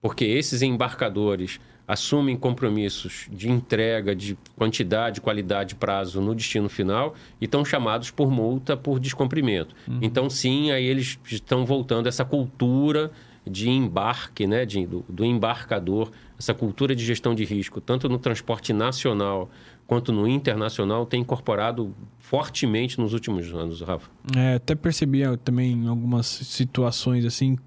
porque 0.00 0.24
esses 0.24 0.62
embarcadores 0.62 1.60
assumem 1.90 2.36
compromissos 2.36 3.26
de 3.32 3.50
entrega 3.50 4.14
de 4.14 4.38
quantidade, 4.54 5.20
qualidade, 5.20 5.74
prazo 5.74 6.20
no 6.20 6.36
destino 6.36 6.68
final 6.68 7.16
e 7.40 7.46
estão 7.46 7.64
chamados 7.64 8.12
por 8.12 8.30
multa 8.30 8.76
por 8.76 9.00
descumprimento. 9.00 9.74
Uhum. 9.88 9.98
Então, 10.00 10.30
sim, 10.30 10.70
aí 10.70 10.84
eles 10.84 11.18
estão 11.28 11.66
voltando 11.66 12.06
essa 12.08 12.24
cultura 12.24 13.10
de 13.44 13.68
embarque, 13.68 14.46
né, 14.46 14.64
de, 14.64 14.86
do, 14.86 15.04
do, 15.08 15.24
embarcador, 15.24 16.12
essa 16.38 16.54
cultura 16.54 16.94
de 16.94 17.04
gestão 17.04 17.34
de 17.34 17.44
risco, 17.44 17.80
tanto 17.80 18.08
no 18.08 18.20
transporte 18.20 18.72
nacional 18.72 19.50
quanto 19.84 20.12
no 20.12 20.28
internacional, 20.28 21.04
tem 21.04 21.22
incorporado 21.22 21.92
fortemente 22.18 23.00
nos 23.00 23.12
últimos 23.12 23.52
anos, 23.52 23.80
Rafa. 23.80 24.08
É, 24.36 24.54
até 24.54 24.76
percebi 24.76 25.22
também 25.38 25.72
em 25.72 25.88
algumas 25.88 26.26
situações 26.26 27.24
assim, 27.24 27.58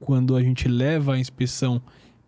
quando 0.00 0.34
a 0.34 0.42
gente 0.42 0.66
leva 0.66 1.14
a 1.14 1.18
inspeção 1.20 1.80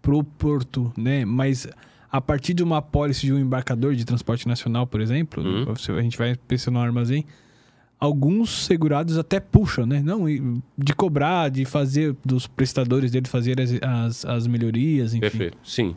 pro 0.02 0.22
porto, 0.24 0.92
né? 0.96 1.24
Mas 1.24 1.68
a 2.10 2.20
partir 2.20 2.54
de 2.54 2.62
uma 2.62 2.82
pólice 2.82 3.26
de 3.26 3.32
um 3.32 3.38
embarcador 3.38 3.94
de 3.94 4.04
transporte 4.04 4.48
nacional, 4.48 4.86
por 4.86 5.00
exemplo, 5.00 5.42
uhum. 5.42 5.72
a 5.96 6.02
gente 6.02 6.18
vai 6.18 6.30
inspecionar 6.30 6.82
o 6.82 6.86
armazém, 6.86 7.24
alguns 7.98 8.64
segurados 8.64 9.18
até 9.18 9.38
puxam, 9.38 9.86
né? 9.86 10.02
Não, 10.02 10.24
de 10.76 10.94
cobrar, 10.94 11.50
de 11.50 11.64
fazer, 11.64 12.16
dos 12.24 12.46
prestadores 12.46 13.10
dele 13.10 13.28
fazer 13.28 13.60
as, 13.60 13.70
as, 13.82 14.24
as 14.24 14.46
melhorias, 14.46 15.12
enfim. 15.12 15.20
Perfeito, 15.20 15.58
sim. 15.62 15.94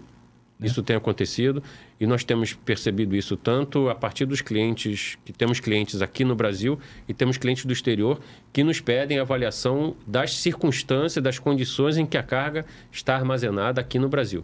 Né? 0.64 0.70
Isso 0.70 0.82
tem 0.82 0.96
acontecido 0.96 1.62
e 2.00 2.08
nós 2.08 2.24
temos 2.24 2.54
percebido 2.54 3.16
isso 3.16 3.36
tanto 3.38 3.90
a 3.90 3.96
partir 3.96 4.26
dos 4.26 4.42
clientes, 4.42 5.18
que 5.26 5.34
temos 5.34 5.60
clientes 5.60 6.02
aqui 6.02 6.24
no 6.24 6.36
Brasil 6.36 6.80
e 7.08 7.14
temos 7.14 7.38
clientes 7.38 7.66
do 7.66 7.74
exterior 7.74 8.20
que 8.52 8.64
nos 8.64 8.80
pedem 8.80 9.20
avaliação 9.20 9.96
das 10.08 10.36
circunstâncias, 10.38 11.24
das 11.24 11.38
condições 11.38 11.98
em 11.98 12.06
que 12.06 12.18
a 12.18 12.24
carga 12.24 12.66
está 12.92 13.16
armazenada 13.16 13.82
aqui 13.82 14.00
no 14.00 14.10
Brasil. 14.10 14.44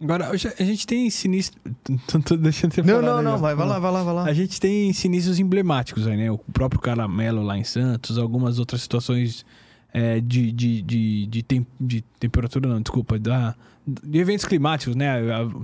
Agora, 0.00 0.28
a 0.28 0.62
gente 0.62 0.86
tem 0.86 1.08
sinistros. 1.08 1.62
Tô 2.26 2.36
deixando 2.36 2.74
você 2.74 2.82
Não, 2.82 3.00
não, 3.00 3.22
não, 3.22 3.38
vai, 3.38 3.54
vai 3.54 3.66
lá, 3.66 3.78
vai 3.78 3.90
lá, 3.90 4.02
vai 4.02 4.14
lá. 4.14 4.24
A 4.24 4.34
gente 4.34 4.60
tem 4.60 4.92
sinistros 4.92 5.40
emblemáticos 5.40 6.06
aí, 6.06 6.16
né? 6.16 6.30
O 6.30 6.36
próprio 6.36 6.80
Caramelo 6.80 7.42
lá 7.42 7.56
em 7.56 7.64
Santos, 7.64 8.18
algumas 8.18 8.58
outras 8.58 8.82
situações 8.82 9.44
é, 9.92 10.20
de, 10.20 10.52
de, 10.52 10.82
de, 10.82 11.26
de, 11.26 11.42
tem, 11.42 11.66
de 11.80 12.02
temperatura, 12.20 12.68
não, 12.68 12.80
desculpa, 12.80 13.18
da, 13.18 13.54
de 13.86 14.18
eventos 14.18 14.44
climáticos, 14.44 14.94
né? 14.94 15.16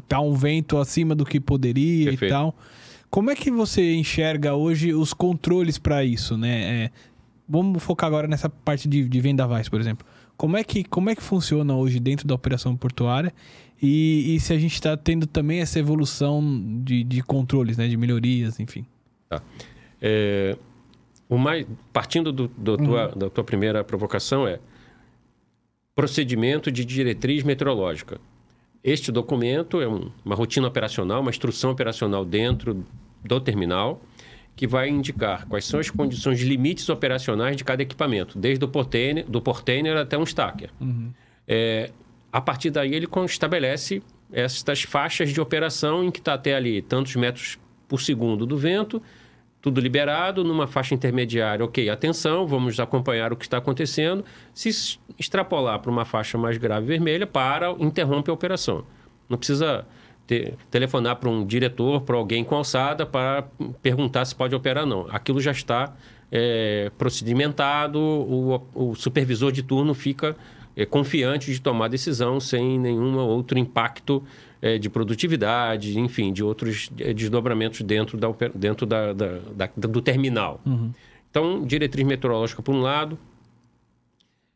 Tá 0.09 0.21
um 0.21 0.35
vento 0.35 0.79
acima 0.79 1.15
do 1.15 1.25
que 1.25 1.41
poderia 1.41 2.11
Perfeito. 2.11 2.31
e 2.31 2.35
tal. 2.35 2.57
Como 3.11 3.31
é 3.31 3.35
que 3.35 3.51
você 3.51 3.95
enxerga 3.95 4.55
hoje 4.55 4.95
os 4.95 5.13
controles 5.13 5.77
para 5.77 6.05
isso, 6.05 6.37
né? 6.37 6.85
É, 6.85 6.91
vamos 7.47 7.83
focar 7.83 8.07
agora 8.07 8.27
nessa 8.27 8.49
parte 8.49 8.89
de, 8.89 9.07
de 9.07 9.21
vendavais, 9.21 9.69
por 9.69 9.81
exemplo. 9.81 10.07
Como 10.37 10.57
é, 10.57 10.65
que, 10.65 10.83
como 10.83 11.11
é 11.11 11.15
que 11.15 11.23
funciona 11.23 11.77
hoje 11.77 12.01
dentro 12.01 12.27
da 12.27 12.35
operação 12.35 12.75
portuária 12.75 13.33
e, 13.83 14.35
e 14.35 14.41
se 14.41 14.53
a 14.53 14.59
gente 14.59 14.75
está 14.75 14.97
tendo 14.97 15.27
também 15.27 15.61
essa 15.61 15.79
evolução 15.79 16.43
de, 16.83 17.05
de 17.05 17.23
controles, 17.23 17.77
né? 17.77 17.87
De 17.87 17.97
melhorias, 17.97 18.59
enfim. 18.59 18.87
Tá. 19.29 19.43
É, 20.01 20.57
o 21.29 21.39
mais, 21.39 21.67
partindo 21.93 22.33
do, 22.33 22.49
do 22.49 22.77
tua, 22.77 23.09
uhum. 23.09 23.19
da 23.19 23.31
tua 23.31 23.45
primeira 23.45 23.83
provocação 23.83 24.47
é 24.47 24.59
procedimento 25.95 26.71
de 26.71 26.85
diretriz 26.85 27.43
meteorológica. 27.43 28.21
Este 28.83 29.13
documento 29.13 29.81
é 29.81 29.89
um, 29.89 30.11
uma 30.25 30.35
rotina 30.35 30.67
operacional, 30.67 31.21
uma 31.21 31.31
instrução 31.31 31.71
operacional 31.71 32.25
dentro 32.25 32.85
do 33.25 33.41
terminal, 33.41 34.03
que 34.57 34.67
vai 34.67 34.89
indicar 34.89 35.47
quais 35.47 35.65
são 35.65 35.81
as 35.81 35.89
condições 35.91 36.41
limites 36.41 36.89
operacionais 36.89 37.57
de 37.57 37.65
cada 37.65 37.83
equipamento, 37.83 38.39
desde 38.39 38.65
o 38.65 38.69
portainer, 38.69 39.25
do 39.29 39.41
portainer 39.41 39.97
até 39.97 40.19
um 40.19 40.25
stacker. 40.25 40.71
Uhum. 40.81 41.13
É, 41.47 41.91
a 42.33 42.41
partir 42.41 42.71
daí, 42.71 42.95
ele 42.95 43.09
estabelece 43.25 44.03
estas 44.33 44.83
faixas 44.83 45.31
de 45.31 45.41
operação 45.41 46.05
em 46.05 46.11
que 46.11 46.19
está 46.19 46.35
até 46.35 46.55
ali 46.55 46.83
tantos 46.83 47.15
metros 47.17 47.59
por 47.87 48.01
segundo 48.01 48.47
do 48.47 48.57
vento, 48.57 49.03
tudo 49.63 49.81
liberado, 49.81 50.43
numa 50.43 50.67
faixa 50.67 50.93
intermediária, 50.93 51.65
ok, 51.65 51.89
atenção, 51.89 52.49
vamos 52.49 52.81
acompanhar 52.81 53.33
o 53.33 53.37
que 53.37 53.45
está 53.45 53.59
acontecendo. 53.59 54.25
Se 54.53 54.99
extrapolar 55.17 55.79
para 55.79 55.91
uma 55.91 56.05
faixa 56.05 56.37
mais 56.37 56.59
grave 56.59 56.85
vermelha, 56.85 57.29
para, 57.29 57.71
interrompe 57.79 58.29
a 58.29 58.35
operação. 58.35 58.85
Não 59.29 59.39
precisa 59.39 59.87
telefonar 60.71 61.17
para 61.17 61.29
um 61.29 61.47
diretor, 61.47 62.01
para 62.03 62.17
alguém 62.17 62.43
com 62.43 62.57
alçada, 62.57 63.07
para 63.07 63.45
perguntar 63.81 64.25
se 64.25 64.35
pode 64.35 64.55
operar 64.55 64.85
não. 64.85 65.07
Aquilo 65.11 65.41
já 65.41 65.53
está 65.53 65.95
é, 66.31 66.91
procedimentado, 66.99 68.01
o, 68.01 68.63
o, 68.75 68.95
supervisor 68.97 69.53
de 69.53 69.63
turno 69.63 69.95
fica 69.95 70.35
é, 70.75 70.85
confiante 70.85 71.53
de 71.53 71.61
tomar 71.61 71.89
decisão 71.89 72.41
sem 72.41 72.79
nenhum 72.79 73.17
outro 73.19 73.59
impacto 73.59 74.25
é, 74.63 74.79
de 74.79 74.89
produtividade, 74.89 75.99
enfim, 75.99 76.33
de 76.33 76.45
outros 76.45 76.89
é, 77.01 77.13
desdobramentos 77.13 77.81
dentro, 77.83 78.17
da, 78.17 78.29
dentro 78.55 78.87
da, 78.87 79.13
da, 79.13 79.39
da 79.57 79.67
do 79.67 80.01
terminal. 80.01 80.61
Uhum. 80.65 80.93
Então, 81.29 81.67
diretriz 81.67 82.07
meteorológica 82.07 82.63
por 82.63 82.73
um 82.73 82.81
lado. 82.81 83.19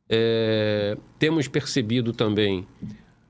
É, 0.09 0.97
temos 1.19 1.49
percebido 1.49 2.12
também 2.12 2.64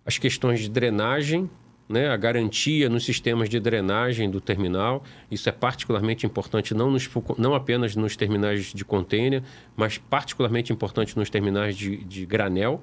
as 0.05 0.19
questões 0.19 0.61
de 0.61 0.69
drenagem, 0.69 1.49
né, 1.89 2.09
a 2.11 2.17
garantia 2.17 2.89
nos 2.91 3.05
sistemas 3.05 3.49
de 3.49 3.59
drenagem 3.59 4.29
do 4.29 4.41
terminal. 4.41 5.03
Isso 5.31 5.49
é 5.49 5.53
particularmente 5.53 6.27
importante 6.27 6.75
não, 6.75 6.91
nos, 6.91 7.09
não 7.39 7.55
apenas 7.55 7.97
nos 7.97 8.17
terminais 8.17 8.75
de 8.75 8.85
container, 8.85 9.43
mas 9.75 9.97
particularmente 9.97 10.73
importante 10.73 11.17
nos 11.17 11.31
terminais 11.31 11.75
de, 11.75 12.05
de 12.05 12.27
granel, 12.27 12.83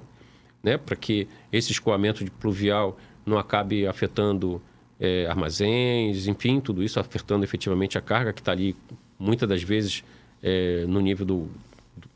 né, 0.62 0.76
para 0.78 0.96
que 0.96 1.28
esse 1.52 1.70
escoamento 1.70 2.24
de 2.24 2.30
pluvial 2.30 2.98
não 3.24 3.38
acabe 3.38 3.86
afetando 3.86 4.60
é, 4.98 5.26
armazéns, 5.26 6.26
enfim, 6.26 6.60
tudo 6.60 6.82
isso 6.82 7.00
afetando 7.00 7.44
efetivamente 7.44 7.98
a 7.98 8.00
carga 8.00 8.32
que 8.32 8.40
está 8.40 8.52
ali, 8.52 8.76
muitas 9.18 9.48
das 9.48 9.62
vezes, 9.62 10.04
é, 10.42 10.84
no 10.86 11.00
nível 11.00 11.26
do, 11.26 11.48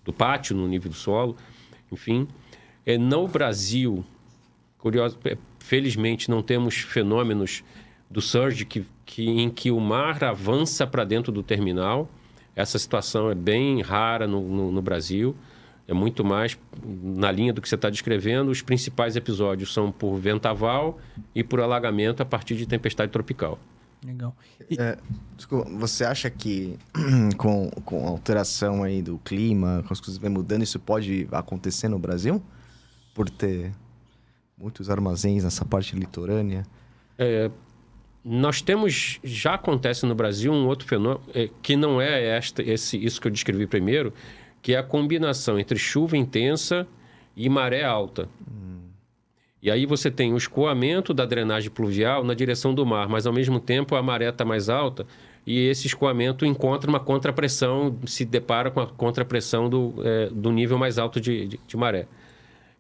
do, 0.05 0.12
pátio, 0.12 0.57
no 0.57 0.66
nível 0.68 0.90
do 0.90 0.97
solo, 0.97 1.37
enfim. 1.90 2.29
É, 2.85 2.97
no 2.97 3.27
Brasil, 3.27 4.05
curioso, 4.79 5.18
é, 5.25 5.37
felizmente 5.59 6.31
não 6.31 6.42
temos 6.42 6.77
fenômenos 6.77 7.64
do 8.11 8.21
surge 8.21 8.64
que, 8.64 8.87
que, 9.05 9.29
em 9.29 9.51
que 9.51 9.71
o 9.71 9.81
mar 9.81 10.23
avança 10.25 10.87
para 10.87 11.05
dentro 11.05 11.31
do 11.31 11.42
terminal. 11.42 12.09
Essa 12.57 12.79
situação 12.79 13.31
é 13.31 13.35
bem 13.35 13.83
rara 13.83 14.27
no, 14.27 14.40
no, 14.40 14.73
no 14.73 14.83
Brasil. 14.83 15.37
É 15.88 15.94
muito 15.94 16.22
mais 16.22 16.59
na 16.85 17.33
linha 17.33 17.51
do 17.51 17.62
que 17.62 17.68
você 17.68 17.74
está 17.74 17.88
descrevendo. 17.88 18.51
Os 18.51 18.61
principais 18.61 19.16
episódios 19.16 19.72
são 19.72 19.90
por 19.90 20.16
ventaval 20.18 20.98
e 21.35 21.42
por 21.42 21.61
alagamento 21.61 22.22
a 22.22 22.27
partir 22.27 22.57
de 22.57 22.66
tempestade 22.66 23.11
tropical. 23.11 23.59
Legal. 24.05 24.37
É, 24.79 24.98
desculpa, 25.35 25.68
você 25.70 26.05
acha 26.05 26.29
que 26.29 26.79
com, 27.38 27.70
com 27.87 28.07
a 28.07 28.11
alteração 28.11 28.83
aí 28.83 29.01
do 29.01 29.18
clima, 29.18 29.83
com 29.87 29.92
as 29.92 29.98
coisas 29.98 30.18
vem 30.18 30.31
mudando, 30.31 30.62
isso 30.62 30.79
pode 30.79 31.27
acontecer 31.33 31.88
no 31.88 31.98
Brasil? 31.98 32.42
Por 33.14 33.31
ter 33.31 33.72
muitos 34.59 34.90
armazéns 34.90 35.42
nessa 35.42 35.64
parte 35.64 35.96
litorânea? 35.96 36.64
É, 37.16 37.51
nós 38.22 38.61
temos, 38.61 39.18
já 39.24 39.55
acontece 39.55 40.05
no 40.05 40.14
Brasil 40.14 40.53
um 40.53 40.66
outro 40.66 40.87
fenômeno, 40.87 41.22
é, 41.35 41.48
que 41.62 41.77
não 41.77 42.01
é 42.01 42.37
esta, 42.37 42.62
esse, 42.62 43.03
isso 43.03 43.20
que 43.20 43.27
eu 43.27 43.33
descrevi 43.33 43.66
primeiro, 43.66 44.12
que 44.62 44.75
é 44.75 44.79
a 44.79 44.83
combinação 44.83 45.59
entre 45.59 45.79
chuva 45.79 46.16
intensa 46.16 46.87
e 47.37 47.49
maré 47.49 47.85
alta. 47.85 48.29
Hum. 48.51 48.79
E 49.62 49.71
aí 49.71 49.87
você 49.87 50.11
tem 50.11 50.33
o 50.33 50.37
escoamento 50.37 51.12
da 51.12 51.25
drenagem 51.25 51.71
pluvial 51.71 52.23
na 52.23 52.35
direção 52.35 52.75
do 52.75 52.87
mar, 52.87 53.09
mas 53.09 53.27
ao 53.27 53.33
mesmo 53.33 53.59
tempo 53.59 53.97
a 53.97 54.03
maré 54.03 54.29
está 54.29 54.44
mais 54.44 54.68
alta 54.68 55.07
e 55.47 55.66
esse 55.66 55.87
escoamento 55.87 56.44
encontra 56.44 56.90
uma 56.90 57.01
contrapressão, 57.01 57.97
se 58.07 58.25
depara 58.25 58.71
com 58.71 58.81
a 58.81 58.87
contrapressão 58.87 59.68
do, 59.68 59.94
é, 60.05 60.29
do 60.31 60.53
nível 60.53 60.77
mais 60.79 60.99
alto 60.99 61.21
de, 61.21 61.47
de, 61.47 61.61
de 61.66 61.77
maré. 61.77 62.07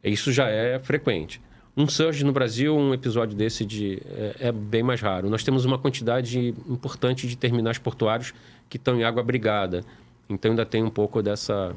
Isso 0.04 0.30
já 0.30 0.48
é 0.48 0.78
frequente. 0.78 1.40
Um 1.76 1.88
surge 1.88 2.24
no 2.24 2.32
Brasil, 2.32 2.76
um 2.76 2.92
episódio 2.92 3.36
desse 3.36 3.64
de, 3.64 4.02
é, 4.10 4.48
é, 4.48 4.52
bem 4.52 4.82
mais 4.82 5.00
raro. 5.00 5.30
Nós 5.30 5.44
temos 5.44 5.64
uma 5.64 5.78
quantidade 5.78 6.54
importante 6.68 7.26
de 7.26 7.38
terminais 7.38 7.78
portuários 7.78 8.34
que 8.68 8.76
estão 8.76 8.98
em 8.98 9.04
água 9.04 9.22
abrigada. 9.22 9.82
Então 10.28 10.50
ainda 10.50 10.66
tem 10.66 10.82
um 10.82 10.90
pouco 10.90 11.22
dessa, 11.22 11.74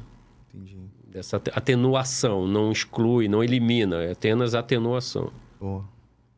Entendi. 0.53 0.77
dessa 1.07 1.37
atenuação. 1.37 2.47
Não 2.47 2.71
exclui, 2.71 3.27
não 3.27 3.43
elimina, 3.43 4.03
é 4.03 4.11
apenas 4.11 4.53
atenuação. 4.53 5.31
Oh. 5.59 5.81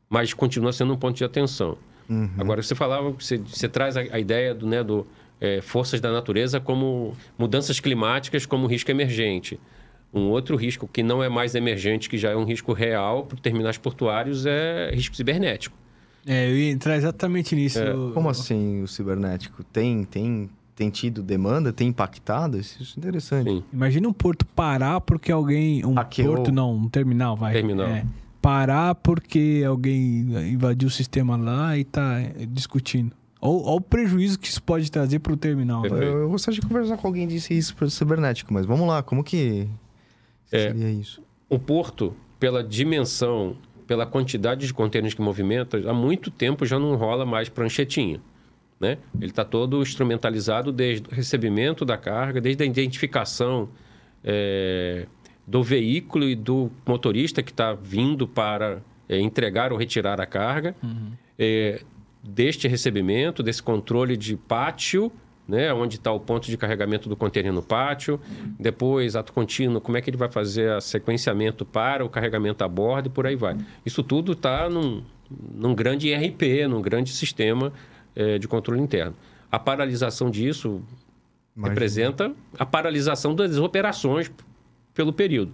Mas 0.09 0.33
continua 0.33 0.71
sendo 0.71 0.93
um 0.93 0.97
ponto 0.97 1.17
de 1.17 1.23
atenção. 1.23 1.77
Uhum. 2.09 2.29
Agora, 2.37 2.61
você 2.61 2.75
falava, 2.75 3.09
você, 3.11 3.37
você 3.37 3.67
traz 3.67 3.97
a, 3.97 4.01
a, 4.01 4.19
ideia 4.19 4.53
do, 4.53 4.67
né, 4.67 4.83
do 4.83 5.07
é, 5.39 5.61
forças 5.61 5.99
da 5.99 6.11
natureza 6.11 6.59
como 6.59 7.15
mudanças 7.37 7.79
climáticas 7.79 8.45
como 8.45 8.67
risco 8.67 8.91
emergente. 8.91 9.59
Um 10.13 10.29
outro 10.29 10.55
risco 10.55 10.87
que 10.87 11.01
não 11.01 11.23
é 11.23 11.29
mais 11.29 11.55
emergente, 11.55 12.07
que 12.07 12.17
já 12.17 12.31
é 12.31 12.35
um 12.35 12.45
risco 12.45 12.71
real 12.71 13.25
para 13.25 13.37
terminais 13.39 13.77
portuários, 13.77 14.45
é 14.45 14.91
risco 14.93 15.15
cibernético. 15.15 15.75
É, 16.25 16.49
eu 16.49 16.55
ia 16.55 16.71
entrar 16.71 16.95
exatamente 16.95 17.55
nisso. 17.55 17.79
É. 17.79 17.91
Como 18.13 18.29
assim 18.29 18.81
o 18.83 18.87
cibernético? 18.87 19.63
Tem, 19.63 20.03
tem, 20.03 20.49
tem 20.75 20.89
tido 20.89 21.21
demanda? 21.21 21.71
Tem 21.71 21.87
impactado? 21.87 22.57
Isso 22.57 22.95
é 22.95 22.99
interessante. 22.99 23.49
Sim. 23.49 23.63
Imagina 23.71 24.07
um 24.07 24.13
porto 24.13 24.45
parar 24.45 25.01
porque 25.01 25.31
alguém... 25.31 25.85
Um 25.85 25.93
Hackeou. 25.93 26.35
porto 26.35 26.51
não, 26.51 26.75
um 26.75 26.89
terminal, 26.89 27.35
vai. 27.35 27.53
Terminal. 27.53 27.87
É, 27.87 28.05
parar 28.41 28.95
porque 28.95 29.63
alguém 29.65 30.51
invadiu 30.51 30.87
o 30.87 30.91
sistema 30.91 31.37
lá 31.37 31.77
e 31.77 31.81
está 31.81 32.19
discutindo. 32.49 33.15
Ou, 33.39 33.75
o 33.75 33.81
prejuízo 33.81 34.39
que 34.39 34.47
isso 34.47 34.63
pode 34.63 34.89
trazer 34.89 35.19
para 35.19 35.33
o 35.33 35.37
terminal. 35.37 35.85
Eu, 35.85 35.97
eu 35.97 36.29
gostaria 36.29 36.59
de 36.59 36.65
conversar 36.65 36.97
com 36.97 37.07
alguém 37.07 37.27
que 37.27 37.33
disse 37.33 37.53
isso 37.53 37.75
para 37.75 37.85
o 37.85 37.89
cibernético, 37.89 38.53
mas 38.53 38.65
vamos 38.65 38.87
lá, 38.87 39.03
como 39.03 39.23
que 39.23 39.67
é, 40.51 40.69
seria 40.69 40.89
isso? 40.89 41.21
O 41.49 41.59
porto, 41.59 42.15
pela 42.39 42.63
dimensão, 42.63 43.57
pela 43.85 44.05
quantidade 44.05 44.65
de 44.65 44.73
contêineres 44.73 45.13
que 45.13 45.21
movimenta, 45.21 45.77
há 45.89 45.93
muito 45.93 46.31
tempo 46.31 46.65
já 46.65 46.79
não 46.79 46.95
rola 46.95 47.25
mais 47.25 47.49
pranchetinha. 47.49 48.21
Né? 48.83 48.97
Ele 49.15 49.27
está 49.27 49.45
todo 49.45 49.81
instrumentalizado 49.81 50.69
desde 50.69 51.07
o 51.07 51.15
recebimento 51.15 51.85
da 51.85 51.95
carga, 51.95 52.41
desde 52.41 52.63
a 52.63 52.65
identificação 52.65 53.69
é, 54.21 55.07
do 55.47 55.63
veículo 55.63 56.25
e 56.25 56.35
do 56.35 56.69
motorista 56.85 57.41
que 57.41 57.51
está 57.51 57.73
vindo 57.73 58.27
para 58.27 58.81
é, 59.07 59.17
entregar 59.21 59.71
ou 59.71 59.77
retirar 59.77 60.19
a 60.19 60.25
carga, 60.25 60.75
uhum. 60.83 61.13
é, 61.39 61.81
deste 62.21 62.67
recebimento, 62.67 63.41
desse 63.41 63.63
controle 63.63 64.17
de 64.17 64.35
pátio 64.35 65.09
né? 65.45 65.73
Onde 65.73 65.97
está 65.97 66.09
o 66.09 66.21
ponto 66.21 66.47
de 66.47 66.55
carregamento 66.55 67.09
do 67.09 67.17
contêiner 67.17 67.51
no 67.51 67.61
pátio. 67.61 68.17
Depois, 68.57 69.13
ato 69.13 69.33
contínuo, 69.33 69.81
como 69.81 69.97
é 69.97 70.01
que 70.01 70.09
ele 70.09 70.15
vai 70.15 70.31
fazer 70.31 70.71
a 70.71 70.79
sequenciamento 70.79 71.65
para 71.65 72.05
o 72.05 72.07
carregamento 72.07 72.63
a 72.63 72.67
bordo 72.69 73.07
e 73.07 73.09
por 73.09 73.27
aí 73.27 73.35
vai. 73.35 73.57
Isso 73.85 74.01
tudo 74.01 74.31
está 74.31 74.69
num, 74.69 75.03
num 75.53 75.75
grande 75.75 76.07
IRP, 76.07 76.65
num 76.65 76.81
grande 76.81 77.09
sistema 77.09 77.73
é, 78.15 78.37
de 78.37 78.47
controle 78.47 78.81
interno. 78.81 79.15
A 79.51 79.59
paralisação 79.59 80.29
disso 80.29 80.81
Imagina. 81.55 81.73
representa 81.73 82.35
a 82.57 82.65
paralisação 82.65 83.35
das 83.35 83.57
operações 83.57 84.31
pelo 84.93 85.13
período. 85.13 85.53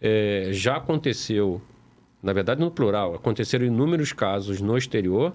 É, 0.00 0.50
já 0.52 0.76
aconteceu, 0.76 1.60
na 2.22 2.32
verdade 2.32 2.60
no 2.60 2.70
plural, 2.70 3.14
aconteceram 3.14 3.64
inúmeros 3.64 4.12
casos 4.12 4.60
no 4.60 4.76
exterior, 4.76 5.34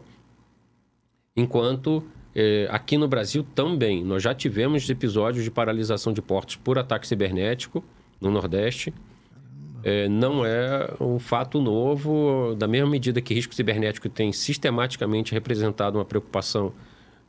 enquanto 1.36 2.04
é, 2.34 2.68
aqui 2.72 2.98
no 2.98 3.08
Brasil 3.08 3.46
também, 3.56 4.04
nós 4.04 4.24
já 4.24 4.34
tivemos 4.34 4.90
episódios 4.90 5.44
de 5.44 5.52
paralisação 5.52 6.14
de 6.14 6.22
portos 6.22 6.56
por 6.56 6.78
ataque 6.78 7.08
cibernético 7.08 7.84
no 8.20 8.32
Nordeste. 8.32 8.94
É, 9.84 10.08
não 10.08 10.46
é 10.46 10.94
um 11.00 11.18
fato 11.18 11.60
novo, 11.60 12.56
da 12.56 12.68
mesma 12.68 12.90
medida 12.90 13.22
que 13.22 13.34
risco 13.34 13.54
cibernético 13.56 14.08
tem 14.10 14.32
sistematicamente 14.32 15.34
representado 15.34 15.98
uma 15.98 16.06
preocupação 16.06 16.72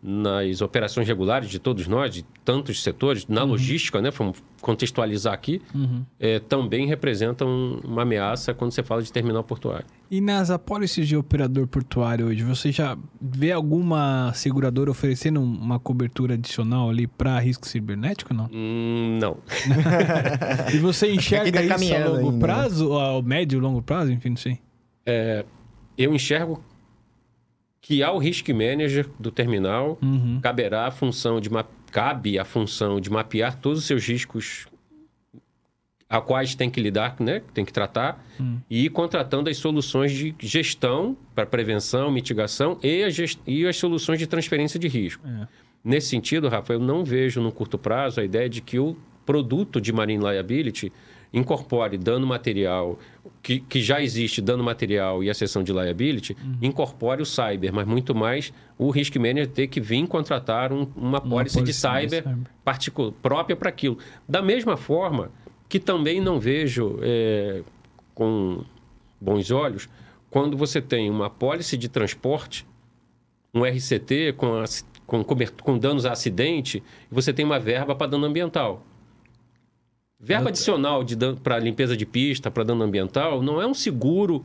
nas 0.03 0.61
operações 0.61 1.07
regulares 1.07 1.49
de 1.49 1.61
todos 1.61 1.87
nós, 1.87 2.13
de 2.13 2.25
tantos 2.45 2.83
setores, 2.83 3.27
na 3.29 3.43
uhum. 3.45 3.51
logística, 3.51 4.03
né? 4.03 4.11
Vamos 4.11 4.43
contextualizar 4.61 5.33
aqui, 5.33 5.63
uhum. 5.73 6.05
é, 6.19 6.41
também 6.41 6.87
representam 6.87 7.81
uma 7.85 8.03
ameaça 8.03 8.53
quando 8.53 8.73
você 8.73 8.83
fala 8.83 9.03
de 9.03 9.13
terminal 9.13 9.45
portuário. 9.45 9.87
E 10.11 10.21
nas 10.21 10.51
apólices 10.51 11.07
de 11.07 11.17
operador 11.17 11.67
portuário 11.67 12.27
hoje, 12.27 12.43
você 12.43 12.73
já 12.73 12.99
vê 13.21 13.53
alguma 13.53 14.33
seguradora 14.35 14.91
oferecendo 14.91 15.41
uma 15.41 15.79
cobertura 15.79 16.35
adicional 16.35 16.91
ali 16.91 17.07
para 17.07 17.39
risco 17.39 17.67
cibernético, 17.67 18.35
não? 18.35 18.49
Hum, 18.53 19.19
não. 19.21 19.37
e 20.75 20.79
você 20.79 21.13
enxerga 21.13 21.67
tá 21.67 21.77
isso 21.77 21.95
a 21.95 21.99
longo 21.99 22.17
ainda, 22.19 22.33
né? 22.33 22.39
prazo, 22.41 22.89
né? 22.89 22.91
ou 22.91 23.19
a 23.19 23.23
médio 23.23 23.59
e 23.59 23.61
longo 23.61 23.81
prazo, 23.83 24.13
enfim, 24.13 24.31
não 24.31 24.37
sei? 24.37 24.59
É, 25.07 25.45
eu 25.97 26.15
enxergo 26.15 26.63
que 27.83 28.01
ao 28.03 28.17
risk 28.17 28.49
manager 28.51 29.11
do 29.19 29.31
terminal 29.31 29.99
uhum. 30.01 30.41
caberá 30.41 30.87
a 30.87 30.91
função 30.91 31.41
de 31.41 31.51
cabe 31.91 32.39
a 32.39 32.45
função 32.45 33.01
de 33.01 33.11
mapear 33.11 33.59
todos 33.59 33.81
os 33.81 33.85
seus 33.85 34.07
riscos 34.07 34.67
a 36.09 36.21
quais 36.21 36.55
tem 36.55 36.71
que 36.71 36.79
lidar, 36.81 37.17
né, 37.21 37.43
tem 37.55 37.65
que 37.65 37.73
tratar 37.73 38.23
uhum. 38.39 38.61
e 38.71 38.85
ir 38.85 38.91
contratando 38.91 39.49
as 39.51 39.57
soluções 39.57 40.13
de 40.13 40.35
gestão 40.39 41.17
para 41.35 41.47
prevenção, 41.47 42.11
mitigação 42.11 42.79
e, 42.83 43.11
gest... 43.11 43.41
e, 43.47 43.67
as 43.67 43.77
soluções 43.77 44.19
de 44.19 44.27
transferência 44.27 44.79
de 44.79 44.89
risco. 44.89 45.27
É. 45.27 45.49
Nesse 45.83 46.09
sentido, 46.09 46.49
Rafa, 46.49 46.75
eu 46.75 46.79
não 46.79 47.03
vejo 47.03 47.41
no 47.41 47.51
curto 47.51 47.79
prazo 47.79 48.21
a 48.21 48.25
ideia 48.25 48.49
de 48.49 48.61
que 48.61 48.79
o 48.79 48.97
produto 49.25 49.81
de 49.81 49.93
marine 49.93 50.23
liability 50.23 50.93
incorpore 51.33 51.97
dano 51.97 52.27
material, 52.27 52.99
que, 53.43 53.61
que 53.61 53.81
já 53.81 54.03
existe 54.03 54.41
dano 54.41 54.63
material 54.63 55.25
e 55.25 55.31
a 55.31 55.35
seção 55.35 55.63
de 55.63 55.73
liability, 55.73 56.37
uhum. 56.41 56.59
incorpore 56.63 57.23
o 57.23 57.27
cyber, 57.27 57.73
mas 57.73 57.87
muito 57.87 58.15
mais 58.15 58.53
o 58.79 58.91
risk 58.91 59.17
manager 59.17 59.49
ter 59.49 59.67
que 59.67 59.81
vir 59.81 60.07
contratar 60.07 60.73
um, 60.73 60.87
uma 60.95 61.21
pólice 61.21 61.63
de 61.63 61.73
cyber, 61.73 62.23
cyber. 62.23 62.39
própria 63.23 63.57
para 63.57 63.69
aquilo. 63.69 63.99
Da 64.29 64.43
mesma 64.43 64.77
forma 64.77 65.31
que 65.69 65.81
também 65.81 66.21
não 66.21 66.39
vejo 66.39 66.99
é, 67.01 67.63
com 68.15 68.63
bons 69.21 69.51
olhos 69.51 69.89
quando 70.31 70.57
você 70.57 70.81
tem 70.81 71.11
uma 71.11 71.29
pólice 71.29 71.77
de 71.77 71.89
transporte, 71.89 72.67
um 73.55 73.65
RCT 73.65 74.33
com, 74.35 74.55
a, 74.55 74.65
com, 75.07 75.23
com 75.63 75.79
danos 75.79 76.07
a 76.07 76.13
acidente, 76.13 76.83
e 77.11 77.15
você 77.15 77.33
tem 77.33 77.45
uma 77.45 77.59
verba 77.59 77.95
para 77.95 78.07
dano 78.07 78.25
ambiental. 78.25 78.83
Verba 80.23 80.51
adicional 80.51 81.05
para 81.43 81.59
limpeza 81.59 81.97
de 81.97 82.07
pista, 82.07 82.49
para 82.49 82.63
dano 82.63 82.85
ambiental, 82.85 83.43
não 83.43 83.61
é 83.61 83.67
um 83.67 83.75
seguro 83.75 84.45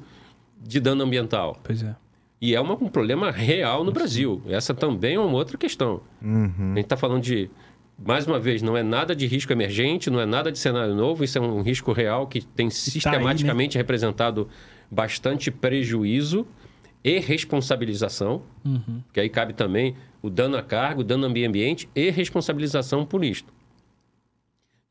de 0.59 0.79
dano 0.79 1.03
ambiental. 1.03 1.59
Pois 1.63 1.83
é. 1.83 1.95
E 2.41 2.55
é 2.55 2.59
uma, 2.59 2.73
um 2.73 2.89
problema 2.89 3.29
real 3.29 3.83
no 3.83 3.91
Brasil. 3.91 4.41
Essa 4.47 4.73
também 4.73 5.15
é 5.15 5.19
uma 5.19 5.37
outra 5.37 5.55
questão. 5.55 6.01
Uhum. 6.19 6.71
A 6.71 6.75
gente 6.75 6.85
está 6.85 6.97
falando 6.97 7.21
de, 7.21 7.49
mais 7.97 8.25
uma 8.25 8.39
vez, 8.39 8.63
não 8.63 8.75
é 8.75 8.81
nada 8.81 9.15
de 9.15 9.27
risco 9.27 9.51
emergente, 9.53 10.09
não 10.09 10.19
é 10.19 10.25
nada 10.25 10.51
de 10.51 10.57
cenário 10.57 10.95
novo, 10.95 11.23
isso 11.23 11.37
é 11.37 11.41
um 11.41 11.61
risco 11.61 11.91
real 11.91 12.25
que 12.25 12.41
tem 12.41 12.71
sistematicamente 12.71 13.45
tá 13.45 13.51
aí, 13.51 13.67
né? 13.67 13.79
representado 13.79 14.47
bastante 14.89 15.51
prejuízo 15.51 16.47
e 17.03 17.19
responsabilização, 17.19 18.41
uhum. 18.65 19.03
que 19.13 19.19
aí 19.19 19.29
cabe 19.29 19.53
também 19.53 19.95
o 20.21 20.29
dano 20.29 20.57
a 20.57 20.63
cargo, 20.63 21.01
o 21.01 21.03
dano 21.03 21.25
ao 21.25 21.31
meio 21.31 21.47
ambiente 21.47 21.87
e 21.95 22.09
responsabilização 22.09 23.05
por 23.05 23.23
isto. 23.23 23.53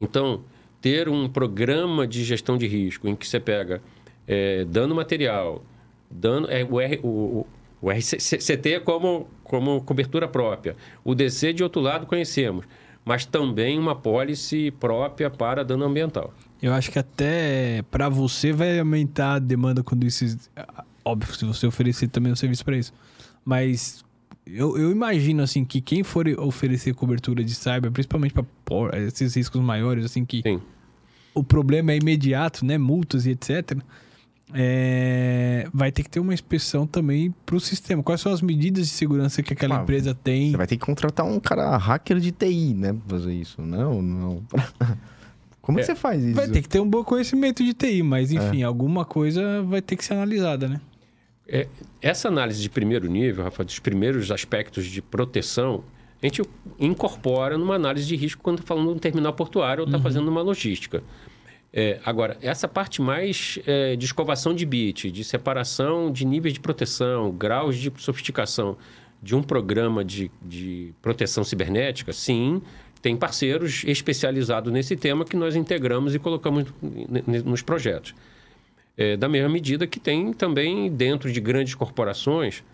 Então, 0.01 0.45
ter 0.87 1.09
um 1.09 1.29
programa 1.29 2.07
de 2.07 2.23
gestão 2.23 2.57
de 2.57 2.65
risco 2.69 3.09
em 3.09 3.17
que 3.17 3.27
você 3.27 3.41
pega 3.41 3.83
é, 4.25 4.65
dano 4.67 4.95
material, 4.95 5.65
dano, 6.09 6.47
é, 6.49 6.63
o, 6.63 6.81
R, 6.81 7.01
o, 7.03 7.45
o 7.83 7.91
RCT 7.91 8.79
como, 8.85 9.27
como 9.43 9.81
cobertura 9.81 10.29
própria. 10.29 10.77
O 11.03 11.13
DC, 11.13 11.53
de 11.55 11.65
outro 11.65 11.83
lado, 11.83 12.07
conhecemos. 12.07 12.65
Mas 13.05 13.27
também 13.27 13.81
uma 13.81 13.97
pólice 13.97 14.71
própria 14.79 15.29
para 15.29 15.65
dano 15.65 15.85
ambiental. 15.85 16.33
Eu 16.63 16.73
acho 16.73 16.93
que 16.93 17.01
até 17.01 17.83
para 17.91 18.09
você 18.09 18.53
vai 18.53 18.79
aumentar 18.79 19.35
a 19.35 19.39
demanda 19.41 19.83
quando 19.83 20.07
isso. 20.07 20.25
Óbvio, 21.05 21.35
se 21.35 21.45
você 21.45 21.67
oferecer 21.67 22.07
também 22.07 22.31
um 22.31 22.37
serviço 22.37 22.65
para 22.65 22.77
isso. 22.77 22.95
Mas 23.45 24.05
eu, 24.47 24.79
eu, 24.79 24.93
imagino, 24.93 25.43
assim, 25.43 25.65
que 25.65 25.81
quem 25.81 26.05
for 26.05 26.29
oferecer 26.39 26.95
cobertura 26.95 27.43
de 27.43 27.57
cyber, 27.57 27.91
principalmente 27.91 28.33
para 28.33 29.01
esses 29.01 29.35
riscos 29.35 29.61
maiores, 29.61 30.05
assim, 30.05 30.25
que 30.25 30.43
Sim. 30.43 30.61
O 31.37 31.45
problema 31.45 31.93
é 31.93 31.97
imediato, 31.97 32.65
né? 32.65 32.79
Multas 32.79 33.27
e 33.27 33.31
etc 33.31 33.79
é, 34.55 35.69
vai 35.73 35.91
ter 35.91 36.03
que 36.03 36.11
ter 36.11 36.21
uma 36.21 36.33
inspeção 36.33 36.87
também 36.87 37.35
para 37.45 37.57
o 37.57 37.61
sistema. 37.61 38.03
Quais 38.03 38.21
são 38.21 38.33
as 38.33 38.41
medidas 38.41 38.87
de 38.87 38.93
segurança 38.93 39.43
que 39.43 39.53
aquela 39.53 39.79
ah, 39.79 39.83
empresa 39.83 40.15
tem? 40.15 40.51
Você 40.51 40.57
vai 40.57 40.67
ter 40.67 40.77
que 40.77 40.85
contratar 40.85 41.27
um 41.27 41.41
cara 41.41 41.77
hacker 41.77 42.19
de 42.19 42.31
TI, 42.31 42.75
né? 42.75 42.93
Pra 42.93 43.19
fazer 43.19 43.35
isso, 43.35 43.61
não? 43.63 44.01
não. 44.01 44.43
Como 45.61 45.79
é, 45.79 45.83
que 45.83 45.87
você 45.87 45.97
faz 45.97 46.23
isso? 46.23 46.37
Vai 46.37 46.49
ter 46.49 46.63
que 46.63 46.69
ter 46.69 46.79
um 46.79 46.89
bom 46.89 47.03
conhecimento 47.03 47.65
de 47.65 47.75
TI, 47.75 48.03
mas 48.03 48.31
enfim, 48.31 48.63
é. 48.63 48.65
alguma 48.65 49.05
coisa 49.05 49.63
vai 49.63 49.83
ter 49.83 49.97
que 49.97 50.05
ser 50.05 50.15
analisada, 50.15 50.69
né? 50.69 50.81
É, 51.49 51.67
essa 52.01 52.29
análise 52.29 52.63
de 52.63 52.71
primeiro 52.71 53.09
nível, 53.09 53.45
Rafa, 53.45 53.65
dos 53.65 53.81
primeiros 53.81 54.31
aspectos 54.31 54.87
de 54.87 55.03
proteção, 55.03 55.83
a 56.23 56.27
gente 56.27 56.43
incorpora 56.79 57.59
numa 57.59 57.75
análise 57.75 58.07
de 58.07 58.17
risco 58.17 58.43
quando 58.43 58.59
está 58.59 58.67
falando 58.67 58.89
de 58.89 58.95
um 58.95 58.99
terminal 58.99 59.33
portuário 59.33 59.83
ou 59.83 59.87
está 59.87 59.99
uhum. 59.99 60.03
fazendo 60.03 60.29
uma 60.29 60.41
logística. 60.41 61.03
É, 61.73 62.01
agora, 62.05 62.39
essa 62.41 62.67
parte 62.67 63.03
mais 63.03 63.59
é, 63.67 63.97
de 63.97 64.07
escovação 64.07 64.55
de 64.55 64.65
bit, 64.65 65.11
de 65.11 65.23
separação 65.23 66.11
de 66.11 66.25
níveis 66.25 66.55
de 66.55 66.61
proteção, 66.61 67.31
graus 67.31 67.77
de 67.77 67.93
sofisticação 67.99 68.79
de 69.23 69.35
um 69.35 69.43
programa 69.43 70.05
de, 70.05 70.31
de 70.41 70.95
proteção 71.03 71.45
cibernética, 71.45 72.13
sim, 72.13 72.63
tem 73.03 73.15
parceiros 73.15 73.85
especializados 73.87 74.73
nesse 74.73 74.97
tema 74.97 75.25
que 75.25 75.37
nós 75.37 75.55
integramos 75.55 76.15
e 76.15 76.19
colocamos 76.19 76.65
nos 77.45 77.61
projetos. 77.61 78.15
É, 78.97 79.17
da 79.17 79.29
mesma 79.29 79.51
medida 79.51 79.87
que 79.87 80.01
tem 80.01 80.33
também 80.33 80.91
dentro 80.91 81.31
de 81.31 81.41
grandes 81.41 81.75
corporações 81.75 82.65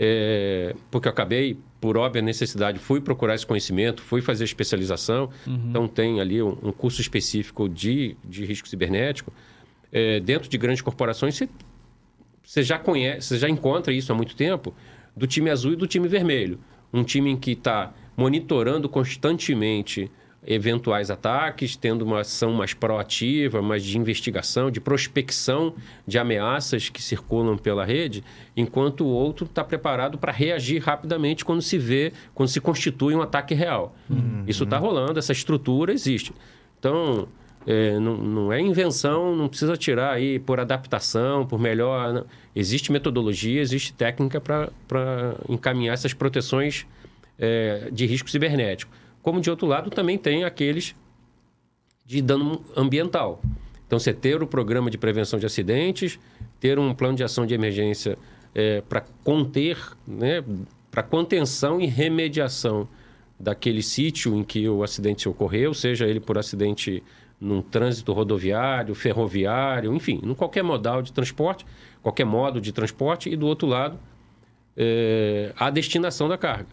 é, 0.00 0.76
porque 0.92 1.08
eu 1.08 1.10
acabei, 1.10 1.58
por 1.80 1.96
óbvia 1.96 2.20
necessidade, 2.20 2.78
fui 2.78 3.00
procurar 3.00 3.34
esse 3.34 3.46
conhecimento, 3.46 4.02
fui 4.02 4.20
fazer 4.20 4.44
especialização. 4.44 5.30
Uhum. 5.46 5.66
Então, 5.68 5.88
tem 5.88 6.20
ali 6.20 6.42
um, 6.42 6.56
um, 6.62 6.72
curso 6.72 7.00
específico 7.00 7.68
de, 7.68 8.16
de 8.24 8.44
risco 8.44 8.68
cibernético. 8.68 9.32
É, 9.92 10.20
dentro 10.20 10.48
de 10.48 10.58
grandes 10.58 10.82
corporações, 10.82 11.36
você, 11.36 11.48
você 12.42 12.62
já 12.62 12.78
conhece, 12.78 13.28
você 13.28 13.38
já 13.38 13.48
encontra 13.48 13.92
isso 13.92 14.12
há 14.12 14.14
muito 14.14 14.34
tempo, 14.34 14.74
do 15.16 15.26
time 15.26 15.50
azul 15.50 15.72
e 15.72 15.76
do 15.76 15.86
time 15.86 16.08
vermelho. 16.08 16.58
Um 16.92 17.04
time 17.04 17.30
em 17.30 17.36
que 17.36 17.52
está 17.52 17.94
monitorando 18.16 18.88
constantemente 18.88 20.10
eventuais 20.50 21.10
ataques, 21.10 21.76
tendo 21.76 22.06
uma 22.06 22.20
ação 22.20 22.54
mais 22.54 22.72
proativa, 22.72 23.60
mais 23.60 23.84
de 23.84 23.98
investigação, 23.98 24.70
de 24.70 24.80
prospecção 24.80 25.74
de 26.06 26.18
ameaças 26.18 26.88
que 26.88 27.02
circulam 27.02 27.58
pela 27.58 27.84
rede, 27.84 28.24
enquanto 28.56 29.04
o 29.04 29.08
outro 29.08 29.44
está 29.44 29.62
preparado 29.62 30.16
para 30.16 30.32
reagir 30.32 30.82
rapidamente 30.82 31.44
quando 31.44 31.60
se 31.60 31.76
vê, 31.76 32.14
quando 32.34 32.48
se 32.48 32.62
constitui 32.62 33.14
um 33.14 33.20
ataque 33.20 33.54
real. 33.54 33.94
Uhum. 34.08 34.44
Isso 34.46 34.64
está 34.64 34.78
rolando, 34.78 35.18
essa 35.18 35.32
estrutura 35.32 35.92
existe. 35.92 36.32
Então, 36.78 37.28
é, 37.66 37.98
não, 37.98 38.16
não, 38.16 38.52
é 38.52 38.58
invenção, 38.58 39.36
não 39.36 39.48
precisa 39.48 39.76
tirar 39.76 40.12
aí 40.12 40.38
por 40.38 40.58
adaptação, 40.58 41.44
por 41.44 41.60
melhor. 41.60 42.14
Não. 42.14 42.24
Existe 42.56 42.90
metodologia, 42.90 43.60
existe 43.60 43.92
técnica 43.92 44.40
para 44.40 45.34
encaminhar 45.46 45.92
essas 45.92 46.14
proteções 46.14 46.86
é, 47.38 47.90
de 47.92 48.06
risco 48.06 48.30
cibernético. 48.30 48.90
Como 49.22 49.40
de 49.40 49.50
outro 49.50 49.66
lado 49.66 49.90
também 49.90 50.16
tem 50.16 50.44
aqueles 50.44 50.94
de 52.04 52.22
dano 52.22 52.64
ambiental. 52.76 53.42
Então, 53.86 53.98
você 53.98 54.12
ter 54.12 54.42
o 54.42 54.46
programa 54.46 54.90
de 54.90 54.98
prevenção 54.98 55.38
de 55.38 55.46
acidentes, 55.46 56.18
ter 56.60 56.78
um 56.78 56.94
plano 56.94 57.16
de 57.16 57.24
ação 57.24 57.46
de 57.46 57.54
emergência 57.54 58.18
é, 58.54 58.80
para 58.80 59.02
conter, 59.22 59.78
né, 60.06 60.44
para 60.90 61.02
contenção 61.02 61.80
e 61.80 61.86
remediação 61.86 62.88
daquele 63.38 63.82
sítio 63.82 64.34
em 64.34 64.42
que 64.42 64.68
o 64.68 64.82
acidente 64.82 65.28
ocorreu, 65.28 65.72
seja 65.72 66.06
ele 66.06 66.20
por 66.20 66.38
acidente 66.38 67.02
num 67.40 67.62
trânsito 67.62 68.12
rodoviário, 68.12 68.94
ferroviário, 68.94 69.94
enfim, 69.94 70.20
em 70.22 70.34
qualquer 70.34 70.64
modal 70.64 71.00
de 71.00 71.12
transporte, 71.12 71.64
qualquer 72.02 72.24
modo 72.24 72.60
de 72.60 72.72
transporte, 72.72 73.30
e 73.30 73.36
do 73.36 73.46
outro 73.46 73.68
lado, 73.68 73.98
é, 74.76 75.52
a 75.56 75.70
destinação 75.70 76.28
da 76.28 76.36
carga, 76.36 76.68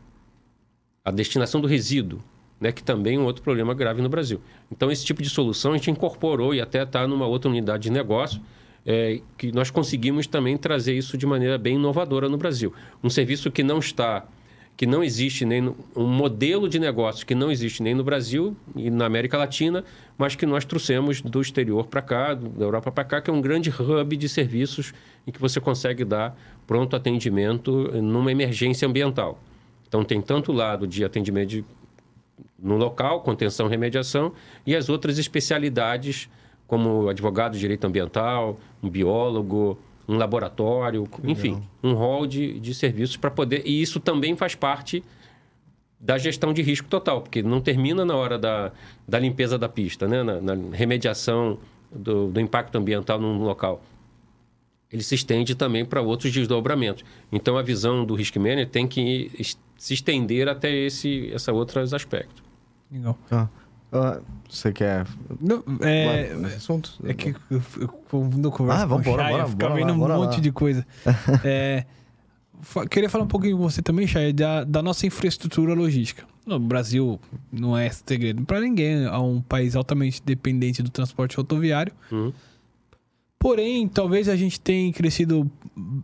a 1.03 1.12
destinação 1.12 1.62
do 1.62 1.67
resíduo 1.67 2.19
né, 2.59 2.71
que 2.71 2.83
também 2.83 3.15
é 3.15 3.19
um 3.19 3.25
outro 3.25 3.43
problema 3.43 3.73
grave 3.73 4.01
no 4.01 4.09
Brasil. 4.09 4.41
Então, 4.71 4.91
esse 4.91 5.05
tipo 5.05 5.21
de 5.21 5.29
solução 5.29 5.73
a 5.73 5.77
gente 5.77 5.91
incorporou 5.91 6.53
e 6.53 6.61
até 6.61 6.83
está 6.83 7.07
numa 7.07 7.27
outra 7.27 7.49
unidade 7.49 7.83
de 7.83 7.89
negócio, 7.89 8.41
é, 8.85 9.19
que 9.37 9.51
nós 9.51 9.71
conseguimos 9.71 10.27
também 10.27 10.57
trazer 10.57 10.93
isso 10.93 11.17
de 11.17 11.25
maneira 11.25 11.57
bem 11.57 11.75
inovadora 11.75 12.29
no 12.29 12.37
Brasil. 12.37 12.73
Um 13.03 13.09
serviço 13.09 13.49
que 13.49 13.63
não 13.63 13.79
está, 13.79 14.25
que 14.77 14.85
não 14.85 15.03
existe 15.03 15.43
nem 15.43 15.61
no, 15.61 15.75
um 15.95 16.07
modelo 16.07 16.69
de 16.69 16.77
negócio 16.77 17.25
que 17.25 17.33
não 17.33 17.51
existe 17.51 17.81
nem 17.81 17.95
no 17.95 18.03
Brasil 18.03 18.55
e 18.75 18.91
na 18.91 19.05
América 19.05 19.37
Latina, 19.37 19.83
mas 20.17 20.35
que 20.35 20.45
nós 20.45 20.63
trouxemos 20.65 21.21
do 21.21 21.41
exterior 21.41 21.87
para 21.87 22.01
cá, 22.01 22.33
da 22.35 22.63
Europa 22.63 22.91
para 22.91 23.03
cá, 23.03 23.21
que 23.21 23.29
é 23.29 23.33
um 23.33 23.41
grande 23.41 23.69
hub 23.71 24.15
de 24.15 24.29
serviços 24.29 24.93
em 25.25 25.31
que 25.31 25.41
você 25.41 25.59
consegue 25.59 26.05
dar 26.05 26.37
pronto 26.67 26.95
atendimento 26.95 27.89
numa 28.01 28.31
emergência 28.31 28.87
ambiental. 28.87 29.41
Então 29.87 30.03
tem 30.03 30.21
tanto 30.21 30.51
o 30.51 30.55
lado 30.55 30.85
de 30.85 31.03
atendimento 31.03 31.49
de 31.49 31.65
no 32.57 32.77
local, 32.77 33.21
contenção 33.21 33.67
e 33.67 33.69
remediação, 33.69 34.33
e 34.65 34.75
as 34.75 34.89
outras 34.89 35.17
especialidades, 35.17 36.29
como 36.67 37.09
advogado 37.09 37.53
de 37.53 37.59
direito 37.59 37.85
ambiental, 37.85 38.57
um 38.81 38.89
biólogo, 38.89 39.77
um 40.07 40.17
laboratório, 40.17 41.07
enfim, 41.23 41.63
um 41.83 41.93
rol 41.93 42.27
de, 42.27 42.59
de 42.59 42.73
serviços 42.73 43.17
para 43.17 43.31
poder. 43.31 43.63
E 43.65 43.81
isso 43.81 43.99
também 43.99 44.35
faz 44.35 44.55
parte 44.55 45.03
da 45.99 46.17
gestão 46.17 46.53
de 46.53 46.61
risco 46.61 46.87
total, 46.87 47.21
porque 47.21 47.41
não 47.41 47.59
termina 47.59 48.05
na 48.05 48.15
hora 48.15 48.37
da, 48.37 48.71
da 49.07 49.17
limpeza 49.17 49.57
da 49.57 49.67
pista, 49.67 50.07
né? 50.07 50.21
na, 50.21 50.39
na 50.39 50.53
remediação 50.71 51.57
do, 51.91 52.27
do 52.27 52.39
impacto 52.39 52.77
ambiental 52.77 53.19
num 53.19 53.43
local. 53.43 53.81
Ele 54.95 55.03
se 55.03 55.13
estende 55.13 55.55
também 55.55 55.84
para 55.84 56.01
outros 56.01 56.31
desdobramentos. 56.31 57.03
Então, 57.29 57.58
a 57.58 57.62
visão 57.62 58.05
do 58.05 58.15
Risk 58.15 58.38
Manager 58.38 58.69
tem 58.69 58.88
que 58.88 59.29
se 59.77 59.93
estender 59.93 60.47
até 60.47 60.73
esse, 60.73 61.29
esse 61.34 61.51
outros 61.51 61.93
aspectos. 61.93 62.41
Legal. 62.89 63.19
Ah. 63.29 63.49
Uh, 63.91 64.23
você 64.49 64.71
quer. 64.71 65.05
Não, 65.41 65.62
é, 65.81 66.31
assunto? 66.55 66.93
É 67.03 67.13
que 67.13 67.36
eu, 67.51 67.62
eu, 67.81 67.88
converso 68.51 68.84
ah, 68.84 68.86
vamos 68.86 69.05
com 69.05 69.12
bora, 69.12 69.23
Chay, 69.23 69.31
bora, 69.34 69.47
fica 69.47 69.69
vendo 69.69 69.93
um 69.93 69.97
monte 69.97 70.36
lá. 70.36 70.39
de 70.39 70.51
coisa. 70.51 70.88
é, 71.43 71.86
queria 72.89 73.10
falar 73.10 73.25
um 73.25 73.27
pouquinho 73.27 73.58
com 73.58 73.63
você 73.63 73.81
também, 73.81 74.08
Chay, 74.08 74.31
da, 74.31 74.63
da 74.63 74.81
nossa 74.81 75.05
infraestrutura 75.05 75.73
logística. 75.73 76.23
No 76.45 76.58
Brasil 76.58 77.19
não 77.51 77.77
é 77.77 77.89
segredo 77.89 78.45
para 78.45 78.62
ninguém, 78.62 79.03
é 79.03 79.17
um 79.17 79.41
país 79.41 79.75
altamente 79.75 80.21
dependente 80.23 80.81
do 80.81 80.89
transporte 80.89 81.36
rodoviário. 81.36 81.91
Uhum. 82.10 82.31
Porém, 83.45 83.88
talvez 83.88 84.27
a 84.27 84.36
gente 84.36 84.60
tenha 84.60 84.91
crescido 84.91 85.47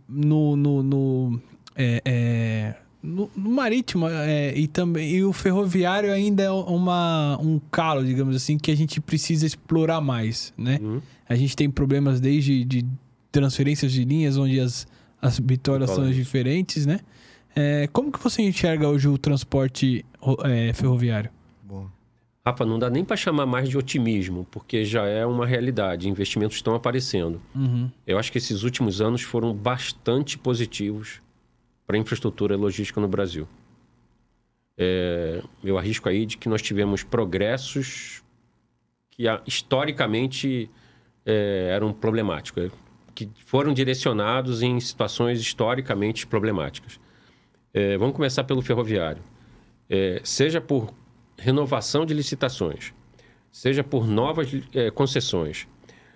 no, 0.08 0.54
no, 0.54 0.80
no 0.80 1.40
é, 1.74 2.00
é, 2.04 2.74
no, 3.02 3.28
no 3.36 3.50
marítimo 3.50 4.06
é, 4.08 4.56
e 4.56 4.68
também 4.68 5.16
e 5.16 5.24
o 5.24 5.32
ferroviário 5.32 6.12
ainda 6.12 6.44
é 6.44 6.50
uma, 6.52 7.36
um 7.42 7.58
calo, 7.68 8.04
digamos 8.04 8.36
assim, 8.36 8.56
que 8.56 8.70
a 8.70 8.76
gente 8.76 9.00
precisa 9.00 9.44
explorar 9.44 10.00
mais, 10.00 10.54
né? 10.56 10.78
Uhum. 10.80 11.02
A 11.28 11.34
gente 11.34 11.56
tem 11.56 11.68
problemas 11.68 12.20
desde 12.20 12.64
de 12.64 12.86
transferências 13.32 13.90
de 13.90 14.04
linhas 14.04 14.36
onde 14.36 14.60
as, 14.60 14.86
as 15.20 15.40
vitórias 15.40 15.90
são 15.90 16.08
diferentes, 16.12 16.86
né? 16.86 17.00
É, 17.56 17.88
como 17.92 18.12
que 18.12 18.22
você 18.22 18.40
enxerga 18.42 18.88
hoje 18.88 19.08
o 19.08 19.18
transporte 19.18 20.06
é, 20.44 20.72
ferroviário? 20.72 21.28
Rafa, 22.44 22.66
não 22.66 22.78
dá 22.78 22.90
nem 22.90 23.04
para 23.04 23.16
chamar 23.16 23.46
mais 23.46 23.68
de 23.68 23.78
otimismo, 23.78 24.46
porque 24.50 24.84
já 24.84 25.06
é 25.06 25.24
uma 25.24 25.46
realidade. 25.46 26.08
Investimentos 26.08 26.56
estão 26.56 26.74
aparecendo. 26.74 27.40
Uhum. 27.54 27.88
Eu 28.04 28.18
acho 28.18 28.32
que 28.32 28.38
esses 28.38 28.64
últimos 28.64 29.00
anos 29.00 29.22
foram 29.22 29.54
bastante 29.54 30.36
positivos 30.36 31.22
para 31.86 31.96
a 31.96 32.00
infraestrutura 32.00 32.56
logística 32.56 33.00
no 33.00 33.06
Brasil. 33.06 33.46
É, 34.76 35.40
eu 35.62 35.78
arrisco 35.78 36.08
aí 36.08 36.26
de 36.26 36.36
que 36.36 36.48
nós 36.48 36.60
tivemos 36.60 37.04
progressos 37.04 38.22
que 39.10 39.24
historicamente 39.46 40.68
é, 41.24 41.68
eram 41.70 41.92
problemáticos, 41.92 42.64
é, 42.64 42.70
que 43.14 43.30
foram 43.44 43.72
direcionados 43.72 44.62
em 44.62 44.80
situações 44.80 45.40
historicamente 45.40 46.26
problemáticas. 46.26 46.98
É, 47.72 47.96
vamos 47.96 48.16
começar 48.16 48.42
pelo 48.44 48.62
ferroviário. 48.62 49.22
É, 49.88 50.20
seja 50.24 50.60
por 50.60 50.92
renovação 51.38 52.06
de 52.06 52.14
licitações, 52.14 52.92
seja 53.50 53.82
por 53.82 54.06
novas 54.06 54.48
é, 54.74 54.90
concessões, 54.90 55.66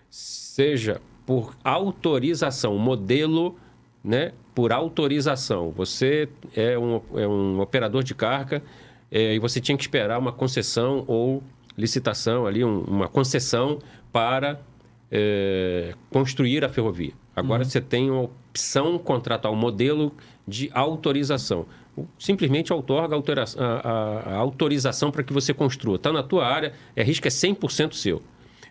seja 0.09 1.01
por 1.25 1.57
autorização, 1.65 2.79
modelo, 2.79 3.57
né, 4.03 4.33
por 4.55 4.73
autorização. 4.73 5.71
Você 5.73 6.29
é 6.55 6.79
um, 6.79 7.01
é 7.15 7.27
um 7.27 7.61
operador 7.61 8.03
de 8.03 8.15
carga 8.15 8.63
é, 9.11 9.35
e 9.35 9.39
você 9.39 9.61
tinha 9.61 9.77
que 9.77 9.83
esperar 9.83 10.19
uma 10.19 10.33
concessão 10.33 11.05
ou 11.07 11.43
licitação 11.77 12.47
ali, 12.47 12.65
um, 12.65 12.81
uma 12.85 13.09
concessão 13.09 13.81
para 14.13 14.61
é, 15.11 15.95
construir 16.11 16.65
a 16.65 16.69
ferrovia. 16.69 17.13
Agora 17.35 17.63
uhum. 17.63 17.69
você 17.69 17.81
tem 17.81 18.11
uma 18.11 18.23
opção 18.23 18.99
contratual, 18.99 19.53
um 19.53 19.57
modelo 19.59 20.13
de 20.49 20.71
autorização. 20.73 21.67
Simplesmente 22.19 22.73
outorga 22.73 23.17
a, 23.17 23.65
a, 23.65 24.35
a 24.35 24.37
autorização 24.37 25.11
para 25.11 25.23
que 25.23 25.33
você 25.33 25.55
construa. 25.55 25.97
Está 25.97 26.13
na 26.13 26.23
tua 26.23 26.47
área, 26.47 26.73
é 26.95 27.03
risco 27.03 27.27
é 27.27 27.31
100% 27.31 27.95
seu. 27.95 28.23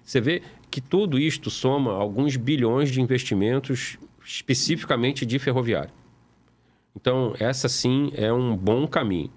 Você 0.03 0.21
vê 0.21 0.43
que 0.69 0.79
tudo 0.79 1.17
isto 1.17 1.49
soma 1.49 1.91
alguns 1.91 2.35
bilhões 2.35 2.91
de 2.91 3.01
investimentos 3.01 3.97
especificamente 4.23 5.25
de 5.25 5.39
ferroviário. 5.39 5.91
Então, 6.95 7.33
essa 7.39 7.67
sim 7.67 8.11
é 8.15 8.31
um 8.31 8.55
bom 8.55 8.87
caminho. 8.87 9.31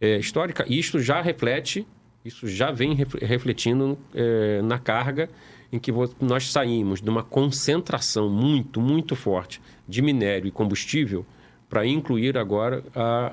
É, 0.00 0.16
histórica, 0.18 0.64
isto 0.68 1.00
já 1.00 1.20
reflete, 1.20 1.86
isso 2.24 2.46
já 2.48 2.70
vem 2.70 2.94
refletindo 2.94 3.98
é, 4.14 4.62
na 4.62 4.78
carga 4.78 5.28
em 5.72 5.78
que 5.78 5.92
nós 6.20 6.50
saímos 6.50 7.00
de 7.00 7.10
uma 7.10 7.22
concentração 7.22 8.28
muito, 8.28 8.80
muito 8.80 9.14
forte 9.14 9.60
de 9.86 10.00
minério 10.00 10.46
e 10.46 10.50
combustível 10.50 11.26
para 11.68 11.86
incluir 11.86 12.36
agora 12.38 12.82
a 12.94 13.32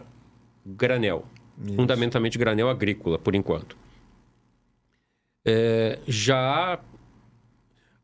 granel, 0.66 1.26
Isso. 1.64 1.76
fundamentalmente 1.76 2.38
granel 2.38 2.70
agrícola, 2.70 3.18
por 3.18 3.36
enquanto. 3.36 3.78
É, 5.46 6.00
já 6.08 6.80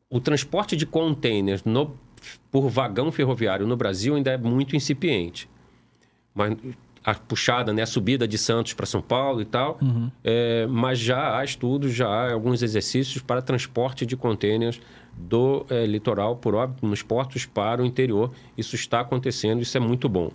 o 0.09 0.19
transporte 0.19 0.75
de 0.75 0.85
containers 0.85 1.63
no, 1.63 1.97
por 2.51 2.69
vagão 2.69 3.11
ferroviário 3.11 3.65
no 3.65 3.75
Brasil 3.75 4.15
ainda 4.15 4.31
é 4.31 4.37
muito 4.37 4.75
incipiente. 4.75 5.49
Mas 6.33 6.55
a 7.03 7.15
puxada, 7.15 7.73
né, 7.73 7.81
a 7.81 7.87
subida 7.87 8.27
de 8.27 8.37
Santos 8.37 8.73
para 8.73 8.85
São 8.85 9.01
Paulo 9.01 9.41
e 9.41 9.45
tal, 9.45 9.79
uhum. 9.81 10.11
é, 10.23 10.67
mas 10.67 10.99
já 10.99 11.37
há 11.37 11.43
estudos, 11.43 11.93
já 11.93 12.07
há 12.07 12.33
alguns 12.33 12.61
exercícios 12.61 13.23
para 13.23 13.41
transporte 13.41 14.05
de 14.05 14.15
contêineres 14.15 14.79
do 15.15 15.65
é, 15.69 15.85
litoral, 15.85 16.35
por 16.35 16.55
óbvio, 16.55 16.87
nos 16.87 17.01
portos 17.01 17.45
para 17.45 17.81
o 17.81 17.85
interior. 17.85 18.31
Isso 18.57 18.75
está 18.75 19.01
acontecendo, 19.01 19.61
isso 19.61 19.77
é 19.77 19.79
muito 19.79 20.07
bom. 20.09 20.31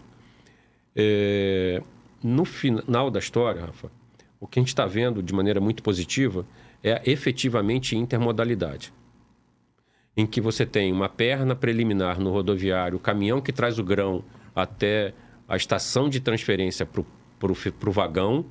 É, 0.94 1.82
no 2.22 2.44
final 2.44 3.10
da 3.10 3.18
história, 3.18 3.66
Rafa, 3.66 3.90
o 4.40 4.46
que 4.46 4.58
a 4.58 4.62
gente 4.62 4.68
está 4.68 4.86
vendo 4.86 5.22
de 5.22 5.32
maneira 5.34 5.60
muito 5.60 5.82
positiva 5.82 6.46
é 6.82 7.02
efetivamente 7.04 7.96
intermodalidade. 7.96 8.92
Em 10.16 10.26
que 10.26 10.40
você 10.40 10.64
tem 10.64 10.92
uma 10.92 11.08
perna 11.08 11.54
preliminar 11.54 12.18
no 12.18 12.30
rodoviário, 12.30 12.96
o 12.96 13.00
caminhão 13.00 13.40
que 13.40 13.52
traz 13.52 13.78
o 13.78 13.84
grão 13.84 14.24
até 14.54 15.12
a 15.48 15.56
estação 15.56 16.08
de 16.08 16.20
transferência 16.20 16.86
para 16.86 17.02
o 17.52 17.92
vagão. 17.92 18.44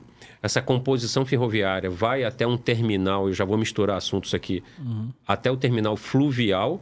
Essa 0.46 0.62
composição 0.62 1.26
ferroviária 1.26 1.90
vai 1.90 2.24
até 2.24 2.46
um 2.46 2.56
terminal, 2.56 3.28
eu 3.28 3.34
já 3.34 3.44
vou 3.44 3.58
misturar 3.58 3.98
assuntos 3.98 4.32
aqui, 4.32 4.64
uhum. 4.78 5.10
até 5.28 5.50
o 5.50 5.58
terminal 5.58 5.98
fluvial, 5.98 6.80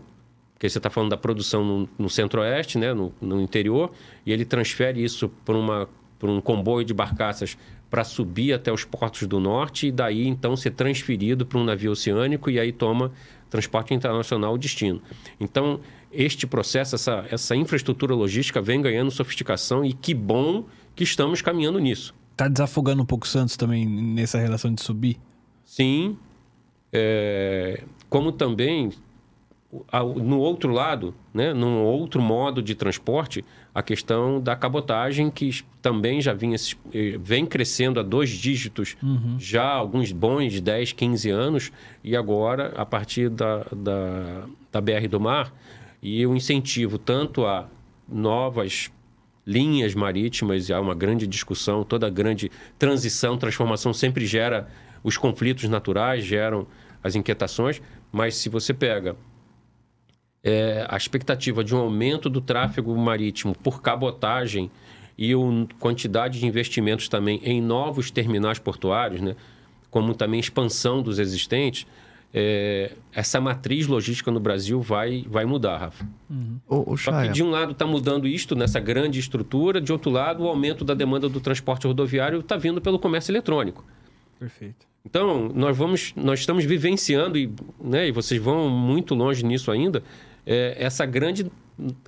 que 0.60 0.68
você 0.68 0.80
está 0.80 0.90
falando 0.90 1.12
da 1.12 1.16
produção 1.16 1.64
no, 1.64 1.90
no 1.98 2.10
centro-oeste, 2.10 2.78
né, 2.78 2.94
no, 2.94 3.14
no, 3.22 3.40
interior, 3.40 3.90
e 4.26 4.34
ele 4.34 4.44
transfere 4.44 5.02
isso 5.02 5.30
para 5.46 6.28
um 6.30 6.42
comboio 6.42 6.84
de 6.84 6.94
barcaças 6.94 7.58
para 7.90 8.04
subir 8.04 8.52
até 8.52 8.70
os 8.70 8.84
portos 8.84 9.26
do 9.30 9.40
norte 9.40 9.88
e 9.88 9.92
daí 9.94 10.28
então 10.28 10.58
ser 10.58 10.72
transferido 10.72 11.46
para 11.46 11.58
um 11.58 11.64
navio 11.64 11.94
oceânico 11.94 12.50
e 12.50 12.60
aí 12.60 12.74
toma 12.74 13.14
transporte 13.50 13.94
internacional 13.94 14.58
destino. 14.58 15.02
Então, 15.40 15.80
este 16.12 16.46
processo, 16.46 16.96
essa, 16.96 17.26
essa 17.32 17.56
infraestrutura 17.56 18.14
logística 18.14 18.62
vem 18.62 18.82
ganhando 18.82 19.10
sofisticação 19.10 19.86
e 19.86 19.94
que 19.94 20.14
bom 20.14 20.66
que 20.94 21.06
estamos 21.06 21.42
caminhando 21.42 21.80
nisso. 21.80 22.14
Está 22.34 22.48
desafogando 22.48 23.04
um 23.04 23.06
pouco 23.06 23.26
o 23.26 23.30
Santos 23.30 23.56
também 23.56 23.88
nessa 23.88 24.40
relação 24.40 24.74
de 24.74 24.82
subir? 24.82 25.18
Sim. 25.64 26.18
É, 26.92 27.84
como 28.10 28.32
também, 28.32 28.92
no 30.16 30.40
outro 30.40 30.72
lado, 30.72 31.16
né, 31.34 31.54
num 31.54 31.84
outro 31.84 32.22
modo 32.22 32.62
de 32.62 32.76
transporte, 32.76 33.46
a 33.74 33.82
questão 33.82 34.42
da 34.42 34.56
cabotagem, 34.56 35.30
que 35.30 35.64
também 35.82 36.22
já 36.22 36.34
vinha, 36.34 36.56
eh, 36.94 37.18
vem 37.20 37.46
crescendo 37.46 38.00
a 38.00 38.04
dois 38.04 38.30
dígitos 38.30 38.96
uhum. 39.02 39.36
já 39.40 39.64
há 39.64 39.74
alguns 39.74 40.12
bons 40.12 40.60
10, 40.60 40.94
15 40.94 41.30
anos, 41.30 41.72
e 42.04 42.16
agora, 42.16 42.74
a 42.76 42.86
partir 42.86 43.30
da, 43.30 43.66
da, 43.76 44.46
da 44.72 44.82
BR 44.82 45.08
do 45.08 45.20
Mar, 45.20 45.54
e 46.02 46.26
o 46.28 46.36
incentivo 46.36 46.98
tanto 46.98 47.46
a 47.46 47.68
novas 48.08 48.92
linhas 49.46 49.94
marítimas, 49.94 50.70
e 50.70 50.74
há 50.74 50.80
uma 50.80 50.96
grande 50.96 51.28
discussão, 51.28 51.84
toda 51.84 52.10
grande 52.10 52.52
transição, 52.80 53.38
transformação 53.38 53.94
sempre 53.94 54.26
gera 54.26 54.68
os 55.04 55.18
conflitos 55.18 55.70
naturais, 55.70 56.24
geram 56.24 56.66
as 57.04 57.16
inquietações, 57.16 57.82
mas 58.12 58.36
se 58.36 58.48
você 58.48 58.74
pega 58.74 59.16
é, 60.44 60.86
a 60.90 60.96
expectativa 60.96 61.64
de 61.64 61.76
um 61.76 61.80
aumento 61.80 62.30
do 62.30 62.42
tráfego 62.42 62.96
marítimo 62.96 63.56
por 63.56 63.82
cabotagem 63.82 64.72
e 65.18 65.34
a 65.34 65.38
quantidade 65.80 66.40
de 66.40 66.46
investimentos 66.46 67.08
também 67.08 67.40
em 67.44 67.62
novos 67.62 68.10
terminais 68.10 68.60
portuários, 68.60 69.22
né, 69.22 69.36
como 69.92 70.14
também 70.14 70.40
expansão 70.40 71.02
dos 71.02 71.20
existentes, 71.20 71.86
é, 72.34 72.92
essa 73.14 73.40
matriz 73.40 73.86
logística 73.86 74.32
no 74.32 74.40
Brasil 74.40 74.82
vai, 74.82 75.24
vai 75.30 75.46
mudar, 75.46 75.78
Rafa. 75.78 76.08
Uhum. 76.30 76.60
O, 76.68 76.94
o 76.94 76.98
Só 76.98 77.22
que 77.22 77.30
de 77.30 77.44
um 77.44 77.52
lado 77.52 77.74
está 77.74 77.86
mudando 77.86 78.28
isto 78.28 78.56
nessa 78.56 78.80
grande 78.80 79.20
estrutura, 79.20 79.80
de 79.80 79.92
outro 79.92 80.10
lado 80.10 80.44
o 80.44 80.48
aumento 80.48 80.84
da 80.84 80.96
demanda 80.96 81.30
do 81.30 81.40
transporte 81.40 81.86
rodoviário 81.86 82.40
está 82.40 82.58
vindo 82.58 82.82
pelo 82.82 82.98
comércio 82.98 83.32
eletrônico. 83.32 83.86
Perfeito. 84.40 84.88
Então, 85.06 85.52
nós 85.54 85.78
vamos, 85.78 86.14
nós 86.16 86.40
estamos 86.40 86.66
vivenciando, 86.66 87.38
e, 87.38 87.54
né, 87.80 88.08
e 88.08 88.12
vocês 88.12 88.42
vão 88.42 88.70
muito 88.70 89.14
longe 89.14 89.46
nisso 89.46 89.70
ainda, 89.70 90.02
é, 90.46 90.76
essa 90.80 91.06
grande, 91.06 91.52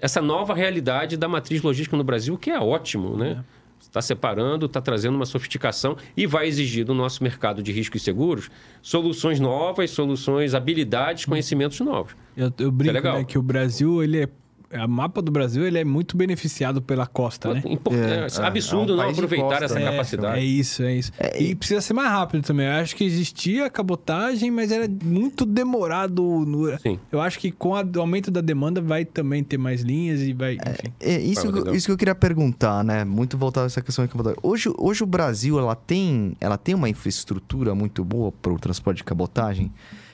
essa 0.01 0.21
nova 0.21 0.55
realidade 0.55 1.17
da 1.17 1.27
matriz 1.27 1.61
logística 1.61 1.95
no 1.95 2.03
Brasil, 2.03 2.37
que 2.37 2.49
é 2.49 2.59
ótimo, 2.59 3.15
né? 3.15 3.43
É 3.51 3.54
está 3.95 4.01
separando, 4.01 4.65
está 4.65 4.81
trazendo 4.81 5.15
uma 5.15 5.25
sofisticação 5.25 5.95
e 6.17 6.27
vai 6.27 6.47
exigir 6.47 6.83
do 6.83 6.93
nosso 6.93 7.23
mercado 7.23 7.63
de 7.63 7.71
riscos 7.71 8.01
e 8.01 8.03
seguros 8.03 8.49
soluções 8.81 9.39
novas, 9.39 9.91
soluções, 9.91 10.53
habilidades, 10.53 11.25
conhecimentos 11.25 11.79
novos. 11.79 12.15
Eu, 12.35 12.51
eu 12.59 12.71
brinco 12.71 12.97
é 12.97 13.01
né, 13.01 13.23
que 13.23 13.37
o 13.37 13.41
Brasil 13.41 14.03
ele 14.03 14.23
é 14.23 14.29
a 14.75 14.87
mapa 14.87 15.21
do 15.21 15.31
Brasil 15.31 15.65
ele 15.65 15.79
é 15.79 15.83
muito 15.83 16.17
beneficiado 16.17 16.81
pela 16.81 17.05
costa, 17.05 17.53
né? 17.53 17.63
É, 17.65 18.41
é 18.41 18.45
absurdo 18.45 18.93
é 18.93 18.95
um 18.95 18.97
não 18.97 19.09
aproveitar 19.09 19.59
costa, 19.59 19.65
essa 19.65 19.79
capacidade. 19.79 20.39
É 20.39 20.43
isso, 20.43 20.83
é 20.83 20.95
isso. 20.95 21.11
É, 21.19 21.41
e 21.41 21.55
precisa 21.55 21.81
ser 21.81 21.93
mais 21.93 22.09
rápido 22.09 22.43
também. 22.43 22.67
Eu 22.67 22.73
acho 22.73 22.95
que 22.95 23.03
existia 23.03 23.65
a 23.65 23.69
cabotagem, 23.69 24.51
mas 24.51 24.71
era 24.71 24.87
muito 25.03 25.45
demorado. 25.45 26.23
No... 26.45 26.77
Sim. 26.79 26.99
Eu 27.11 27.21
acho 27.21 27.39
que 27.39 27.51
com 27.51 27.69
o 27.69 27.99
aumento 27.99 28.29
da 28.29 28.41
demanda 28.41 28.81
vai 28.81 29.05
também 29.05 29.43
ter 29.43 29.57
mais 29.57 29.81
linhas 29.81 30.21
e 30.21 30.33
vai. 30.33 30.55
Enfim. 30.55 30.93
É, 30.99 31.19
isso, 31.19 31.47
isso 31.73 31.87
que 31.87 31.91
eu 31.91 31.97
queria 31.97 32.15
perguntar, 32.15 32.83
né? 32.83 33.03
Muito 33.03 33.37
voltado 33.37 33.65
a 33.65 33.67
essa 33.67 33.81
questão 33.81 34.05
de 34.05 34.11
cabotagem. 34.11 34.39
Hoje, 34.41 34.71
hoje 34.77 35.03
o 35.03 35.07
Brasil 35.07 35.59
ela 35.59 35.75
tem, 35.75 36.35
ela 36.39 36.57
tem 36.57 36.75
uma 36.75 36.89
infraestrutura 36.89 37.73
muito 37.75 38.03
boa 38.03 38.31
para 38.31 38.51
o 38.51 38.59
transporte 38.59 38.97
de 38.97 39.03
cabotagem. 39.03 39.71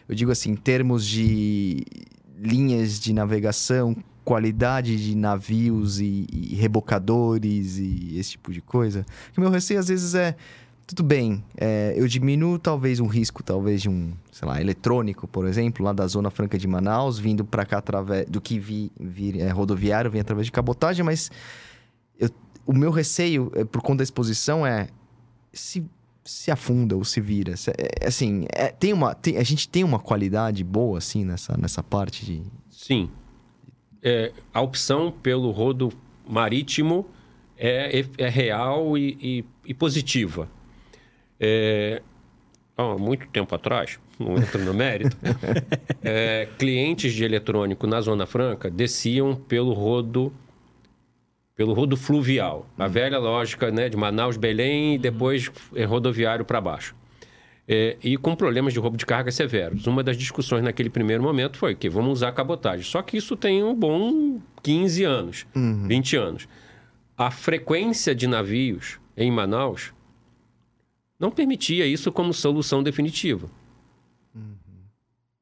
Eu 0.07 0.15
digo 0.15 0.31
assim, 0.31 0.51
em 0.51 0.55
termos 0.55 1.07
de 1.07 1.85
linhas 2.37 2.99
de 2.99 3.13
navegação, 3.13 3.95
qualidade 4.23 4.95
de 5.03 5.15
navios 5.15 5.99
e, 5.99 6.27
e, 6.31 6.55
rebocadores 6.55 7.77
e 7.77 8.17
esse 8.17 8.31
tipo 8.31 8.51
de 8.51 8.61
coisa. 8.61 9.05
O 9.35 9.41
meu 9.41 9.49
receio 9.49 9.79
às 9.79 9.87
vezes 9.87 10.15
é 10.15 10.35
tudo 10.85 11.03
bem, 11.03 11.41
é, 11.55 11.93
eu 11.95 12.05
diminuo 12.05 12.59
talvez 12.59 12.99
um 12.99 13.07
risco, 13.07 13.41
talvez 13.41 13.81
de 13.81 13.89
um, 13.89 14.11
sei 14.29 14.45
lá, 14.45 14.59
eletrônico, 14.59 15.25
por 15.25 15.47
exemplo, 15.47 15.85
lá 15.85 15.93
da 15.93 16.05
Zona 16.05 16.29
Franca 16.29 16.57
de 16.57 16.67
Manaus, 16.67 17.17
vindo 17.17 17.45
para 17.45 17.65
cá 17.65 17.77
através 17.77 18.25
do 18.29 18.41
que 18.41 18.59
vi, 18.59 18.91
vi 18.99 19.39
é, 19.39 19.49
rodoviário, 19.49 20.11
vem 20.11 20.19
através 20.19 20.47
de 20.47 20.51
cabotagem, 20.51 21.05
mas 21.05 21.31
eu, 22.19 22.29
o 22.65 22.73
meu 22.73 22.91
receio, 22.91 23.49
é, 23.55 23.63
por 23.63 23.81
conta 23.81 23.97
da 23.97 24.03
exposição, 24.03 24.65
é 24.65 24.89
se 25.53 25.85
se 26.23 26.51
afunda 26.51 26.95
ou 26.95 27.03
se 27.03 27.19
vira. 27.19 27.57
Se, 27.57 27.71
é, 27.71 28.07
assim, 28.07 28.45
é, 28.49 28.67
tem 28.67 28.93
uma, 28.93 29.15
tem, 29.15 29.37
a 29.37 29.43
gente 29.43 29.67
tem 29.67 29.83
uma 29.83 29.99
qualidade 29.99 30.63
boa, 30.63 30.97
assim, 30.97 31.25
nessa, 31.25 31.57
nessa 31.57 31.81
parte 31.81 32.25
de... 32.25 32.43
Sim, 32.69 33.09
é, 34.03 34.31
a 34.53 34.61
opção 34.61 35.11
pelo 35.11 35.51
rodo 35.51 35.91
marítimo 36.27 37.07
é, 37.57 38.03
é 38.17 38.29
real 38.29 38.97
e, 38.97 39.17
e, 39.21 39.45
e 39.65 39.73
positiva. 39.73 40.47
É, 41.39 42.01
há 42.77 42.97
muito 42.97 43.27
tempo 43.27 43.53
atrás, 43.53 43.99
não 44.19 44.37
entro 44.37 44.63
no 44.63 44.73
mérito, 44.73 45.15
é, 46.03 46.47
clientes 46.57 47.13
de 47.13 47.23
eletrônico 47.23 47.85
na 47.85 48.01
Zona 48.01 48.25
Franca 48.25 48.69
desciam 48.69 49.35
pelo 49.35 49.73
rodo 49.73 50.33
pelo 51.53 51.73
rodo 51.73 51.95
fluvial, 51.95 52.65
a 52.79 52.87
velha 52.87 53.19
lógica 53.19 53.69
né, 53.69 53.87
de 53.87 53.95
Manaus, 53.95 54.35
Belém 54.35 54.95
e 54.95 54.97
depois 54.97 55.51
é 55.75 55.83
rodoviário 55.83 56.43
para 56.43 56.59
baixo. 56.59 56.95
É, 57.73 57.95
e 58.03 58.17
com 58.17 58.35
problemas 58.35 58.73
de 58.73 58.79
roubo 58.79 58.97
de 58.97 59.05
carga 59.05 59.31
severos. 59.31 59.87
Uma 59.87 60.03
das 60.03 60.17
discussões 60.17 60.61
naquele 60.61 60.89
primeiro 60.89 61.23
momento 61.23 61.57
foi 61.57 61.73
que 61.73 61.89
vamos 61.89 62.11
usar 62.11 62.33
cabotagem. 62.33 62.83
Só 62.83 63.01
que 63.01 63.15
isso 63.15 63.33
tem 63.37 63.63
um 63.63 63.73
bom 63.73 64.41
15 64.61 65.03
anos, 65.05 65.47
Uhum. 65.55 65.87
20 65.87 66.17
anos. 66.17 66.47
A 67.17 67.31
frequência 67.31 68.13
de 68.13 68.27
navios 68.27 68.99
em 69.15 69.31
Manaus 69.31 69.93
não 71.17 71.31
permitia 71.31 71.85
isso 71.85 72.11
como 72.11 72.33
solução 72.33 72.83
definitiva. 72.83 73.49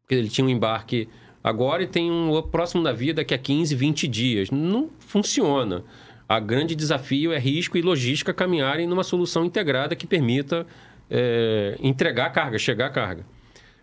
Porque 0.01 0.13
ele 0.13 0.29
tinha 0.29 0.45
um 0.45 0.49
embarque 0.49 1.09
agora 1.43 1.81
e 1.81 1.87
tem 1.87 2.11
um 2.11 2.39
próximo 2.43 2.83
navio 2.83 3.13
daqui 3.13 3.33
a 3.33 3.39
15, 3.39 3.73
20 3.73 4.07
dias. 4.07 4.51
Não 4.51 4.89
funciona. 4.99 5.83
A 6.27 6.39
grande 6.39 6.75
desafio 6.75 7.31
é 7.31 7.39
risco 7.39 7.75
e 7.75 7.81
logística 7.81 8.31
caminharem 8.35 8.85
numa 8.85 9.03
solução 9.03 9.45
integrada 9.45 9.95
que 9.95 10.05
permita 10.05 10.67
é, 11.09 11.77
entregar 11.81 12.27
a 12.27 12.29
carga, 12.29 12.59
chegar 12.59 12.87
a 12.87 12.89
carga 12.89 13.25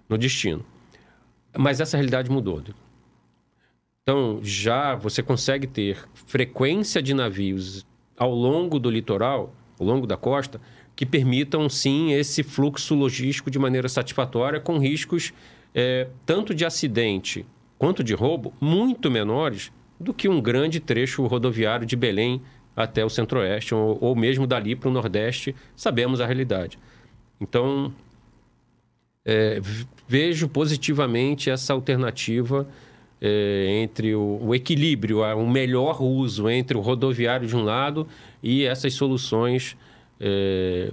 no 0.09 0.17
destino. 0.17 0.65
Mas 1.57 1.81
essa 1.81 1.97
realidade 1.97 2.31
mudou. 2.31 2.63
Então, 4.03 4.39
já 4.43 4.95
você 4.95 5.23
consegue 5.23 5.67
ter 5.67 5.99
frequência 6.15 7.03
de 7.03 7.13
navios 7.13 7.85
ao 8.17 8.33
longo 8.33 8.79
do 8.79 8.91
litoral, 8.91 9.55
ao 9.79 9.87
longo 9.87 10.07
da 10.07 10.17
costa, 10.17 10.61
que 10.95 11.05
permitam, 11.05 11.69
sim, 11.69 12.13
esse 12.13 12.43
fluxo 12.43 12.95
logístico 12.95 13.51
de 13.51 13.59
maneira 13.59 13.89
satisfatória, 13.89 14.61
com 14.61 14.79
riscos 14.79 15.33
é, 15.75 16.09
tanto 16.25 16.55
de 16.55 16.65
acidente 16.65 17.45
quanto 17.79 18.03
de 18.03 18.15
roubo 18.15 18.55
muito 18.61 19.11
menores 19.11 19.71
do 20.01 20.15
que 20.15 20.29
um 20.29 20.41
grande 20.41 20.81
trecho 20.81 21.27
rodoviário 21.27 21.87
de 21.87 21.97
Belém 21.97 22.41
até 22.75 23.05
o 23.05 23.11
centro-oeste, 23.11 23.75
ou, 23.75 23.99
ou 24.01 24.15
mesmo 24.15 24.47
dali 24.47 24.77
para 24.77 24.89
o 24.89 24.93
nordeste, 24.93 25.55
sabemos 25.75 26.21
a 26.21 26.27
realidade. 26.27 26.79
Então, 27.41 27.93
é, 29.25 29.61
vejo 30.07 30.49
positivamente 30.49 31.51
essa 31.51 31.73
alternativa 31.73 32.67
é, 33.21 33.81
entre 33.83 34.15
o, 34.15 34.39
o, 34.43 34.55
equilíbrio, 34.55 35.21
o 35.23 35.49
melhor 35.49 36.03
uso 36.03 36.49
entre 36.49 36.77
o 36.77 36.81
rodoviário 36.81 37.47
de 37.47 37.57
um 37.57 37.63
lado 37.63 38.07
e 38.43 38.65
essas 38.65 38.95
soluções 38.95 39.77
é, 40.21 40.91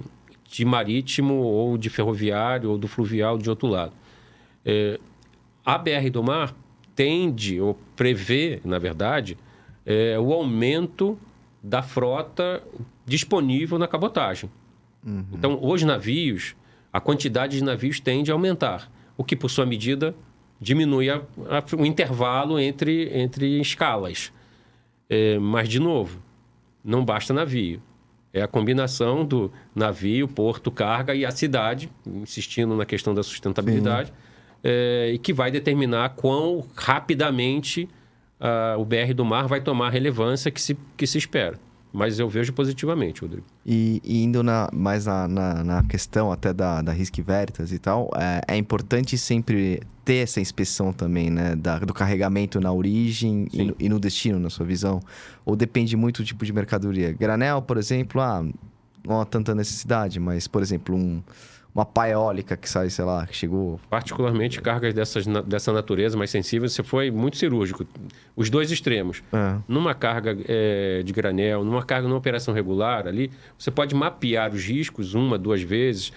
de 0.48 0.64
marítimo 0.64 1.34
ou 1.34 1.76
de 1.78 1.90
ferroviário 1.90 2.70
ou 2.70 2.78
do 2.78 2.88
fluvial 2.88 3.38
de 3.38 3.48
outro 3.48 3.68
lado. 3.68 3.92
É, 4.64 4.98
a 5.64 5.78
BR 5.78 6.10
do 6.10 6.22
Mar 6.22 6.54
tende 6.94 7.60
ou 7.60 7.78
prevê, 7.96 8.60
na 8.64 8.78
verdade, 8.78 9.36
é, 9.84 10.18
o 10.18 10.32
aumento 10.32 11.18
da 11.62 11.82
frota 11.82 12.62
disponível 13.06 13.78
na 13.78 13.88
cabotagem. 13.88 14.50
Uhum. 15.04 15.24
Então, 15.32 15.58
os 15.62 15.82
navios, 15.82 16.56
a 16.92 17.00
quantidade 17.00 17.58
de 17.58 17.64
navios 17.64 18.00
tende 18.00 18.30
a 18.30 18.34
aumentar, 18.34 18.90
o 19.16 19.24
que, 19.24 19.36
por 19.36 19.48
sua 19.48 19.66
medida, 19.66 20.14
diminui 20.60 21.10
a, 21.10 21.16
a, 21.16 21.76
o 21.76 21.84
intervalo 21.84 22.58
entre, 22.58 23.10
entre 23.16 23.60
escalas. 23.60 24.32
É, 25.08 25.38
mas, 25.38 25.68
de 25.68 25.78
novo, 25.78 26.20
não 26.84 27.04
basta 27.04 27.32
navio. 27.34 27.82
É 28.32 28.42
a 28.42 28.48
combinação 28.48 29.24
do 29.24 29.52
navio, 29.74 30.26
porto, 30.26 30.70
carga 30.70 31.14
e 31.14 31.24
a 31.24 31.30
cidade, 31.30 31.88
insistindo 32.04 32.74
na 32.74 32.84
questão 32.84 33.14
da 33.14 33.22
sustentabilidade, 33.22 34.12
é, 34.62 35.10
e 35.12 35.18
que 35.18 35.32
vai 35.32 35.50
determinar 35.50 36.10
quão 36.10 36.64
rapidamente 36.74 37.88
uh, 38.40 38.80
o 38.80 38.84
BR 38.84 39.12
do 39.14 39.24
mar 39.24 39.46
vai 39.46 39.60
tomar 39.60 39.88
a 39.88 39.90
relevância 39.90 40.50
que 40.50 40.60
se, 40.60 40.76
que 40.96 41.06
se 41.06 41.18
espera. 41.18 41.58
Mas 41.94 42.18
eu 42.18 42.28
vejo 42.28 42.52
positivamente, 42.52 43.20
Rodrigo. 43.20 43.46
E, 43.64 44.02
e 44.02 44.24
indo 44.24 44.42
na, 44.42 44.68
mais 44.72 45.06
na, 45.06 45.28
na, 45.28 45.62
na, 45.62 45.82
questão 45.84 46.32
até 46.32 46.52
da, 46.52 46.82
da 46.82 46.90
Risk 46.90 47.20
Veritas 47.20 47.70
e 47.70 47.78
tal, 47.78 48.10
é, 48.16 48.40
é, 48.48 48.56
importante 48.56 49.16
sempre 49.16 49.80
ter 50.04 50.16
essa 50.16 50.40
inspeção 50.40 50.92
também, 50.92 51.30
né? 51.30 51.54
Da, 51.54 51.78
do 51.78 51.94
carregamento 51.94 52.60
na 52.60 52.72
origem 52.72 53.46
e 53.52 53.62
no, 53.62 53.76
e 53.78 53.88
no, 53.88 54.00
destino, 54.00 54.40
na 54.40 54.50
sua 54.50 54.66
visão? 54.66 55.00
Ou 55.46 55.54
depende 55.54 55.96
muito 55.96 56.20
do 56.20 56.26
tipo 56.26 56.44
de 56.44 56.52
mercadoria? 56.52 57.12
Granel, 57.12 57.62
por 57.62 57.76
exemplo, 57.76 58.20
ah, 58.20 58.44
não 59.06 59.20
há 59.20 59.24
tanta 59.24 59.54
necessidade, 59.54 60.18
mas, 60.18 60.48
por 60.48 60.62
exemplo, 60.62 60.96
um, 60.96 61.22
uma 61.74 61.84
pá 61.84 62.08
eólica 62.08 62.56
que 62.56 62.70
sai, 62.70 62.88
sei 62.88 63.04
lá, 63.04 63.26
que 63.26 63.34
chegou... 63.34 63.80
Particularmente 63.90 64.60
cargas 64.62 64.94
dessas, 64.94 65.26
dessa 65.26 65.72
natureza 65.72 66.16
mais 66.16 66.30
sensível, 66.30 66.68
você 66.68 66.84
foi 66.84 67.10
muito 67.10 67.36
cirúrgico. 67.36 67.84
Os 68.36 68.48
dois 68.48 68.70
extremos. 68.70 69.24
É. 69.32 69.56
Numa 69.66 69.92
carga 69.92 70.36
é, 70.46 71.02
de 71.02 71.12
granel, 71.12 71.64
numa 71.64 71.82
carga 71.82 72.06
numa 72.06 72.16
operação 72.16 72.54
regular 72.54 73.08
ali, 73.08 73.28
você 73.58 73.72
pode 73.72 73.92
mapear 73.92 74.54
os 74.54 74.64
riscos 74.64 75.14
uma, 75.14 75.36
duas 75.36 75.62
vezes, 75.62 76.12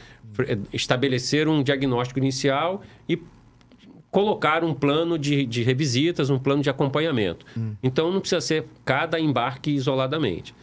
estabelecer 0.71 1.47
um 1.47 1.63
diagnóstico 1.63 2.19
inicial 2.19 2.83
e 3.09 3.19
colocar 4.11 4.63
um 4.63 4.75
plano 4.75 5.17
de, 5.17 5.43
de 5.43 5.63
revisitas, 5.63 6.29
um 6.29 6.37
plano 6.37 6.61
de 6.61 6.69
acompanhamento. 6.69 7.45
Hum. 7.57 7.73
Então, 7.81 8.11
não 8.11 8.19
precisa 8.19 8.41
ser 8.41 8.65
cada 8.85 9.19
embarque 9.19 9.71
isoladamente. 9.71 10.53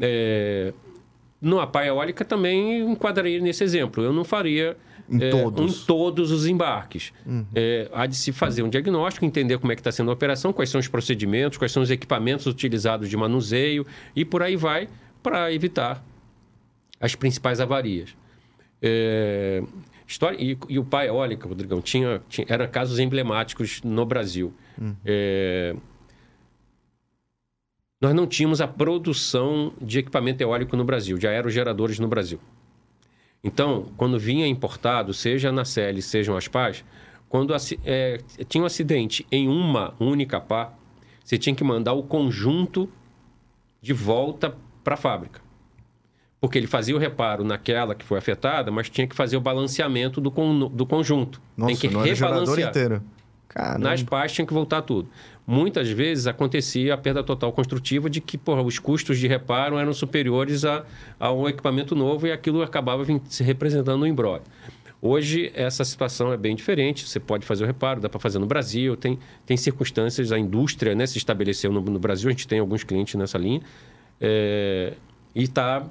É, 0.00 0.72
no 1.44 1.64
pá 1.66 1.84
eólica 1.84 2.24
também 2.24 2.80
enquadraria 2.80 3.40
nesse 3.40 3.62
exemplo. 3.62 4.02
Eu 4.02 4.12
não 4.12 4.24
faria 4.24 4.76
em, 5.08 5.22
é, 5.22 5.30
todos. 5.30 5.82
em 5.82 5.86
todos 5.86 6.32
os 6.32 6.46
embarques. 6.46 7.12
Uhum. 7.26 7.44
É, 7.54 7.88
há 7.92 8.06
de 8.06 8.16
se 8.16 8.32
fazer 8.32 8.62
um 8.62 8.68
diagnóstico, 8.68 9.24
entender 9.24 9.58
como 9.58 9.70
é 9.70 9.74
que 9.74 9.80
está 9.80 9.92
sendo 9.92 10.10
a 10.10 10.14
operação, 10.14 10.52
quais 10.52 10.70
são 10.70 10.80
os 10.80 10.88
procedimentos, 10.88 11.58
quais 11.58 11.70
são 11.70 11.82
os 11.82 11.90
equipamentos 11.90 12.46
utilizados 12.46 13.08
de 13.08 13.16
manuseio 13.16 13.86
e 14.16 14.24
por 14.24 14.42
aí 14.42 14.56
vai, 14.56 14.88
para 15.22 15.52
evitar 15.52 16.04
as 17.00 17.14
principais 17.14 17.60
avarias. 17.60 18.16
É, 18.80 19.62
história, 20.06 20.36
e, 20.40 20.56
e, 20.68 20.78
o 20.78 20.84
pá 20.84 21.04
eólica, 21.04 21.46
Rodrigão, 21.46 21.80
tinha, 21.80 22.22
tinha, 22.28 22.46
eram 22.48 22.66
casos 22.68 22.98
emblemáticos 22.98 23.82
no 23.82 24.04
Brasil. 24.06 24.52
Uhum. 24.78 24.96
É, 25.04 25.74
nós 28.04 28.12
não 28.12 28.26
tínhamos 28.26 28.60
a 28.60 28.68
produção 28.68 29.72
de 29.80 30.00
equipamento 30.00 30.42
eólico 30.42 30.76
no 30.76 30.84
Brasil, 30.84 31.16
de 31.16 31.26
aerogeradores 31.26 31.98
no 31.98 32.06
Brasil. 32.06 32.38
Então, 33.42 33.86
quando 33.96 34.18
vinha 34.18 34.46
importado, 34.46 35.14
seja 35.14 35.50
na 35.50 35.64
CL, 35.64 36.02
sejam 36.02 36.36
as 36.36 36.46
pás, 36.46 36.84
quando 37.30 37.54
é, 37.82 38.20
tinha 38.46 38.62
um 38.62 38.66
acidente 38.66 39.26
em 39.32 39.48
uma 39.48 39.94
única 39.98 40.38
pá, 40.38 40.74
você 41.24 41.38
tinha 41.38 41.56
que 41.56 41.64
mandar 41.64 41.94
o 41.94 42.02
conjunto 42.02 42.90
de 43.80 43.94
volta 43.94 44.54
para 44.82 44.94
a 44.94 44.98
fábrica. 44.98 45.40
Porque 46.38 46.58
ele 46.58 46.66
fazia 46.66 46.94
o 46.94 46.98
reparo 46.98 47.42
naquela 47.42 47.94
que 47.94 48.04
foi 48.04 48.18
afetada, 48.18 48.70
mas 48.70 48.90
tinha 48.90 49.06
que 49.06 49.16
fazer 49.16 49.38
o 49.38 49.40
balanceamento 49.40 50.20
do, 50.20 50.30
con 50.30 50.68
do 50.68 50.84
conjunto. 50.84 51.40
Nossa, 51.56 51.68
Tem 51.68 51.76
que 51.80 51.88
no 51.88 52.02
rebalancear. 52.02 52.68
inteiro. 52.68 53.02
Caramba. 53.48 53.78
Nas 53.78 54.02
pás 54.02 54.32
tinha 54.32 54.46
que 54.46 54.52
voltar 54.52 54.82
tudo 54.82 55.08
muitas 55.46 55.90
vezes 55.90 56.26
acontecia 56.26 56.94
a 56.94 56.96
perda 56.96 57.22
total 57.22 57.52
construtiva 57.52 58.08
de 58.08 58.20
que 58.20 58.38
porra, 58.38 58.62
os 58.62 58.78
custos 58.78 59.18
de 59.18 59.26
reparo 59.26 59.78
eram 59.78 59.92
superiores 59.92 60.64
a, 60.64 60.84
a 61.18 61.32
um 61.32 61.48
equipamento 61.48 61.94
novo 61.94 62.26
e 62.26 62.32
aquilo 62.32 62.62
acabava 62.62 63.04
se 63.28 63.42
representando 63.42 63.98
no 63.98 64.06
embrólio. 64.06 64.44
Hoje, 65.06 65.52
essa 65.54 65.84
situação 65.84 66.32
é 66.32 66.36
bem 66.36 66.56
diferente. 66.56 67.06
Você 67.06 67.20
pode 67.20 67.44
fazer 67.44 67.64
o 67.64 67.66
reparo, 67.66 68.00
dá 68.00 68.08
para 68.08 68.18
fazer 68.18 68.38
no 68.38 68.46
Brasil. 68.46 68.96
Tem, 68.96 69.18
tem 69.44 69.54
circunstâncias, 69.54 70.32
a 70.32 70.38
indústria 70.38 70.94
né, 70.94 71.06
se 71.06 71.18
estabeleceu 71.18 71.70
no, 71.70 71.82
no 71.82 71.98
Brasil, 71.98 72.30
a 72.30 72.32
gente 72.32 72.48
tem 72.48 72.58
alguns 72.58 72.84
clientes 72.84 73.14
nessa 73.14 73.36
linha. 73.36 73.60
É, 74.18 74.94
e 75.34 75.42
está 75.42 75.86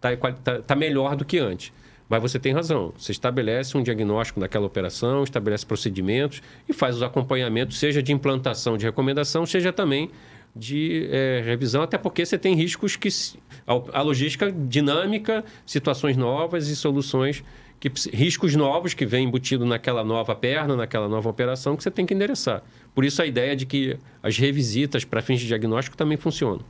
tá, 0.00 0.16
tá, 0.16 0.62
tá 0.62 0.74
melhor 0.74 1.14
do 1.14 1.26
que 1.26 1.38
antes. 1.38 1.74
Mas 2.08 2.20
você 2.20 2.38
tem 2.38 2.52
razão. 2.52 2.92
Você 2.96 3.12
estabelece 3.12 3.76
um 3.76 3.82
diagnóstico 3.82 4.40
daquela 4.40 4.66
operação, 4.66 5.24
estabelece 5.24 5.64
procedimentos 5.64 6.42
e 6.68 6.72
faz 6.72 6.96
os 6.96 7.02
acompanhamentos, 7.02 7.78
seja 7.78 8.02
de 8.02 8.12
implantação 8.12 8.76
de 8.76 8.84
recomendação, 8.84 9.46
seja 9.46 9.72
também 9.72 10.10
de 10.54 11.08
é, 11.10 11.42
revisão, 11.44 11.82
até 11.82 11.98
porque 11.98 12.24
você 12.24 12.38
tem 12.38 12.54
riscos 12.54 12.94
que. 12.96 13.08
A, 13.66 14.02
logística 14.02 14.52
dinâmica, 14.52 15.44
situações 15.66 16.16
novas 16.16 16.68
e 16.68 16.76
soluções. 16.76 17.42
Que, 17.80 17.90
riscos 18.12 18.54
novos 18.54 18.94
que 18.94 19.04
vêm 19.04 19.26
embutido 19.26 19.66
naquela 19.66 20.04
nova 20.04 20.34
perna, 20.34 20.76
naquela 20.76 21.08
nova 21.08 21.28
operação, 21.28 21.76
que 21.76 21.82
você 21.82 21.90
tem 21.90 22.06
que 22.06 22.14
endereçar. 22.14 22.62
Por 22.94 23.04
isso 23.04 23.20
a 23.20 23.26
ideia 23.26 23.56
de 23.56 23.66
que 23.66 23.98
as 24.22 24.38
revisitas 24.38 25.04
para 25.04 25.20
fins 25.20 25.40
de 25.40 25.46
diagnóstico 25.46 25.96
também 25.96 26.16
funcionam. 26.16 26.60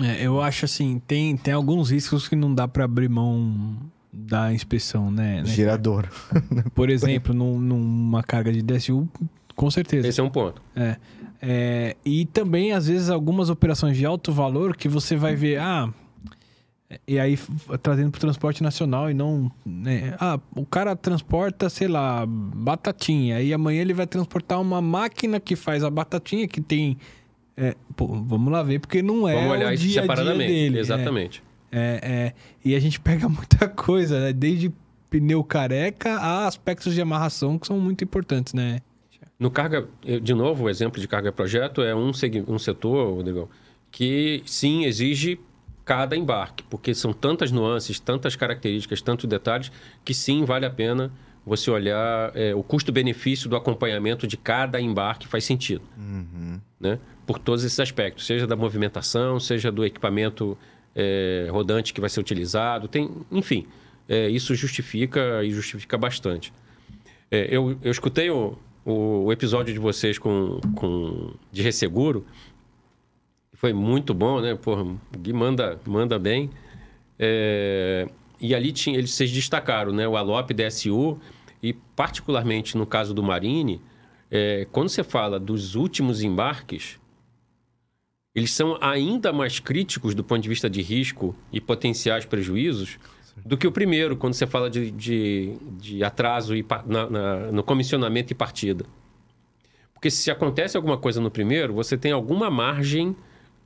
É, 0.00 0.24
eu 0.24 0.40
acho 0.40 0.64
assim, 0.64 1.00
tem, 1.06 1.36
tem 1.36 1.54
alguns 1.54 1.90
riscos 1.90 2.28
que 2.28 2.36
não 2.36 2.54
dá 2.54 2.68
para 2.68 2.84
abrir 2.84 3.08
mão 3.08 3.76
da 4.12 4.52
inspeção, 4.52 5.10
né? 5.10 5.42
né 5.42 5.44
Girador. 5.44 6.08
Por 6.74 6.90
exemplo, 6.90 7.34
num, 7.34 7.58
numa 7.58 8.22
carga 8.22 8.52
de 8.52 8.62
DSU, 8.62 9.08
com 9.54 9.70
certeza. 9.70 10.08
Esse 10.08 10.20
é 10.20 10.22
um 10.22 10.30
ponto. 10.30 10.62
É. 10.74 10.96
é. 11.42 11.96
E 12.04 12.26
também, 12.26 12.72
às 12.72 12.86
vezes, 12.88 13.10
algumas 13.10 13.50
operações 13.50 13.96
de 13.96 14.06
alto 14.06 14.32
valor 14.32 14.76
que 14.76 14.88
você 14.88 15.16
vai 15.16 15.34
ver, 15.34 15.58
ah. 15.58 15.92
E 17.06 17.18
aí, 17.18 17.38
trazendo 17.82 18.10
para 18.10 18.16
o 18.16 18.20
transporte 18.20 18.62
nacional 18.62 19.10
e 19.10 19.14
não. 19.14 19.52
Né? 19.64 20.14
Ah, 20.18 20.40
o 20.56 20.64
cara 20.64 20.96
transporta, 20.96 21.68
sei 21.68 21.86
lá, 21.86 22.24
batatinha. 22.26 23.42
E 23.42 23.52
amanhã 23.52 23.82
ele 23.82 23.92
vai 23.92 24.06
transportar 24.06 24.58
uma 24.58 24.80
máquina 24.80 25.38
que 25.38 25.54
faz 25.54 25.84
a 25.84 25.90
batatinha, 25.90 26.48
que 26.48 26.62
tem. 26.62 26.96
É, 27.54 27.74
pô, 27.94 28.06
vamos 28.06 28.50
lá 28.50 28.62
ver, 28.62 28.78
porque 28.78 29.02
não 29.02 29.28
é 29.28 29.34
vamos 29.34 29.50
olhar 29.50 29.74
o 29.74 29.76
dia 29.76 30.00
separadamente. 30.00 30.46
Dia 30.46 30.62
dele. 30.62 30.78
Exatamente. 30.78 31.42
É, 31.44 31.47
é, 31.70 32.32
e 32.64 32.74
a 32.74 32.80
gente 32.80 32.98
pega 33.00 33.28
muita 33.28 33.68
coisa, 33.68 34.20
né? 34.20 34.32
Desde 34.32 34.72
pneu 35.10 35.42
careca 35.42 36.16
a 36.16 36.46
aspectos 36.46 36.94
de 36.94 37.00
amarração 37.00 37.58
que 37.58 37.66
são 37.66 37.78
muito 37.78 38.04
importantes, 38.04 38.52
né? 38.52 38.80
No 39.38 39.50
carga, 39.50 39.88
de 40.22 40.34
novo, 40.34 40.64
o 40.64 40.68
exemplo 40.68 41.00
de 41.00 41.06
carga 41.06 41.30
projeto 41.30 41.80
é 41.80 41.94
um, 41.94 42.10
um 42.48 42.58
setor, 42.58 43.14
Rodrigão, 43.14 43.48
que 43.90 44.42
sim 44.44 44.84
exige 44.84 45.38
cada 45.84 46.16
embarque, 46.16 46.64
porque 46.64 46.92
são 46.92 47.12
tantas 47.12 47.52
nuances, 47.52 47.98
tantas 48.00 48.36
características, 48.36 49.00
tantos 49.00 49.26
detalhes, 49.26 49.72
que 50.04 50.12
sim 50.12 50.44
vale 50.44 50.66
a 50.66 50.70
pena 50.70 51.10
você 51.46 51.70
olhar 51.70 52.30
é, 52.36 52.54
o 52.54 52.62
custo-benefício 52.62 53.48
do 53.48 53.56
acompanhamento 53.56 54.26
de 54.26 54.36
cada 54.36 54.78
embarque 54.80 55.26
faz 55.26 55.44
sentido. 55.44 55.82
Né? 56.78 56.98
Por 57.26 57.38
todos 57.38 57.64
esses 57.64 57.80
aspectos, 57.80 58.26
seja 58.26 58.46
da 58.46 58.54
movimentação, 58.54 59.40
seja 59.40 59.72
do 59.72 59.84
equipamento 59.84 60.58
é, 60.98 61.46
rodante 61.48 61.94
que 61.94 62.00
vai 62.00 62.10
ser 62.10 62.18
utilizado, 62.18 62.88
tem, 62.88 63.08
enfim, 63.30 63.68
é, 64.08 64.28
isso 64.28 64.52
justifica 64.56 65.44
e 65.44 65.50
justifica 65.52 65.96
bastante. 65.96 66.52
É, 67.30 67.46
eu, 67.48 67.78
eu 67.82 67.90
escutei 67.92 68.28
o, 68.30 68.58
o, 68.84 69.26
o 69.26 69.32
episódio 69.32 69.72
de 69.72 69.78
vocês 69.78 70.18
com, 70.18 70.60
com 70.74 71.34
de 71.52 71.62
resseguro. 71.62 72.26
Foi 73.52 73.72
muito 73.72 74.12
bom, 74.12 74.40
né? 74.40 74.56
Porra, 74.56 74.84
Gui 75.16 75.32
manda, 75.32 75.78
manda 75.86 76.18
bem. 76.18 76.50
É, 77.16 78.08
e 78.40 78.52
ali 78.52 78.72
tinha, 78.72 78.98
eles 78.98 79.12
vocês 79.12 79.30
destacaram, 79.30 79.92
né? 79.92 80.08
O 80.08 80.16
Alop 80.16 80.50
DSU 80.50 81.16
e 81.62 81.72
particularmente 81.72 82.76
no 82.76 82.86
caso 82.86 83.14
do 83.14 83.22
Marine, 83.22 83.80
é, 84.30 84.66
quando 84.72 84.88
você 84.88 85.04
fala 85.04 85.38
dos 85.38 85.76
últimos 85.76 86.22
embarques, 86.22 86.98
eles 88.38 88.52
são 88.52 88.78
ainda 88.80 89.32
mais 89.32 89.58
críticos 89.60 90.14
do 90.14 90.22
ponto 90.24 90.40
de 90.42 90.48
vista 90.48 90.68
de 90.70 90.80
risco 90.82 91.34
e 91.52 91.60
potenciais 91.60 92.24
prejuízos 92.24 92.98
do 93.44 93.56
que 93.56 93.66
o 93.66 93.72
primeiro, 93.72 94.16
quando 94.16 94.34
você 94.34 94.46
fala 94.46 94.68
de, 94.68 94.90
de, 94.90 95.54
de 95.78 96.02
atraso 96.02 96.56
e 96.56 96.64
na- 96.86 97.08
na- 97.10 97.52
no 97.52 97.62
comissionamento 97.62 98.32
e 98.32 98.34
partida. 98.34 98.84
Porque 99.94 100.10
se 100.10 100.30
acontece 100.30 100.76
alguma 100.76 100.96
coisa 100.96 101.20
no 101.20 101.30
primeiro, 101.30 101.72
você 101.74 101.96
tem 101.96 102.12
alguma 102.12 102.50
margem 102.50 103.14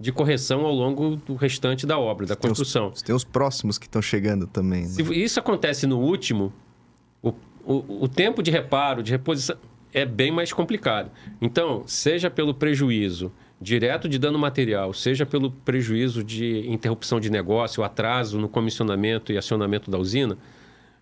de 0.01 0.11
correção 0.11 0.65
ao 0.67 0.73
longo 0.75 1.17
do 1.17 1.35
restante 1.37 1.87
da 1.87 1.99
obra, 1.99 2.27
da 2.27 2.35
Tem 2.35 2.51
os- 2.51 2.59
construção. 2.59 2.91
Tem 3.05 3.15
os 3.15 3.25
próximos 3.25 3.79
que 3.79 3.87
estão 3.87 4.03
chegando 4.03 4.47
também. 4.47 4.83
né? 4.83 4.89
Se 4.89 5.03
isso 5.15 5.39
acontece 5.39 5.87
no 5.87 5.99
último, 5.99 6.53
o, 7.23 7.29
o, 7.65 8.05
o 8.05 8.09
tempo 8.09 8.43
de 8.43 8.51
reparo, 8.51 9.03
de 9.03 9.13
reposição, 9.13 9.57
é 9.93 10.05
bem 10.07 10.31
mais 10.33 10.53
complicado. 10.53 11.11
Então, 11.41 11.83
seja 11.87 12.31
pelo 12.31 12.53
prejuízo 12.55 13.31
direto 13.63 14.09
de 14.09 14.19
dano 14.19 14.39
material, 14.39 14.93
seja 14.93 15.25
pelo 15.25 15.51
prejuízo 15.51 16.23
de 16.25 16.69
interrupção 16.69 17.21
de 17.21 17.31
negócio, 17.31 17.85
atraso 17.85 18.39
no 18.39 18.49
comissionamento 18.49 19.33
e 19.33 19.39
acionamento 19.39 19.91
da 19.91 19.99
usina, 19.99 20.37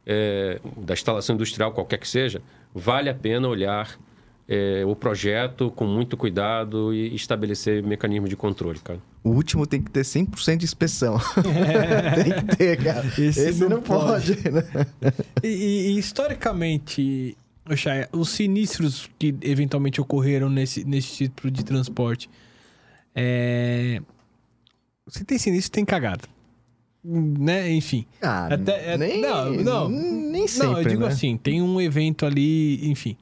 é, 0.06 0.60
da 0.76 0.92
instalação 0.94 1.34
industrial, 1.34 1.72
qualquer 1.72 1.98
que 1.98 2.06
seja, 2.08 2.42
vale 2.74 3.08
a 3.08 3.14
pena 3.14 3.48
olhar 3.48 3.98
é, 4.48 4.84
o 4.84 4.94
projeto 4.96 5.70
com 5.70 5.86
muito 5.86 6.16
cuidado 6.16 6.92
e 6.92 7.14
estabelecer 7.14 7.82
mecanismo 7.82 8.28
de 8.28 8.36
controle, 8.36 8.78
cara. 8.80 8.98
O 9.22 9.30
último 9.30 9.66
tem 9.66 9.80
que 9.80 9.90
ter 9.90 10.00
100% 10.02 10.56
de 10.56 10.64
inspeção. 10.64 11.18
tem 12.24 12.32
que 12.44 12.56
ter, 12.56 12.76
cara. 12.82 13.06
Esse 13.06 13.48
Esse, 13.48 13.60
não 13.60 13.68
não, 13.68 13.82
pode. 13.82 14.32
né? 14.50 14.64
E, 15.42 15.48
e- 15.92 15.98
historicamente, 15.98 17.36
Oxai, 17.70 18.08
os 18.12 18.30
sinistros 18.30 19.08
que 19.18 19.34
eventualmente 19.42 20.00
ocorreram 20.00 20.50
nesse, 20.50 20.82
nesse 20.84 21.28
tipo 21.28 21.50
de 21.50 21.64
transporte, 21.64 22.28
é... 23.22 24.00
se 25.08 25.24
tem 25.24 25.38
sinistro, 25.38 25.72
tem 25.72 25.84
cagada. 25.84 26.22
Né? 27.04 27.70
Enfim. 27.72 28.04
Ah, 28.20 28.48
Até- 28.52 28.92
é- 28.94 28.98
nem, 28.98 29.20
não, 29.20 29.52
não. 29.52 29.88
nem 29.88 30.46
sempre, 30.46 30.66
Não, 30.68 30.78
eu 30.78 30.84
digo 30.88 31.02
né? 31.02 31.08
assim, 31.08 31.36
tem 31.36 31.62
um 31.62 31.80
evento 31.80 32.26
ali, 32.26 32.90
enfim, 32.90 33.16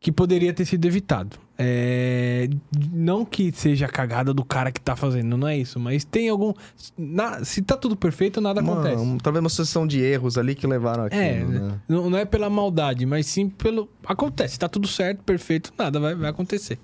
que 0.00 0.10
poderia 0.10 0.52
ter 0.52 0.64
sido 0.64 0.84
evitado. 0.86 1.38
É, 1.56 2.48
não 2.92 3.24
que 3.24 3.52
seja 3.52 3.86
a 3.86 3.88
cagada 3.88 4.34
do 4.34 4.44
cara 4.44 4.72
que 4.72 4.80
tá 4.80 4.96
fazendo, 4.96 5.36
não 5.36 5.46
é 5.46 5.56
isso, 5.56 5.78
mas 5.78 6.04
tem 6.04 6.28
algum. 6.28 6.52
na- 6.98 7.44
se 7.44 7.62
tá 7.62 7.76
tudo 7.76 7.94
perfeito, 7.96 8.40
nada 8.40 8.60
Uma- 8.60 8.72
acontece. 8.72 8.96
um- 9.00 9.18
talvez 9.18 9.40
uma 9.40 9.48
sucessão 9.48 9.86
de 9.86 10.00
erros 10.00 10.36
ali 10.36 10.56
que 10.56 10.66
levaram 10.66 11.04
aquilo, 11.04 11.22
É, 11.22 11.44
né? 11.44 11.80
não, 11.88 12.10
não 12.10 12.18
é 12.18 12.24
pela 12.24 12.50
maldade, 12.50 13.06
mas 13.06 13.26
sim 13.26 13.48
pelo. 13.48 13.88
Acontece, 14.04 14.58
tá 14.58 14.68
tudo 14.68 14.88
certo, 14.88 15.22
perfeito, 15.22 15.72
nada 15.78 16.00
vai, 16.00 16.16
vai 16.16 16.28
acontecer. 16.30 16.76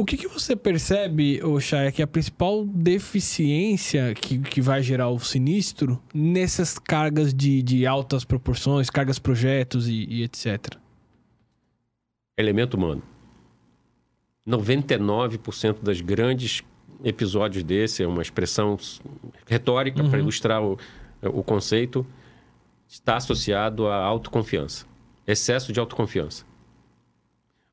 O 0.00 0.04
que, 0.06 0.16
que 0.16 0.26
você 0.26 0.56
percebe, 0.56 1.44
ô 1.44 1.60
Chay, 1.60 1.92
que 1.92 2.00
a 2.00 2.06
principal 2.06 2.64
deficiência 2.64 4.14
que, 4.14 4.38
que 4.38 4.62
vai 4.62 4.82
gerar 4.82 5.10
o 5.10 5.18
sinistro 5.20 6.02
nessas 6.14 6.78
cargas 6.78 7.34
de, 7.34 7.62
de 7.62 7.86
altas 7.86 8.24
proporções, 8.24 8.88
cargas 8.88 9.18
projetos 9.18 9.88
e, 9.88 10.06
e 10.08 10.22
etc? 10.22 10.74
Elemento 12.34 12.78
humano. 12.78 13.02
99% 14.48 15.82
das 15.82 16.00
grandes 16.00 16.62
episódios 17.04 17.62
desse, 17.62 18.02
é 18.02 18.06
uma 18.06 18.22
expressão 18.22 18.78
retórica 19.46 20.02
para 20.02 20.18
ilustrar 20.18 20.62
o, 20.62 20.78
o 21.22 21.42
conceito, 21.42 22.06
está 22.88 23.18
associado 23.18 23.86
à 23.86 23.96
autoconfiança. 23.96 24.86
Excesso 25.26 25.74
de 25.74 25.78
autoconfiança. 25.78 26.46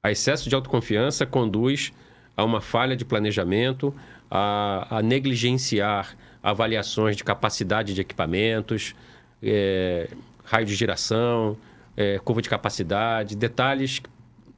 A 0.04 0.12
excesso 0.12 0.50
de 0.50 0.56
autoconfiança 0.56 1.26
conduz 1.26 1.94
a 2.38 2.46
uma 2.46 2.62
falha 2.62 2.96
de 2.96 3.04
planejamento, 3.04 3.94
a, 4.30 4.98
a 4.98 5.02
negligenciar 5.02 6.16
avaliações 6.42 7.18
de 7.18 7.24
capacidade 7.24 7.94
de 7.96 8.00
equipamentos, 8.00 8.96
eh, 9.42 10.10
raio 10.46 10.66
de 10.66 10.76
giração, 10.76 11.58
eh, 11.98 12.20
curva 12.24 12.42
de 12.42 12.50
capacidade, 12.50 13.36
detalhes 13.36 14.02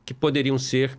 que 0.06 0.14
poderiam 0.14 0.58
ser 0.58 0.98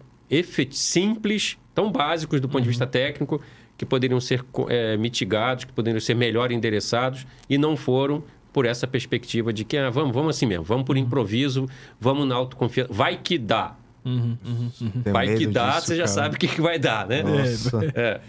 simples, 0.71 1.59
tão 1.75 1.93
básicos 1.93 2.41
do 2.41 2.49
ponto 2.49 2.63
de 2.63 2.69
vista 2.69 2.87
técnico, 2.87 3.41
que 3.77 3.85
poderiam 3.85 4.21
ser 4.21 4.45
eh, 4.69 4.97
mitigados, 4.97 5.65
que 5.65 5.73
poderiam 5.73 6.01
ser 6.01 6.15
melhor 6.15 6.51
endereçados 6.51 7.27
e 7.49 7.59
não 7.59 7.77
foram 7.77 8.25
por 8.53 8.67
essa 8.67 8.87
perspectiva 8.87 9.53
de 9.53 9.65
que 9.65 9.77
ah, 9.77 9.91
vamos, 9.91 10.13
vamos 10.13 10.37
assim 10.37 10.47
mesmo, 10.47 10.65
vamos 10.65 10.85
por 10.85 10.97
improviso, 10.97 11.69
vamos 12.01 12.27
na 12.27 12.35
autoconfiança, 12.35 12.93
vai 12.93 13.17
que 13.17 13.39
dá. 13.39 13.77
Tenho 14.03 15.13
vai 15.13 15.37
que 15.37 15.47
dá, 15.47 15.77
disso, 15.77 15.87
você 15.87 15.97
já 15.97 16.05
cara. 16.05 16.15
sabe 16.15 16.37
o 16.37 16.39
que, 16.39 16.49
que 16.49 16.61
vai 16.61 16.79
dar, 16.79 17.07
né? 17.07 17.23
Nossa. 17.23 17.81
É. 17.95 18.21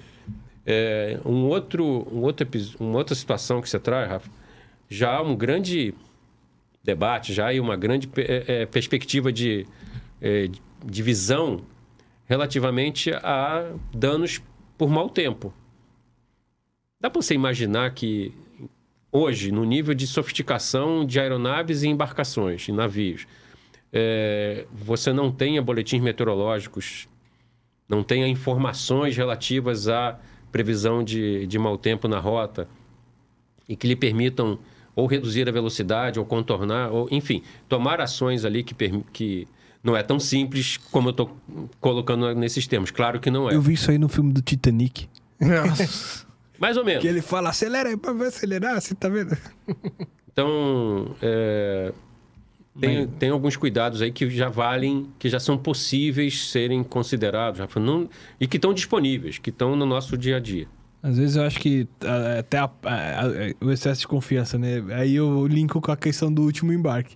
É, 0.65 1.19
um 1.25 1.45
outro, 1.47 2.07
um 2.11 2.21
outro, 2.21 2.47
uma 2.79 2.97
outra 2.97 3.15
situação 3.15 3.61
que 3.61 3.69
você 3.69 3.79
traz, 3.79 4.07
Rafa, 4.07 4.29
já 4.87 5.15
há 5.15 5.21
um 5.21 5.35
grande 5.35 5.93
debate, 6.83 7.33
já 7.33 7.45
há 7.45 7.47
aí 7.47 7.59
uma 7.59 7.75
grande 7.75 8.09
é, 8.17 8.61
é, 8.61 8.65
perspectiva 8.65 9.31
de, 9.31 9.65
é, 10.21 10.49
de 10.85 11.03
visão 11.03 11.61
relativamente 12.25 13.11
a 13.11 13.71
danos 13.93 14.41
por 14.77 14.89
mau 14.89 15.09
tempo. 15.09 15.53
Dá 16.99 17.09
para 17.09 17.21
você 17.21 17.33
imaginar 17.33 17.91
que 17.93 18.33
hoje, 19.11 19.51
no 19.51 19.65
nível 19.65 19.93
de 19.93 20.07
sofisticação 20.07 21.05
de 21.05 21.19
aeronaves 21.19 21.83
e 21.83 21.87
embarcações, 21.87 22.67
e 22.67 22.71
navios, 22.71 23.27
é, 23.93 24.65
você 24.71 25.11
não 25.11 25.31
tenha 25.31 25.61
boletins 25.61 26.01
meteorológicos, 26.01 27.07
não 27.87 28.03
tenha 28.03 28.27
informações 28.27 29.15
relativas 29.17 29.87
à 29.87 30.19
previsão 30.51 31.03
de, 31.03 31.45
de 31.47 31.59
mau 31.59 31.77
tempo 31.77 32.07
na 32.07 32.19
rota 32.19 32.67
e 33.67 33.75
que 33.75 33.87
lhe 33.87 33.95
permitam 33.95 34.59
ou 34.95 35.07
reduzir 35.07 35.47
a 35.47 35.51
velocidade 35.51 36.19
ou 36.19 36.25
contornar, 36.25 36.91
ou 36.91 37.07
enfim, 37.11 37.41
tomar 37.67 38.01
ações 38.01 38.43
ali 38.43 38.63
que, 38.63 38.75
que 39.13 39.47
não 39.83 39.95
é 39.95 40.03
tão 40.03 40.19
simples 40.19 40.77
como 40.77 41.09
eu 41.09 41.11
estou 41.11 41.37
colocando 41.79 42.33
nesses 42.35 42.67
termos. 42.67 42.91
Claro 42.91 43.19
que 43.19 43.31
não 43.31 43.49
é. 43.49 43.55
Eu 43.55 43.61
vi 43.61 43.73
isso 43.73 43.89
aí 43.89 43.97
no 43.97 44.09
filme 44.09 44.31
do 44.33 44.41
Titanic. 44.41 45.07
Nossa. 45.39 46.25
Mais 46.59 46.77
ou 46.77 46.85
menos. 46.85 47.01
Que 47.01 47.07
ele 47.07 47.21
fala, 47.21 47.49
acelera 47.49 47.89
aí 47.89 47.97
pra 47.97 48.13
ver 48.13 48.27
acelerar, 48.27 48.79
você 48.79 48.93
tá 48.93 49.09
vendo? 49.09 49.35
Então, 50.31 51.15
é, 51.21 51.91
tem, 52.79 53.07
tem 53.07 53.29
alguns 53.29 53.55
cuidados 53.57 54.01
aí 54.01 54.11
que 54.11 54.29
já 54.29 54.49
valem, 54.49 55.07
que 55.19 55.27
já 55.29 55.39
são 55.39 55.57
possíveis 55.57 56.49
serem 56.49 56.83
considerados, 56.83 57.59
Rafa, 57.59 57.79
não- 57.79 58.09
e 58.39 58.47
que 58.47 58.57
estão 58.57 58.73
disponíveis, 58.73 59.37
que 59.37 59.49
estão 59.49 59.75
no 59.75 59.85
nosso 59.85 60.17
dia 60.17 60.37
a 60.37 60.39
dia. 60.39 60.67
Às 61.03 61.17
vezes 61.17 61.35
eu 61.35 61.43
acho 61.43 61.59
que 61.59 61.87
até 62.39 62.59
a- 62.59 62.69
a- 62.83 63.21
a- 63.25 63.65
o 63.65 63.71
excesso 63.71 64.01
de 64.01 64.07
confiança, 64.07 64.57
né? 64.57 64.83
Aí 64.93 65.15
eu 65.15 65.47
linko 65.47 65.81
com 65.81 65.91
a 65.91 65.97
questão 65.97 66.31
do 66.31 66.43
último 66.43 66.71
embarque. 66.71 67.15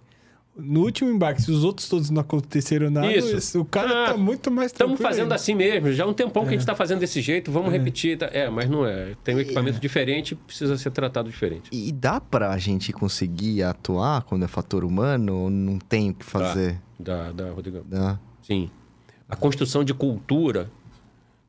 No 0.58 0.82
último 0.84 1.10
embarque, 1.10 1.42
se 1.42 1.52
os 1.52 1.64
outros 1.66 1.90
todos 1.90 2.10
não 2.10 2.22
aconteceram 2.22 2.90
nada, 2.90 3.12
Isso. 3.14 3.60
o 3.60 3.66
cara 3.66 4.06
Ah, 4.06 4.12
tá 4.12 4.18
muito 4.18 4.50
mais 4.50 4.72
Estamos 4.72 4.94
tranquilo 4.94 5.10
fazendo 5.10 5.24
ainda. 5.24 5.36
assim 5.36 5.54
mesmo, 5.54 5.92
já 5.92 6.06
há 6.06 6.08
um 6.08 6.14
tempão 6.14 6.44
que 6.44 6.50
a 6.50 6.52
gente 6.52 6.62
está 6.62 6.74
fazendo 6.76 7.00
desse 7.00 7.20
jeito, 7.22 7.52
vamos 7.52 7.72
repetir. 7.72 8.18
tá? 8.18 8.30
É, 8.32 8.50
mas 8.50 8.70
não 8.70 8.86
é. 8.86 9.16
Tem 9.24 9.36
um 9.36 9.40
equipamento 9.40 9.80
diferente, 9.80 10.34
precisa 10.34 10.78
ser 10.78 10.92
tratado 10.92 11.30
diferente. 11.30 11.70
E 11.74 11.92
dá 11.92 12.22
pra 12.22 12.58
gente 12.58 12.94
conseguir 12.94 13.64
atuar 13.64 14.24
quando 14.24 14.46
é 14.46 14.48
fator 14.48 14.86
humano 14.86 15.36
ou 15.36 15.50
não 15.50 15.78
tem 15.78 16.12
o 16.12 16.14
que 16.14 16.24
fazer? 16.26 16.80
Da, 16.98 17.32
da 17.34 17.52
Rodrigão. 17.52 17.84
Dá. 17.86 18.18
Sim. 18.42 18.70
A 19.28 19.36
construção 19.36 19.84
de 19.84 19.94
cultura 19.94 20.70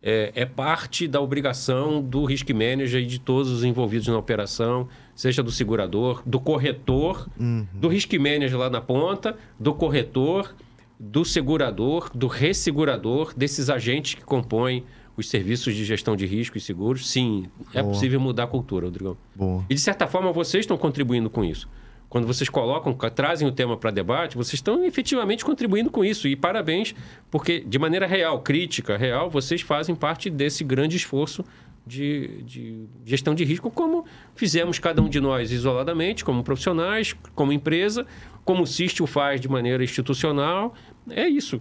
é, 0.09 0.30
é, 0.36 0.46
parte 0.46 1.09
da 1.09 1.20
obrigação 1.20 2.00
do 2.00 2.24
risk 2.24 2.48
manager 2.50 3.02
e 3.02 3.07
de 3.07 3.18
todos 3.18 3.50
os 3.50 3.64
envolvidos 3.64 4.07
na 4.07 4.16
operação, 4.16 4.88
seja 5.16 5.42
do 5.42 5.50
segurador, 5.50 6.22
do 6.24 6.38
corretor, 6.38 7.28
uhum. 7.36 7.66
do 7.74 7.88
risk 7.88 8.12
manager 8.12 8.57
lá 8.57 8.70
na 8.70 8.80
ponta, 8.80 9.36
do 9.59 9.74
corretor, 9.74 10.54
do 10.96 11.24
segurador, 11.24 12.09
do 12.14 12.28
ressegurador, 12.28 13.34
desses 13.36 13.68
agentes 13.68 14.14
que 14.14 14.24
compõem 14.24 14.84
os 15.16 15.28
serviços 15.28 15.74
de 15.74 15.84
gestão 15.84 16.14
de 16.14 16.24
risco 16.24 16.57
e 16.57 16.61
seguros. 16.61 17.11
Sim, 17.11 17.46
é 17.74 17.82
Boa. 17.82 17.92
possível 17.92 18.20
mudar 18.20 18.44
a 18.44 18.46
cultura, 18.46 18.86
Rodrigão. 18.86 19.16
Boa. 19.34 19.64
E 19.68 19.74
de 19.74 19.80
certa 19.80 20.07
forma 20.07 20.30
vocês 20.30 20.62
estão 20.62 20.78
contribuindo 20.78 21.28
com 21.28 21.44
isso 21.44 21.68
quando 22.09 22.26
vocês 22.26 22.48
colocam, 22.48 22.92
trazem 23.11 23.46
o 23.46 23.52
tema 23.52 23.76
para 23.76 23.90
debate, 23.90 24.36
vocês 24.36 24.54
estão 24.54 24.84
efetivamente 24.84 25.44
contribuindo 25.44 25.90
com 25.90 26.04
isso. 26.04 26.28
E 26.28 26.36
parabéns, 26.36 26.94
porque 27.30 27.61
de 27.61 27.78
maneira 27.78 28.07
real, 28.07 28.40
crítica, 28.40 28.96
real, 28.96 29.28
vocês 29.28 29.61
fazem 29.61 29.94
parte 29.94 30.30
desse 30.30 30.62
grande 30.62 30.96
esforço 30.96 31.44
de, 31.86 32.42
de, 32.42 32.88
gestão 33.04 33.34
de 33.34 33.44
risco, 33.44 33.70
como 33.70 34.04
fizemos 34.34 34.78
cada 34.78 35.00
um 35.00 35.09
de 35.09 35.20
nós 35.20 35.52
isoladamente, 35.52 36.24
como 36.24 36.42
profissionais, 36.42 37.14
como 37.34 37.52
empresa, 37.52 38.07
como 38.44 38.64
o 38.64 38.66
CIST 38.66 39.02
o 39.02 39.07
faz 39.07 39.40
de 39.40 39.48
maneira 39.48 39.84
institucional. 39.84 40.74
É 41.09 41.28
isso. 41.28 41.61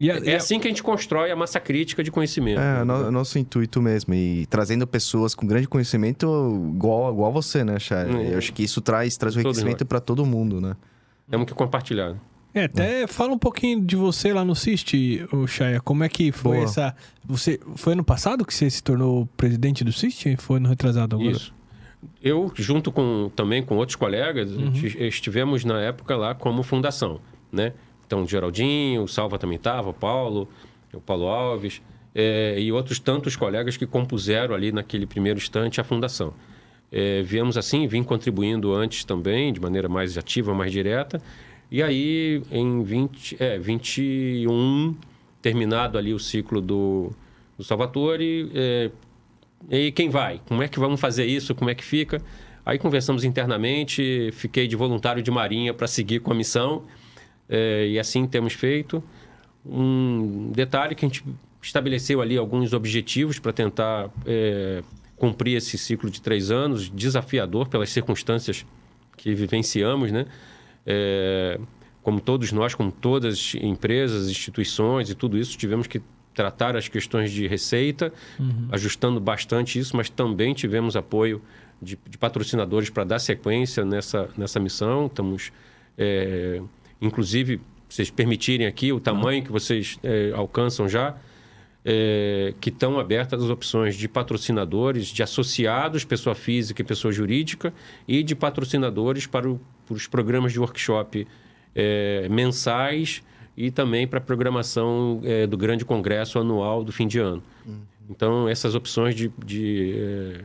E 0.00 0.10
a, 0.10 0.16
é, 0.16 0.30
é 0.30 0.36
assim 0.36 0.58
que 0.58 0.66
a 0.66 0.70
gente 0.70 0.82
constrói 0.82 1.30
a 1.30 1.36
massa 1.36 1.60
crítica 1.60 2.02
de 2.02 2.10
conhecimento. 2.10 2.58
É, 2.58 2.82
no, 2.82 3.10
nosso 3.10 3.38
intuito 3.38 3.82
mesmo. 3.82 4.14
E 4.14 4.46
trazendo 4.46 4.86
pessoas 4.86 5.34
com 5.34 5.46
grande 5.46 5.68
conhecimento 5.68 6.26
igual, 6.74 7.12
igual 7.12 7.30
você, 7.30 7.62
né, 7.62 7.78
Chay? 7.78 8.08
É. 8.08 8.32
Eu 8.32 8.38
acho 8.38 8.50
que 8.54 8.62
isso 8.62 8.80
traz, 8.80 9.18
traz 9.18 9.36
o 9.36 9.40
enriquecimento 9.40 9.84
para 9.84 10.00
todo 10.00 10.24
mundo, 10.24 10.58
né? 10.58 10.74
Temos 11.28 11.46
que 11.46 11.52
compartilhar. 11.52 12.16
É, 12.54 12.64
até 12.64 13.02
é. 13.02 13.06
fala 13.06 13.32
um 13.32 13.38
pouquinho 13.38 13.80
de 13.80 13.94
você 13.94 14.32
lá 14.32 14.44
no 14.44 14.56
CIST, 14.56 15.28
o 15.32 15.46
Chaya. 15.46 15.80
Como 15.80 16.02
é 16.02 16.08
que 16.08 16.32
foi 16.32 16.56
Boa. 16.56 16.64
essa. 16.64 16.96
Você 17.24 17.60
foi 17.76 17.92
ano 17.92 18.02
passado 18.02 18.44
que 18.44 18.54
você 18.54 18.70
se 18.70 18.82
tornou 18.82 19.26
presidente 19.36 19.84
do 19.84 19.92
CIST? 19.92 20.36
Foi 20.38 20.58
no 20.58 20.68
retrasado 20.68 21.16
agora? 21.16 21.30
Isso. 21.30 21.54
Eu, 22.22 22.50
junto 22.54 22.90
com 22.90 23.30
também 23.36 23.62
com 23.62 23.76
outros 23.76 23.94
colegas, 23.94 24.50
uhum. 24.50 24.72
estivemos 24.72 25.64
na 25.64 25.80
época 25.80 26.16
lá 26.16 26.34
como 26.34 26.62
fundação, 26.62 27.20
né? 27.52 27.74
Então, 28.10 28.26
Geraldinho, 28.26 29.04
o 29.04 29.06
Salva 29.06 29.38
também 29.38 29.54
estava, 29.54 29.90
o 29.90 29.94
Paulo, 29.94 30.48
o 30.92 31.00
Paulo 31.00 31.28
Alves, 31.28 31.80
é, 32.12 32.56
e 32.58 32.72
outros 32.72 32.98
tantos 32.98 33.36
colegas 33.36 33.76
que 33.76 33.86
compuseram 33.86 34.52
ali 34.52 34.72
naquele 34.72 35.06
primeiro 35.06 35.38
instante 35.38 35.80
a 35.80 35.84
fundação. 35.84 36.34
É, 36.90 37.22
viemos 37.22 37.56
assim, 37.56 37.86
vim 37.86 38.02
contribuindo 38.02 38.74
antes 38.74 39.04
também, 39.04 39.52
de 39.52 39.60
maneira 39.60 39.88
mais 39.88 40.18
ativa, 40.18 40.52
mais 40.52 40.72
direta. 40.72 41.22
E 41.70 41.84
aí, 41.84 42.42
em 42.50 42.82
20, 42.82 43.36
é, 43.38 43.60
21, 43.60 44.96
terminado 45.40 45.96
ali 45.96 46.12
o 46.12 46.18
ciclo 46.18 46.60
do, 46.60 47.12
do 47.56 47.62
Salvatore, 47.62 48.50
é, 48.52 48.90
e 49.70 49.92
quem 49.92 50.10
vai? 50.10 50.40
Como 50.48 50.64
é 50.64 50.66
que 50.66 50.80
vamos 50.80 51.00
fazer 51.00 51.26
isso? 51.26 51.54
Como 51.54 51.70
é 51.70 51.76
que 51.76 51.84
fica? 51.84 52.20
Aí 52.66 52.76
conversamos 52.76 53.22
internamente, 53.22 54.30
fiquei 54.32 54.66
de 54.66 54.74
voluntário 54.74 55.22
de 55.22 55.30
marinha 55.30 55.72
para 55.72 55.86
seguir 55.86 56.18
com 56.18 56.32
a 56.32 56.34
missão. 56.34 56.82
É, 57.50 57.88
e 57.88 57.98
assim 57.98 58.26
temos 58.26 58.52
feito. 58.52 59.02
Um 59.66 60.52
detalhe 60.54 60.94
que 60.94 61.04
a 61.04 61.08
gente 61.08 61.24
estabeleceu 61.60 62.22
ali 62.22 62.38
alguns 62.38 62.72
objetivos 62.72 63.38
para 63.38 63.52
tentar 63.52 64.08
é, 64.24 64.82
cumprir 65.16 65.56
esse 65.56 65.76
ciclo 65.76 66.08
de 66.08 66.22
três 66.22 66.50
anos, 66.50 66.88
desafiador 66.88 67.68
pelas 67.68 67.90
circunstâncias 67.90 68.64
que 69.16 69.34
vivenciamos, 69.34 70.10
né? 70.10 70.26
É, 70.86 71.60
como 72.02 72.20
todos 72.20 72.52
nós, 72.52 72.74
como 72.74 72.90
todas 72.90 73.34
as 73.34 73.54
empresas, 73.56 74.30
instituições 74.30 75.10
e 75.10 75.14
tudo 75.14 75.36
isso, 75.36 75.58
tivemos 75.58 75.86
que 75.86 76.00
tratar 76.32 76.76
as 76.76 76.88
questões 76.88 77.30
de 77.30 77.46
receita, 77.46 78.12
uhum. 78.38 78.68
ajustando 78.72 79.20
bastante 79.20 79.78
isso, 79.78 79.94
mas 79.94 80.08
também 80.08 80.54
tivemos 80.54 80.96
apoio 80.96 81.42
de, 81.82 81.98
de 82.08 82.16
patrocinadores 82.16 82.88
para 82.88 83.04
dar 83.04 83.18
sequência 83.18 83.84
nessa, 83.84 84.30
nessa 84.38 84.58
missão. 84.58 85.06
Estamos 85.06 85.52
é, 85.98 86.62
inclusive, 87.00 87.60
vocês 87.88 88.10
permitirem 88.10 88.66
aqui 88.66 88.92
o 88.92 89.00
tamanho 89.00 89.42
que 89.42 89.50
vocês 89.50 89.98
é, 90.02 90.32
alcançam 90.34 90.88
já, 90.88 91.16
é, 91.84 92.54
que 92.60 92.68
estão 92.68 92.98
abertas 92.98 93.42
as 93.42 93.50
opções 93.50 93.96
de 93.96 94.06
patrocinadores, 94.08 95.08
de 95.08 95.22
associados, 95.22 96.04
pessoa 96.04 96.34
física 96.34 96.82
e 96.82 96.84
pessoa 96.84 97.12
jurídica, 97.12 97.72
e 98.06 98.22
de 98.22 98.34
patrocinadores 98.34 99.26
para, 99.26 99.50
o, 99.50 99.60
para 99.86 99.94
os 99.94 100.06
programas 100.06 100.52
de 100.52 100.60
workshop 100.60 101.26
é, 101.74 102.28
mensais 102.28 103.22
e 103.56 103.70
também 103.70 104.06
para 104.06 104.18
a 104.18 104.22
programação 104.22 105.20
é, 105.24 105.46
do 105.46 105.56
grande 105.56 105.84
congresso 105.84 106.38
anual 106.38 106.84
do 106.84 106.92
fim 106.92 107.06
de 107.06 107.18
ano. 107.18 107.42
Uhum. 107.66 107.80
Então, 108.08 108.48
essas 108.48 108.74
opções 108.74 109.14
de, 109.14 109.30
de 109.44 109.94
é, 109.96 110.44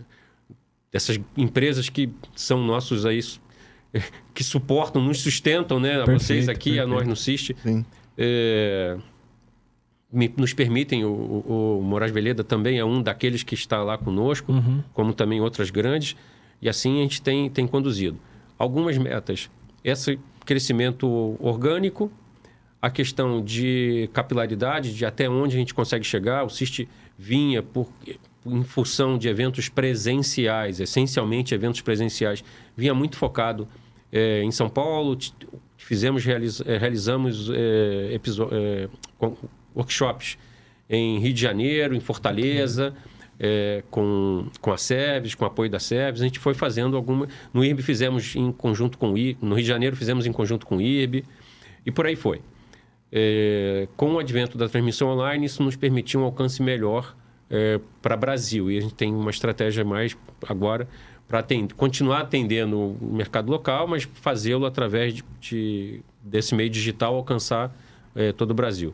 dessas 0.92 1.20
empresas 1.36 1.90
que 1.90 2.10
são 2.36 2.64
nossos 2.64 3.06
aí 3.06 3.20
que 4.34 4.44
suportam, 4.44 5.02
nos 5.02 5.22
sustentam, 5.22 5.80
né? 5.80 6.02
A 6.02 6.06
vocês 6.06 6.50
aqui, 6.50 6.72
perfeito. 6.72 6.84
a 6.84 6.88
nós 6.88 7.08
no 7.08 7.16
CIST. 7.16 7.56
É, 8.18 8.98
me, 10.12 10.34
nos 10.38 10.54
permitem, 10.54 11.04
o, 11.04 11.10
o, 11.10 11.80
o 11.80 11.84
Moraes 11.84 12.12
Veleda 12.12 12.44
também 12.44 12.80
é 12.80 12.86
um 12.86 13.02
daqueles 13.02 13.44
que 13.44 13.54
está 13.54 13.84
lá 13.84 13.98
conosco, 13.98 14.52
uhum. 14.52 14.82
como 14.94 15.14
também 15.14 15.42
outras 15.42 15.70
grandes, 15.70 16.16
e 16.62 16.70
assim 16.70 17.00
a 17.00 17.02
gente 17.04 17.22
tem, 17.22 17.50
tem 17.50 17.68
conduzido. 17.68 18.18
Algumas 18.58 18.98
metas, 18.98 19.50
esse 19.84 20.18
crescimento 20.46 21.36
orgânico, 21.40 22.10
a 22.82 22.90
questão 22.90 23.44
de 23.44 24.10
capilaridade, 24.14 24.94
de 24.94 25.06
até 25.06 25.30
onde 25.30 25.56
a 25.56 25.60
gente 25.60 25.74
consegue 25.74 26.06
chegar, 26.06 26.46
o 26.46 26.50
CIST 26.50 26.88
vinha 27.18 27.62
por, 27.62 27.90
em 28.46 28.64
função 28.64 29.18
de 29.18 29.28
eventos 29.28 29.68
presenciais, 29.68 30.80
essencialmente 30.80 31.54
eventos 31.54 31.82
presenciais, 31.82 32.44
vinha 32.78 32.94
muito 32.94 33.18
focado 33.18 33.68
é, 34.16 34.42
em 34.42 34.52
São 34.52 34.70
Paulo, 34.70 35.18
fizemos, 35.78 36.24
realiz, 36.24 36.62
é, 36.66 36.78
realizamos 36.78 37.50
é, 37.50 38.16
é 38.16 38.90
workshops 39.76 40.38
em 40.90 41.20
Rio 41.20 41.34
de 41.34 41.42
Janeiro, 41.42 41.94
em 41.94 42.00
Fortaleza, 42.00 42.96
é, 43.38 43.84
com, 43.92 44.48
com 44.62 44.72
a 44.72 44.78
SEBS, 44.78 45.36
com 45.36 45.44
apoio 45.44 45.70
da 45.70 45.80
SEBS. 45.80 46.22
A 46.22 46.24
gente 46.24 46.40
foi 46.40 46.54
fazendo 46.54 46.96
alguma. 46.96 47.28
No 47.54 47.62
IRB 47.62 47.84
fizemos 47.84 48.38
em 48.38 48.54
conjunto 48.54 48.98
com 48.98 49.12
o 49.12 49.18
IRB, 49.18 49.40
no 49.42 49.54
Rio 49.54 49.64
de 49.64 49.68
Janeiro 49.68 49.98
fizemos 49.98 50.26
em 50.26 50.32
conjunto 50.32 50.66
com 50.66 50.78
o 50.78 50.82
IRB, 50.82 51.26
e 51.86 51.92
por 51.92 52.06
aí 52.06 52.16
foi. 52.16 52.42
É, 53.12 53.90
com 53.98 54.14
o 54.14 54.20
advento 54.20 54.58
da 54.58 54.70
transmissão 54.70 55.10
online, 55.10 55.46
isso 55.46 55.62
nos 55.62 55.76
permitiu 55.76 56.22
um 56.22 56.24
alcance 56.24 56.64
melhor 56.64 57.14
é, 57.50 57.82
para 58.02 58.16
o 58.16 58.18
Brasil. 58.18 58.72
E 58.72 58.78
a 58.78 58.82
gente 58.82 58.96
tem 58.96 59.14
uma 59.14 59.30
estratégia 59.30 59.84
mais 59.84 60.16
agora 60.48 60.88
para 61.28 61.44
continuar 61.76 62.22
atendendo 62.22 62.78
o 62.78 63.14
mercado 63.14 63.50
local, 63.50 63.88
mas 63.88 64.04
fazê-lo 64.04 64.66
através 64.66 65.14
de, 65.14 65.24
de, 65.40 66.02
desse 66.22 66.54
meio 66.54 66.70
digital 66.70 67.16
alcançar 67.16 67.76
é, 68.16 68.32
todo 68.32 68.52
o 68.52 68.54
Brasil. 68.54 68.94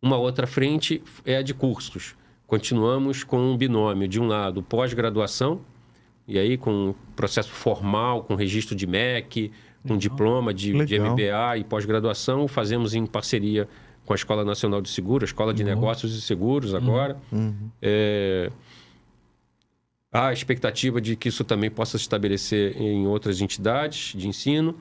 Uma 0.00 0.16
outra 0.16 0.46
frente 0.46 1.02
é 1.24 1.36
a 1.36 1.42
de 1.42 1.52
cursos. 1.52 2.14
Continuamos 2.46 3.24
com 3.24 3.38
um 3.38 3.56
binômio, 3.56 4.06
de 4.06 4.20
um 4.20 4.28
lado, 4.28 4.62
pós-graduação, 4.62 5.60
e 6.28 6.38
aí 6.38 6.56
com 6.56 6.94
processo 7.16 7.50
formal, 7.50 8.22
com 8.22 8.36
registro 8.36 8.76
de 8.76 8.86
MEC, 8.86 9.50
com 9.82 9.94
Legal. 9.94 9.98
diploma 9.98 10.54
de, 10.54 10.84
de, 10.84 10.98
MBA 11.00 11.58
e 11.58 11.64
pós-graduação, 11.64 12.46
fazemos 12.46 12.94
em 12.94 13.04
parceria 13.06 13.68
com 14.04 14.12
a 14.12 14.16
Escola 14.16 14.44
Nacional 14.44 14.80
de 14.80 14.88
Seguros, 14.88 15.28
a 15.28 15.30
Escola 15.30 15.52
de 15.52 15.62
uhum. 15.62 15.68
Negócios 15.68 16.14
e 16.16 16.20
Seguros 16.20 16.74
agora. 16.74 17.16
Uhum. 17.32 17.52
É, 17.82 18.50
Há 20.12 20.28
a 20.28 20.32
expectativa 20.32 21.00
de 21.00 21.16
que 21.16 21.28
isso 21.28 21.44
também 21.44 21.70
possa 21.70 21.98
se 21.98 22.02
estabelecer 22.02 22.76
em 22.80 23.06
outras 23.06 23.40
entidades 23.40 24.12
de 24.14 24.28
ensino. 24.28 24.76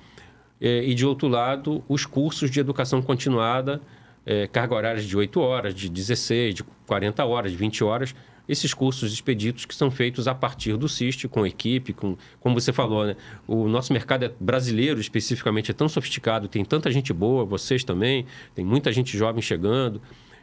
É, 0.61 0.83
e, 0.83 0.93
de 0.93 1.05
outro 1.05 1.27
lado, 1.27 1.83
os 1.87 2.05
cursos 2.05 2.49
de 2.49 2.59
educação 2.59 3.01
continuada, 3.01 3.81
é, 4.25 4.47
carga 4.47 4.75
horária 4.75 5.01
de 5.01 5.17
8 5.17 5.39
horas, 5.39 5.73
de 5.73 5.89
16, 5.89 6.55
de 6.55 6.63
40 6.87 7.25
horas, 7.25 7.51
de 7.51 7.57
20 7.57 7.83
horas. 7.83 8.15
Esses 8.47 8.73
cursos 8.73 9.11
expeditos 9.11 9.65
que 9.65 9.73
são 9.73 9.89
feitos 9.89 10.27
a 10.27 10.35
partir 10.35 10.77
do 10.77 10.87
CIST, 10.87 11.27
com 11.27 11.45
equipe, 11.45 11.93
com, 11.93 12.15
como 12.39 12.59
você 12.59 12.71
falou, 12.71 13.05
né? 13.05 13.15
o 13.47 13.67
nosso 13.67 13.91
mercado 13.91 14.23
é 14.23 14.31
brasileiro 14.39 14.99
especificamente 14.99 15.71
é 15.71 15.73
tão 15.73 15.89
sofisticado, 15.89 16.47
tem 16.47 16.63
tanta 16.63 16.91
gente 16.91 17.11
boa, 17.11 17.43
vocês 17.43 17.83
também, 17.83 18.27
tem 18.53 18.63
muita 18.63 18.91
gente 18.91 19.17
jovem 19.17 19.41
chegando, 19.41 19.99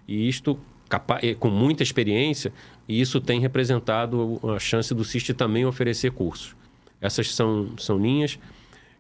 e 0.08 0.28
isto 0.28 0.58
com 1.38 1.48
muita 1.48 1.82
experiência, 1.82 2.52
e 2.88 3.00
isso 3.00 3.20
tem 3.20 3.40
representado 3.40 4.40
a 4.54 4.58
chance 4.58 4.94
do 4.94 5.04
CIST 5.04 5.34
também 5.34 5.64
oferecer 5.64 6.10
cursos. 6.12 6.54
Essas 7.00 7.34
são, 7.34 7.70
são 7.78 7.98
linhas. 7.98 8.38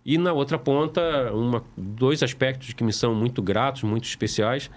E 0.04 0.18
na 0.18 0.32
outra 0.32 0.58
ponta, 0.58 1.32
uma, 1.32 1.64
dois 1.76 2.22
aspectos 2.22 2.72
que 2.72 2.82
me 2.82 2.92
são 2.92 3.14
muito 3.14 3.40
gratos, 3.40 3.82
muito 3.82 4.04
especiais. 4.04 4.70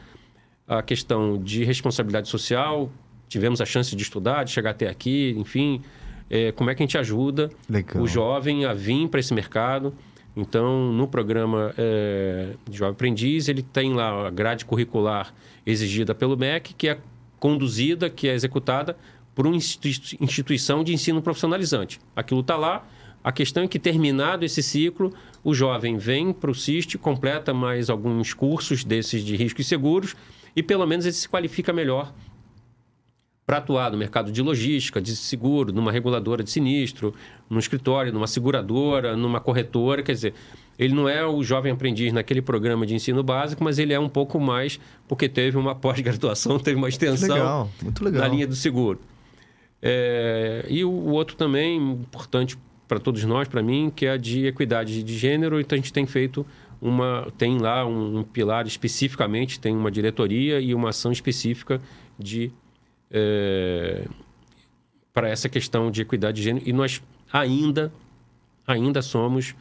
A 0.67 0.83
questão 0.83 1.41
de 1.41 1.63
responsabilidade 1.63 2.29
social, 2.29 2.91
tivemos 3.27 3.59
a 3.59 3.65
chance 3.65 3.95
de 3.95 4.03
estudar, 4.03 4.43
de 4.43 4.51
chegar 4.51 4.71
até 4.71 4.87
aqui, 4.87 5.33
enfim. 5.37 5.81
É, 6.29 6.51
como 6.51 6.69
é 6.69 6.75
que 6.75 6.83
a 6.83 6.85
gente 6.85 6.97
ajuda 6.97 7.49
Legal. 7.69 8.01
o 8.03 8.07
jovem 8.07 8.65
a 8.65 8.73
vir 8.73 9.07
para 9.07 9.19
esse 9.19 9.33
mercado? 9.33 9.93
Então, 10.35 10.91
no 10.91 11.07
programa 11.07 11.73
é, 11.77 12.55
de 12.69 12.77
Jovem 12.77 12.91
Aprendiz, 12.91 13.47
ele 13.47 13.63
tem 13.63 13.93
lá 13.93 14.27
a 14.27 14.29
grade 14.29 14.65
curricular 14.65 15.33
exigida 15.65 16.13
pelo 16.13 16.37
MEC, 16.37 16.73
que 16.73 16.87
é 16.89 16.99
conduzida, 17.39 18.09
que 18.09 18.27
é 18.27 18.33
executada 18.33 18.97
por 19.33 19.45
uma 19.45 19.55
institui- 19.55 20.17
instituição 20.21 20.83
de 20.83 20.93
ensino 20.93 21.21
profissionalizante. 21.21 21.99
Aquilo 22.15 22.41
está 22.41 22.55
lá. 22.55 22.87
A 23.23 23.31
questão 23.31 23.63
é 23.63 23.67
que, 23.67 23.79
terminado 23.79 24.45
esse 24.45 24.61
ciclo, 24.61 25.13
o 25.43 25.53
jovem 25.53 25.97
vem 25.97 26.31
para 26.31 26.51
o 26.51 26.55
CIST, 26.55 26.97
completa 26.97 27.53
mais 27.53 27.89
alguns 27.89 28.33
cursos 28.33 28.83
desses 28.83 29.23
de 29.23 29.35
riscos 29.35 29.65
e 29.65 29.69
seguros 29.69 30.15
e, 30.55 30.61
pelo 30.61 30.85
menos, 30.85 31.05
ele 31.05 31.13
se 31.13 31.27
qualifica 31.27 31.73
melhor 31.73 32.13
para 33.45 33.57
atuar 33.57 33.91
no 33.91 33.97
mercado 33.97 34.31
de 34.31 34.41
logística, 34.41 34.99
de 34.99 35.15
seguro, 35.15 35.71
numa 35.71 35.91
reguladora 35.91 36.43
de 36.43 36.49
sinistro, 36.49 37.13
num 37.49 37.59
escritório, 37.59 38.11
numa 38.11 38.27
seguradora, 38.27 39.15
numa 39.15 39.39
corretora. 39.39 40.01
Quer 40.01 40.13
dizer, 40.13 40.33
ele 40.79 40.93
não 40.93 41.07
é 41.07 41.25
o 41.25 41.43
jovem 41.43 41.71
aprendiz 41.71 42.11
naquele 42.11 42.41
programa 42.41 42.85
de 42.85 42.95
ensino 42.95 43.21
básico, 43.23 43.63
mas 43.63 43.77
ele 43.77 43.93
é 43.93 43.99
um 43.99 44.09
pouco 44.09 44.39
mais 44.39 44.79
porque 45.07 45.29
teve 45.29 45.57
uma 45.57 45.73
pós-graduação, 45.75 46.57
teve 46.57 46.77
uma 46.77 46.89
extensão 46.89 47.35
Legal, 47.35 47.71
muito 47.81 48.03
legal. 48.03 48.21
na 48.21 48.27
linha 48.27 48.47
do 48.47 48.55
seguro. 48.55 48.99
É, 49.81 50.65
e 50.67 50.83
o 50.83 51.09
outro 51.09 51.35
também, 51.35 51.77
importante 51.77 52.57
para 52.87 52.99
todos 52.99 53.23
nós, 53.23 53.47
para 53.47 53.61
mim, 53.61 53.91
que 53.95 54.05
é 54.05 54.11
a 54.11 54.17
de 54.17 54.45
equidade 54.47 55.03
de 55.03 55.17
gênero. 55.17 55.59
Então 55.59 55.75
a 55.75 55.79
gente 55.79 55.93
tem 55.93 56.05
feito 56.05 56.45
uma. 56.81 57.27
Tem 57.37 57.57
lá 57.57 57.85
um, 57.85 58.19
um 58.19 58.23
pilar 58.23 58.65
especificamente, 58.67 59.59
tem 59.59 59.75
uma 59.75 59.91
diretoria 59.91 60.59
e 60.59 60.73
uma 60.73 60.89
ação 60.89 61.11
específica 61.11 61.81
de. 62.17 62.51
É, 63.15 64.03
para 65.13 65.29
essa 65.29 65.47
questão 65.47 65.89
de 65.89 66.01
equidade 66.01 66.37
de 66.37 66.43
gênero. 66.43 66.67
E 66.67 66.73
nós 66.73 67.01
ainda, 67.31 67.89
ainda 68.67 69.01
somos. 69.01 69.55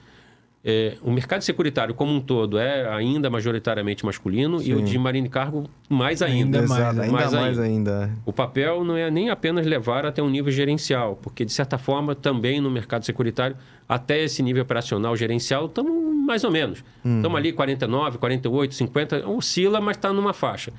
é, 0.64 0.96
o 1.02 1.12
mercado 1.12 1.42
securitário 1.42 1.94
como 1.94 2.12
um 2.12 2.20
todo 2.20 2.58
é 2.58 2.88
ainda 2.92 3.30
majoritariamente 3.30 4.04
masculino 4.04 4.60
e 4.62 4.72
o 4.74 4.78
Sim. 4.78 4.84
de 4.84 4.98
marine 4.98 5.28
cargo 5.28 5.68
mais 5.88 6.22
Ainda 6.22 6.58
ainda. 6.60 6.68
mais, 6.68 6.80
Exato, 6.80 7.00
ainda 7.02 7.12
mais 7.12 7.32
mais 7.32 7.58
ainda. 7.58 8.10
O 8.26 8.32
papel 8.32 8.82
não 8.82 8.96
é 8.96 9.08
nem 9.10 9.30
apenas 9.30 9.64
levar 9.66 10.04
até 10.06 10.20
um 10.22 10.28
nível 10.30 10.50
gerencial, 10.50 11.16
porque, 11.22 11.44
de 11.44 11.52
certa 11.52 11.78
forma, 11.78 12.14
também 12.14 12.60
no 12.60 12.70
mercado 12.70 13.04
securitário, 13.04 13.56
até 13.88 14.24
esse 14.24 14.42
nível 14.42 14.62
operacional 14.62 15.14
gerencial, 15.16 15.66
estamos 15.66 15.92
mais 16.26 16.42
ou 16.42 16.50
menos. 16.50 16.82
Estamos 17.04 17.36
ali 17.38 17.52
49, 17.52 18.16
48, 18.18 18.74
50, 18.74 19.28
oscila, 19.28 19.80
mas 19.80 19.96
está 19.98 20.12
numa 20.12 20.32
faixa. 20.32 20.72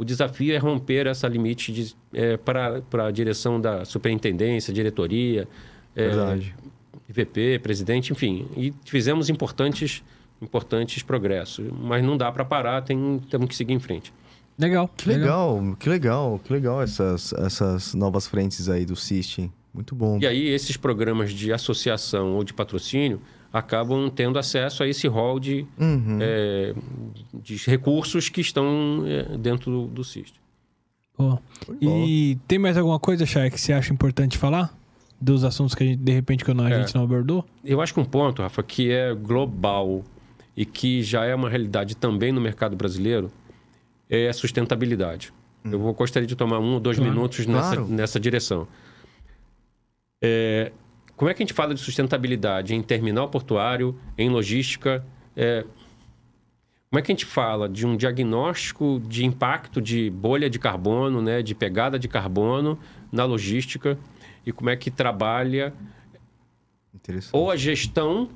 O 0.00 0.04
desafio 0.04 0.54
é 0.54 0.56
romper 0.56 1.06
essa 1.06 1.28
limite 1.28 1.70
de, 1.70 1.94
é, 2.14 2.38
para, 2.38 2.80
para 2.80 3.08
a 3.08 3.10
direção 3.10 3.60
da 3.60 3.84
superintendência, 3.84 4.72
diretoria, 4.72 5.46
é, 5.94 6.08
Verdade. 6.08 6.54
VP, 7.06 7.58
presidente, 7.62 8.10
enfim. 8.10 8.48
E 8.56 8.72
fizemos 8.86 9.28
importantes, 9.28 10.02
importantes 10.40 11.02
progressos. 11.02 11.66
Mas 11.82 12.02
não 12.02 12.16
dá 12.16 12.32
para 12.32 12.46
parar, 12.46 12.80
tem, 12.80 13.20
temos 13.28 13.46
que 13.48 13.54
seguir 13.54 13.74
em 13.74 13.78
frente. 13.78 14.10
Legal. 14.58 14.88
Que 14.96 15.06
legal, 15.06 15.76
que 15.78 15.88
legal, 15.90 16.40
que 16.42 16.50
legal 16.50 16.80
essas, 16.80 17.34
essas 17.34 17.92
novas 17.92 18.26
frentes 18.26 18.70
aí 18.70 18.86
do 18.86 18.96
SIST. 18.96 19.50
Muito 19.74 19.94
bom. 19.94 20.18
E 20.18 20.26
aí, 20.26 20.48
esses 20.48 20.78
programas 20.78 21.30
de 21.30 21.52
associação 21.52 22.36
ou 22.36 22.42
de 22.42 22.54
patrocínio 22.54 23.20
acabam 23.52 24.08
tendo 24.10 24.38
acesso 24.38 24.82
a 24.82 24.88
esse 24.88 25.08
rol 25.08 25.40
de, 25.40 25.66
Uhum. 25.78 26.18
é, 26.20 26.74
de 27.34 27.56
recursos 27.66 28.28
que 28.28 28.40
estão 28.40 29.04
é, 29.06 29.36
dentro 29.36 29.70
do, 29.70 29.86
do 29.86 30.04
CIST. 30.04 30.34
Pô. 31.16 31.38
E 31.80 32.38
tem 32.48 32.58
mais 32.58 32.76
alguma 32.78 32.98
coisa, 32.98 33.26
Chay, 33.26 33.50
que 33.50 33.60
você 33.60 33.72
acha 33.72 33.92
importante 33.92 34.38
falar? 34.38 34.72
Dos 35.20 35.44
assuntos 35.44 35.74
que 35.74 35.82
a 35.82 35.86
gente, 35.86 35.98
de 35.98 36.12
repente, 36.12 36.44
que 36.44 36.54
não- 36.54 36.64
a 36.64 36.70
É. 36.70 36.80
gente 36.80 36.94
não 36.94 37.02
abordou? 37.02 37.44
Eu 37.64 37.80
acho 37.82 37.92
que 37.92 38.00
um 38.00 38.04
ponto, 38.06 38.40
Rafa, 38.40 38.62
que 38.62 38.90
é 38.90 39.12
global 39.14 40.02
e 40.56 40.64
que 40.64 41.02
já 41.02 41.24
é 41.26 41.34
uma 41.34 41.48
realidade 41.50 41.94
também 41.94 42.32
no 42.32 42.40
mercado 42.40 42.74
brasileiro 42.74 43.30
é 44.08 44.28
a 44.28 44.32
sustentabilidade. 44.32 45.32
Eu 45.62 45.78
vou 45.78 45.92
gostaria 45.92 46.26
de 46.26 46.34
tomar 46.34 46.58
um 46.58 46.72
ou 46.74 46.80
dois 46.80 46.96
Claro. 46.96 47.12
minutos 47.12 47.46
nessa, 47.46 47.76
Claro. 47.76 47.86
nessa 47.88 48.18
direção. 48.18 48.66
É, 50.22 50.72
como 51.20 51.30
é 51.30 51.34
que 51.34 51.42
a 51.42 51.44
gente 51.44 51.52
fala 51.52 51.74
de 51.74 51.80
sustentabilidade 51.80 52.74
em 52.74 52.82
terminal 52.82 53.28
portuário, 53.28 53.94
em 54.16 54.30
logística? 54.30 55.04
É, 55.36 55.66
como 56.88 56.98
é 56.98 57.02
que 57.02 57.12
a 57.12 57.14
gente 57.14 57.26
fala 57.26 57.68
de 57.68 57.86
um 57.86 57.94
diagnóstico 57.94 59.02
de 59.06 59.26
impacto 59.26 59.82
de 59.82 60.08
bolha 60.08 60.48
de 60.48 60.58
carbono, 60.58 61.20
né, 61.20 61.42
de 61.42 61.54
pegada 61.54 61.98
de 61.98 62.08
carbono 62.08 62.78
na 63.12 63.26
logística? 63.26 63.98
E 64.46 64.50
como 64.50 64.70
é 64.70 64.76
que 64.76 64.90
trabalha 64.90 65.74
ou 67.32 67.50
a 67.50 67.56
gestão 67.56 68.30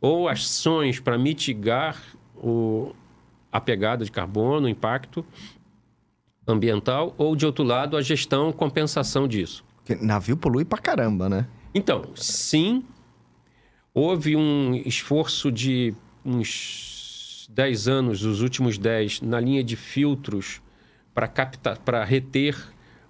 ou 0.00 0.26
ações 0.26 0.98
para 1.00 1.18
mitigar 1.18 2.02
o, 2.34 2.94
a 3.52 3.60
pegada 3.60 4.06
de 4.06 4.10
carbono, 4.10 4.68
o 4.68 4.70
impacto 4.70 5.22
ambiental, 6.48 7.14
ou 7.18 7.36
de 7.36 7.44
outro 7.44 7.62
lado, 7.62 7.94
a 7.94 8.00
gestão, 8.00 8.50
compensação 8.52 9.28
disso. 9.28 9.62
Porque 9.76 10.02
navio 10.02 10.34
polui 10.34 10.64
pra 10.64 10.78
caramba, 10.78 11.28
né? 11.28 11.46
Então, 11.74 12.04
sim, 12.16 12.84
houve 13.94 14.36
um 14.36 14.74
esforço 14.84 15.50
de 15.50 15.94
uns 16.24 17.48
10 17.50 17.88
anos, 17.88 18.24
os 18.24 18.42
últimos 18.42 18.78
10, 18.78 19.22
na 19.22 19.40
linha 19.40 19.62
de 19.62 19.76
filtros 19.76 20.60
para 21.14 21.26
captar, 21.28 21.78
para 21.78 22.04
reter 22.04 22.56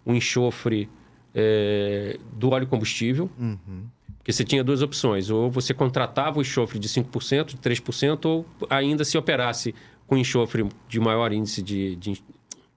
o 0.05 0.13
enxofre 0.13 0.89
eh, 1.35 2.19
do 2.33 2.51
óleo 2.51 2.67
combustível. 2.67 3.31
Porque 4.19 4.33
você 4.33 4.45
tinha 4.45 4.63
duas 4.63 4.83
opções. 4.83 5.31
Ou 5.31 5.51
você 5.51 5.73
contratava 5.73 6.39
o 6.39 6.43
enxofre 6.43 6.79
de 6.79 6.89
5%, 6.89 7.47
de 7.47 7.57
3%, 7.57 8.25
ou 8.27 8.47
ainda 8.69 9.05
se 9.05 9.17
operasse 9.17 9.75
com 10.07 10.17
enxofre 10.17 10.67
de 10.89 11.01
maior 11.01 11.33
índice 11.33 11.63
de... 11.63 11.97
de 11.97 12.23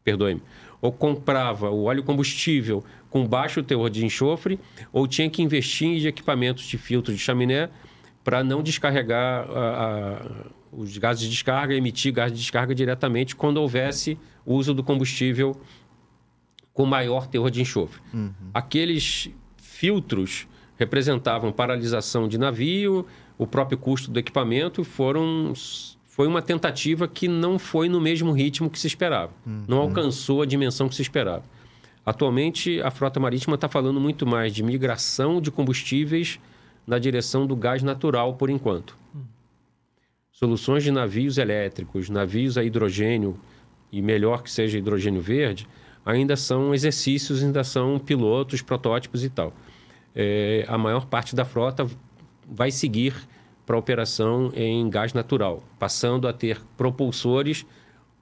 perdoe-me. 0.03 0.41
Ou 0.83 0.91
comprava 0.91 1.69
o 1.71 1.85
óleo 1.85 2.03
combustível 2.03 2.83
com 3.09 3.25
baixo 3.25 3.63
teor 3.63 3.89
de 3.89 4.05
enxofre, 4.05 4.59
ou 4.91 5.07
tinha 5.07 5.29
que 5.29 5.41
investir 5.41 5.87
em 5.87 6.05
equipamentos 6.05 6.65
de 6.65 6.77
filtro 6.77 7.13
de 7.13 7.17
chaminé 7.19 7.69
para 8.21 8.43
não 8.43 8.61
descarregar 8.61 9.49
a- 9.49 9.55
a- 9.55 10.45
os 10.73 10.97
gases 10.97 11.23
de 11.23 11.29
descarga, 11.29 11.73
emitir 11.73 12.11
gás 12.11 12.31
de 12.33 12.37
descarga 12.37 12.75
diretamente 12.75 13.33
quando 13.33 13.57
houvesse 13.57 14.17
uso 14.45 14.73
do 14.73 14.83
combustível 14.83 15.55
com 16.73 16.85
maior 16.85 17.27
teor 17.27 17.49
de 17.49 17.61
enxofre. 17.61 18.01
Aqueles 18.53 19.29
filtros 19.55 20.47
representavam 20.75 21.51
paralisação 21.51 22.27
de 22.27 22.37
navio, 22.37 23.05
o 23.37 23.47
próprio 23.47 23.77
custo 23.77 24.11
do 24.11 24.19
equipamento, 24.19 24.83
foram 24.83 25.53
foi 26.13 26.27
uma 26.27 26.43
tentativa 26.43 27.07
que 27.07 27.27
não 27.27 27.57
foi 27.57 27.89
no 27.89 27.99
mesmo 27.99 28.31
ritmo 28.33 28.69
que 28.69 28.77
se 28.77 28.85
esperava. 28.85 29.31
Não 29.67 29.79
alcançou 29.79 30.43
a 30.43 30.45
dimensão 30.45 30.87
que 30.87 30.93
se 30.93 31.01
esperava. 31.01 31.43
Atualmente, 32.05 32.79
a 32.81 32.91
frota 32.91 33.19
marítima 33.19 33.55
está 33.55 33.67
falando 33.67 33.99
muito 33.99 34.23
mais 34.23 34.53
de 34.53 34.61
migração 34.61 35.41
de 35.41 35.49
combustíveis 35.49 36.39
na 36.85 36.99
direção 36.99 37.47
do 37.47 37.55
gás 37.55 37.81
natural, 37.81 38.35
por 38.35 38.51
enquanto. 38.51 38.95
Soluções 40.31 40.83
de 40.83 40.91
navios 40.91 41.39
elétricos, 41.39 42.11
navios 42.11 42.59
a 42.59 42.63
hidrogênio, 42.63 43.35
e 43.91 43.99
melhor 43.99 44.43
que 44.43 44.51
seja 44.51 44.77
hidrogênio 44.77 45.19
verde, 45.19 45.67
ainda 46.05 46.35
são 46.35 46.75
exercícios, 46.75 47.43
ainda 47.43 47.63
são 47.63 47.97
pilotos, 47.97 48.61
protótipos 48.61 49.23
e 49.23 49.31
tal. 49.31 49.51
É, 50.13 50.63
a 50.67 50.77
maior 50.77 51.07
parte 51.07 51.35
da 51.35 51.43
frota 51.43 51.87
vai 52.47 52.69
seguir 52.69 53.15
para 53.65 53.77
operação 53.77 54.51
em 54.55 54.89
gás 54.89 55.13
natural, 55.13 55.63
passando 55.79 56.27
a 56.27 56.33
ter 56.33 56.61
propulsores 56.77 57.65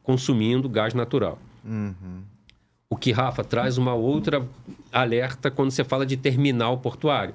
consumindo 0.04 0.70
gás 0.70 0.94
natural. 0.94 1.40
O 2.90 2.96
que, 2.98 3.12
Rafa, 3.12 3.44
traz 3.44 3.78
uma 3.78 3.94
outra 3.94 4.46
alerta 4.92 5.50
quando 5.50 5.72
você 5.72 5.84
fala 5.84 6.06
de 6.06 6.18
terminal 6.18 6.78
portuário. 6.80 7.34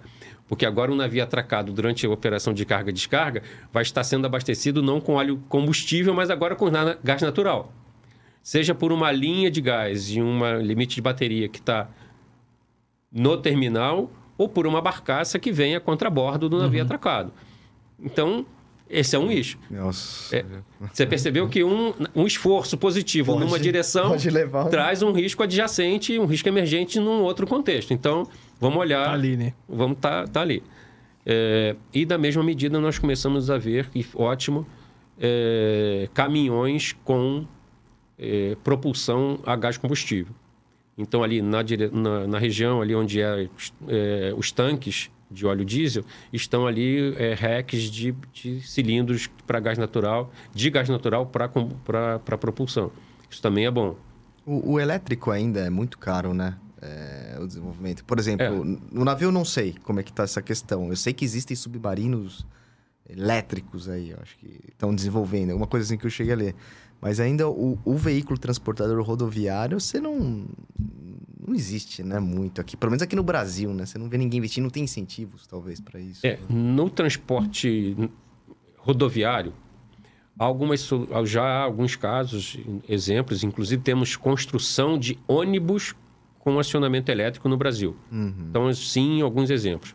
Porque 0.49 0.65
agora 0.65 0.93
um 0.93 0.95
navio 0.95 1.23
atracado 1.23 1.73
durante 1.73 2.07
a 2.07 2.11
operação 2.11 2.55
de 2.55 2.65
carga 2.65 2.91
e 2.91 2.93
descarga 2.93 3.43
vai 3.73 3.83
estar 3.83 4.05
sendo 4.05 4.27
abastecido 4.27 4.83
não 4.83 5.01
com 5.01 5.15
óleo 5.15 5.43
combustível, 5.49 6.15
mas 6.15 6.31
agora 6.31 6.55
com 6.55 6.71
gás 7.03 7.23
natural. 7.23 7.73
Seja 8.43 8.75
por 8.75 8.93
uma 8.93 9.11
linha 9.11 9.51
de 9.51 9.61
gás 9.61 10.11
e 10.11 10.23
um 10.23 10.61
limite 10.61 10.95
de 10.95 11.03
bateria 11.03 11.49
que 11.49 11.59
está 11.59 11.89
no 13.11 13.37
terminal, 13.37 14.11
ou 14.39 14.49
por 14.49 14.67
uma 14.67 14.81
barcaça 14.83 15.39
que 15.39 15.51
venha 15.51 15.81
contrabordo 15.81 16.49
do 16.49 16.59
navio 16.59 16.83
atracado. 16.83 17.33
Então, 17.99 18.45
esse 18.89 19.17
é 19.17 19.19
um 19.19 19.31
eixo. 19.31 19.59
Nossa. 19.71 20.37
É, 20.37 20.45
Você 20.93 21.07
percebeu 21.07 21.49
que 21.49 21.65
um, 21.65 21.93
um 22.15 22.27
esforço 22.27 22.77
positivo 22.79 23.33
Pode- 23.33 23.45
numa 23.45 23.59
direção 23.59 24.11
pode 24.11 24.31
levar 24.31 24.67
traz 24.69 25.03
um 25.03 25.13
risco 25.13 25.43
adjacente, 25.43 26.19
um 26.19 26.27
risco 26.27 26.49
emergente 26.49 27.01
num 27.01 27.23
outro 27.23 27.47
contexto. 27.47 27.93
Então, 27.93 28.29
vamos 28.61 28.79
olhar. 28.79 29.07
Tá 29.07 29.13
ali, 29.13 29.37
né? 29.37 29.53
Vamos 29.69 29.99
tá, 30.01 30.27
tá 30.27 30.41
ali. 30.43 30.63
É, 31.25 31.75
e 31.93 32.05
da 32.07 32.17
mesma 32.17 32.43
medida 32.45 32.79
nós 32.79 32.99
começamos 32.99 33.51
a 33.51 33.59
ver, 33.59 33.89
e 33.95 34.07
ótimo, 34.15 34.65
é, 35.19 36.09
caminhões 36.15 36.95
com 37.05 37.45
é, 38.19 38.57
propulsão 38.63 39.41
a 39.45 39.57
gás 39.57 39.77
combustível. 39.77 40.33
Então 40.97 41.23
ali 41.23 41.43
na, 41.43 41.63
dire- 41.63 41.91
na, 41.93 42.27
na 42.27 42.39
região 42.39 42.81
ali 42.81 42.95
onde 42.95 43.21
é, 43.21 43.49
é, 43.89 44.33
os 44.37 44.53
tanques 44.53 45.11
de 45.31 45.47
óleo 45.47 45.65
diesel 45.65 46.05
estão 46.33 46.67
ali 46.67 47.15
é, 47.17 47.35
racks 47.35 47.83
de, 47.85 48.15
de 48.33 48.61
cilindros 48.63 49.29
para 49.47 49.61
gás 49.61 49.79
natural, 49.79 50.33
de 50.55 50.71
gás 50.71 50.89
natural 50.89 51.27
para 51.27 52.39
propulsão. 52.39 52.91
Isso 53.29 53.43
também 53.43 53.67
é 53.67 53.71
bom. 53.71 53.97
O, 54.45 54.73
o 54.73 54.81
elétrico 54.81 55.31
ainda 55.31 55.61
é 55.61 55.71
muito 55.71 55.99
caro, 55.99 56.33
né? 56.33 56.57
É, 56.81 57.39
o 57.41 57.47
desenvolvimento. 57.47 58.05
Por 58.05 58.19
exemplo, 58.19 58.65
no 58.93 59.05
navio 59.05 59.29
eu 59.29 59.33
não 59.33 59.45
sei 59.45 59.75
como 59.83 59.99
é 59.99 60.03
que 60.03 60.13
tá 60.13 60.23
essa 60.23 60.43
questão. 60.43 60.89
Eu 60.89 60.97
sei 60.97 61.13
que 61.13 61.25
existem 61.25 61.57
submarinos 61.57 62.47
elétricos 63.09 63.89
aí, 63.89 64.11
eu 64.11 64.19
acho 64.21 64.37
que 64.37 64.61
estão 64.69 64.95
desenvolvendo. 64.95 65.51
Alguma 65.51 65.67
coisa 65.67 65.87
assim 65.87 65.97
que 65.97 66.07
eu 66.07 66.11
cheguei 66.11 66.33
a 66.33 66.37
ler. 66.37 66.55
Mas 67.01 67.21
ainda 67.21 67.49
o, 67.49 67.79
o 67.85 67.95
veículo 67.95 68.39
transportador 68.39 69.01
rodoviário, 69.03 69.81
você 69.81 70.01
não... 70.01 70.47
Não 71.47 71.55
existe, 71.55 72.03
né? 72.03 72.19
Muito 72.19 72.61
aqui. 72.61 72.77
Pelo 72.77 72.91
menos 72.91 73.03
aqui 73.03 73.15
no 73.15 73.23
Brasil, 73.23 73.73
né? 73.73 73.87
Você 73.87 73.99
não 73.99 74.09
vê 74.09 74.19
ninguém 74.19 74.39
investindo. 74.39 74.65
Não 74.65 74.71
tem 74.71 74.83
incentivos, 74.83 75.47
talvez, 75.47 75.81
para 75.81 76.01
isso. 76.01 76.27
É, 76.27 76.41
no 76.51 76.91
transporte 76.91 77.97
rodoviário, 78.79 79.53
algumas, 80.37 80.89
já 81.25 81.45
há 81.45 81.63
alguns 81.63 81.95
casos, 81.95 82.59
exemplos, 82.89 83.45
inclusive 83.45 83.81
temos 83.81 84.17
construção 84.17 84.99
de 84.99 85.19
ônibus 85.29 85.95
com 86.41 86.59
acionamento 86.59 87.11
elétrico 87.13 87.49
no 87.49 87.57
Brasil. 87.57 87.97
Uhum. 88.11 88.47
Então, 88.51 88.73
sim, 88.73 89.21
alguns 89.21 89.51
exemplos. 89.51 89.95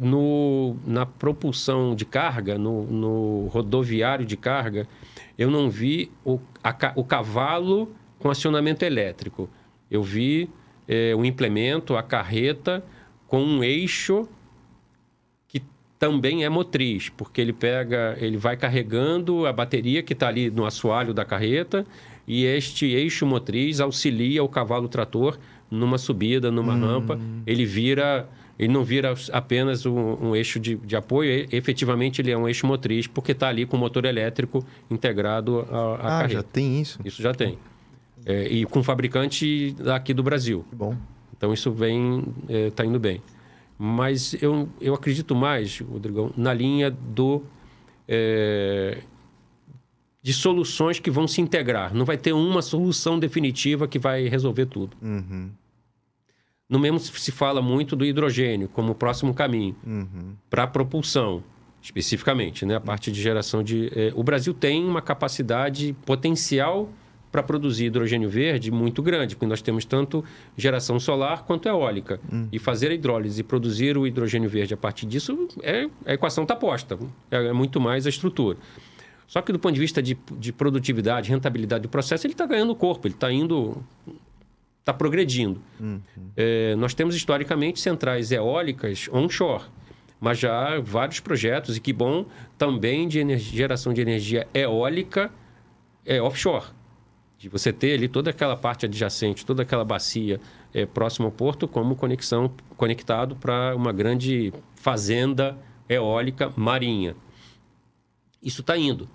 No, 0.00 0.76
na 0.86 1.04
propulsão 1.06 1.94
de 1.94 2.04
carga, 2.04 2.58
no, 2.58 2.84
no 2.86 3.46
rodoviário 3.48 4.24
de 4.24 4.36
carga, 4.36 4.86
eu 5.38 5.50
não 5.50 5.68
vi 5.68 6.10
o, 6.24 6.38
a 6.62 6.92
o 6.94 7.04
cavalo 7.04 7.92
com 8.18 8.30
acionamento 8.30 8.84
elétrico. 8.84 9.48
Eu 9.90 10.02
vi 10.02 10.48
eh, 10.88 11.14
o 11.14 11.24
implemento, 11.24 11.96
a 11.96 12.02
carreta, 12.02 12.82
com 13.26 13.42
um 13.42 13.62
eixo 13.62 14.28
que 15.48 15.62
também 15.98 16.44
é 16.44 16.48
motriz, 16.48 17.08
porque 17.08 17.40
ele 17.40 17.52
pega, 17.52 18.16
ele 18.20 18.36
vai 18.36 18.56
carregando 18.56 19.46
a 19.46 19.52
bateria 19.52 20.02
que 20.02 20.12
está 20.12 20.28
ali 20.28 20.50
no 20.50 20.64
assoalho 20.64 21.12
da 21.12 21.24
carreta 21.24 21.86
e 22.26 22.44
este 22.44 22.86
eixo 22.86 23.24
motriz 23.26 23.80
auxilia 23.80 24.42
o 24.42 24.48
cavalo 24.48 24.88
trator 24.88 25.38
numa 25.70 25.98
subida, 25.98 26.50
numa 26.50 26.74
rampa. 26.74 27.18
Ele 27.46 27.64
vira, 27.64 28.28
ele 28.58 28.72
não 28.72 28.84
vira 28.84 29.14
apenas 29.32 29.84
um, 29.86 30.28
um 30.28 30.36
eixo 30.36 30.58
de, 30.58 30.76
de 30.76 30.96
apoio, 30.96 31.30
e- 31.30 31.56
efetivamente 31.56 32.20
ele 32.20 32.30
é 32.30 32.38
um 32.38 32.48
eixo 32.48 32.66
motriz 32.66 33.06
porque 33.06 33.32
está 33.32 33.48
ali 33.48 33.66
com 33.66 33.76
o 33.76 33.80
motor 33.80 34.04
elétrico 34.04 34.64
integrado 34.90 35.66
à, 35.70 35.76
à 35.76 35.94
ah, 35.94 35.98
carreta. 35.98 36.34
já 36.34 36.42
tem 36.42 36.80
isso? 36.80 36.98
Isso 37.04 37.22
já 37.22 37.34
tem. 37.34 37.58
É, 38.24 38.48
e 38.48 38.64
com 38.64 38.82
fabricante 38.82 39.76
aqui 39.94 40.12
do 40.12 40.22
Brasil. 40.22 40.64
Que 40.68 40.76
bom. 40.76 40.96
Então 41.36 41.52
isso 41.52 41.70
vem, 41.70 42.24
está 42.48 42.84
indo 42.84 42.98
bem. 42.98 43.22
Mas 43.78 44.34
eu, 44.42 44.68
eu 44.80 44.94
acredito 44.94 45.34
mais, 45.34 45.78
Rodrigão, 45.80 46.32
na 46.36 46.52
linha 46.52 46.90
do 46.90 47.42
é, 48.08 48.98
de 50.22 50.32
soluções 50.32 50.98
que 50.98 51.10
vão 51.10 51.28
se 51.28 51.40
integrar. 51.40 51.94
Não 51.94 52.04
vai 52.04 52.16
ter 52.16 52.32
uma 52.32 52.62
solução 52.62 53.16
definitiva 53.16 53.86
que 53.86 53.96
vai 53.96 54.28
resolver 54.28 54.66
tudo. 54.66 54.96
Uhum, 55.00 55.50
No 56.68 56.78
mesmo 56.78 56.98
se 56.98 57.30
fala 57.30 57.62
muito 57.62 57.94
do 57.94 58.04
hidrogênio 58.04 58.68
como 58.68 58.92
o 58.92 58.94
próximo 58.94 59.32
caminho 59.32 59.76
uhum. 59.86 60.34
para 60.50 60.66
propulsão, 60.66 61.42
especificamente, 61.80 62.66
né? 62.66 62.74
A 62.76 62.80
parte 62.80 63.12
de 63.12 63.20
geração 63.22 63.62
de. 63.62 63.90
eh, 63.94 64.12
o 64.16 64.24
Brasil 64.24 64.52
tem 64.52 64.84
uma 64.84 65.00
capacidade 65.00 65.94
potencial 66.04 66.90
para 67.30 67.42
produzir 67.42 67.86
hidrogênio 67.86 68.28
verde 68.30 68.70
muito 68.70 69.02
grande, 69.02 69.36
porque 69.36 69.46
nós 69.46 69.60
temos 69.60 69.84
tanto 69.84 70.24
geração 70.56 70.98
solar 70.98 71.44
quanto 71.44 71.68
eólica. 71.68 72.18
E 72.50 72.58
fazer 72.58 72.90
a 72.90 72.94
hidrólise 72.94 73.40
e 73.40 73.44
produzir 73.44 73.98
o 73.98 74.06
hidrogênio 74.06 74.48
verde 74.48 74.74
a 74.74 74.76
partir 74.76 75.06
disso, 75.06 75.48
é, 75.62 75.88
a 76.06 76.14
equação 76.14 76.44
está 76.44 76.56
posta. 76.56 76.98
É, 77.30 77.48
é 77.48 77.52
muito 77.52 77.80
mais 77.80 78.06
a 78.06 78.08
estrutura. 78.08 78.56
Só 79.26 79.42
que 79.42 79.52
do 79.52 79.58
ponto 79.58 79.74
de 79.74 79.80
vista 79.80 80.02
de, 80.02 80.16
de 80.38 80.52
produtividade, 80.52 81.28
rentabilidade 81.30 81.82
do 81.82 81.88
processo, 81.88 82.26
ele 82.26 82.34
está 82.34 82.46
ganhando 82.46 82.74
corpo, 82.74 83.06
ele 83.06 83.14
está 83.14 83.30
indo. 83.30 83.84
Está 84.86 84.94
progredindo. 84.94 85.60
É, 86.36 86.76
nós 86.76 86.94
temos 86.94 87.16
historicamente 87.16 87.80
centrais 87.80 88.30
eólicas 88.30 89.08
onshore, 89.12 89.64
mas 90.20 90.38
já 90.38 90.76
há 90.76 90.80
vários 90.80 91.18
projetos, 91.18 91.76
e 91.76 91.80
que 91.80 91.92
bom, 91.92 92.24
também 92.56 93.08
de 93.08 93.18
energia- 93.18 93.56
geração 93.56 93.92
de 93.92 94.00
energia 94.00 94.46
eólica 94.54 95.32
é, 96.04 96.22
offshore. 96.22 96.66
De 97.36 97.48
você 97.48 97.72
ter 97.72 97.94
ali 97.94 98.06
toda 98.06 98.30
aquela 98.30 98.56
parte 98.56 98.86
adjacente, 98.86 99.44
toda 99.44 99.62
aquela 99.62 99.84
bacia 99.84 100.40
é, 100.72 100.86
próxima 100.86 101.26
ao 101.26 101.32
porto, 101.32 101.66
como 101.66 101.96
conexão 101.96 102.50
conectado 102.76 103.34
para 103.34 103.74
uma 103.74 103.92
grande 103.92 104.52
fazenda 104.76 105.58
eólica 105.88 106.52
marinha. 106.56 107.16
Isso 108.40 108.60
está 108.60 108.78
indo. 108.78 109.08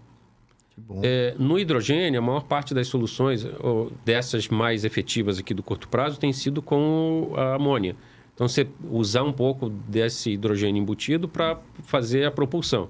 É, 1.04 1.36
no 1.38 1.58
hidrogênio, 1.58 2.20
a 2.20 2.22
maior 2.22 2.44
parte 2.44 2.74
das 2.74 2.88
soluções, 2.88 3.46
ou 3.60 3.92
dessas 4.06 4.48
mais 4.48 4.84
efetivas 4.86 5.40
aqui 5.40 5.54
do 5.54 5.64
curto 5.64 5.88
prazo, 5.88 6.20
tem 6.20 6.32
sido 6.34 6.62
com 6.62 7.34
a 7.36 7.56
amônia. 7.56 7.96
Então, 8.34 8.48
você 8.48 8.68
usar 8.90 9.24
um 9.24 9.34
pouco 9.34 9.70
desse 9.70 10.32
hidrogênio 10.32 10.82
embutido 10.82 11.28
para 11.28 11.60
fazer 11.84 12.26
a 12.26 12.32
propulsão. 12.32 12.90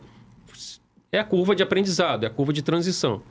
É 1.12 1.20
a 1.20 1.24
curva 1.24 1.56
de 1.56 1.62
aprendizado, 1.62 2.24
é 2.24 2.28
a 2.28 2.30
curva 2.30 2.54
de 2.54 2.62
transição. 2.62 3.22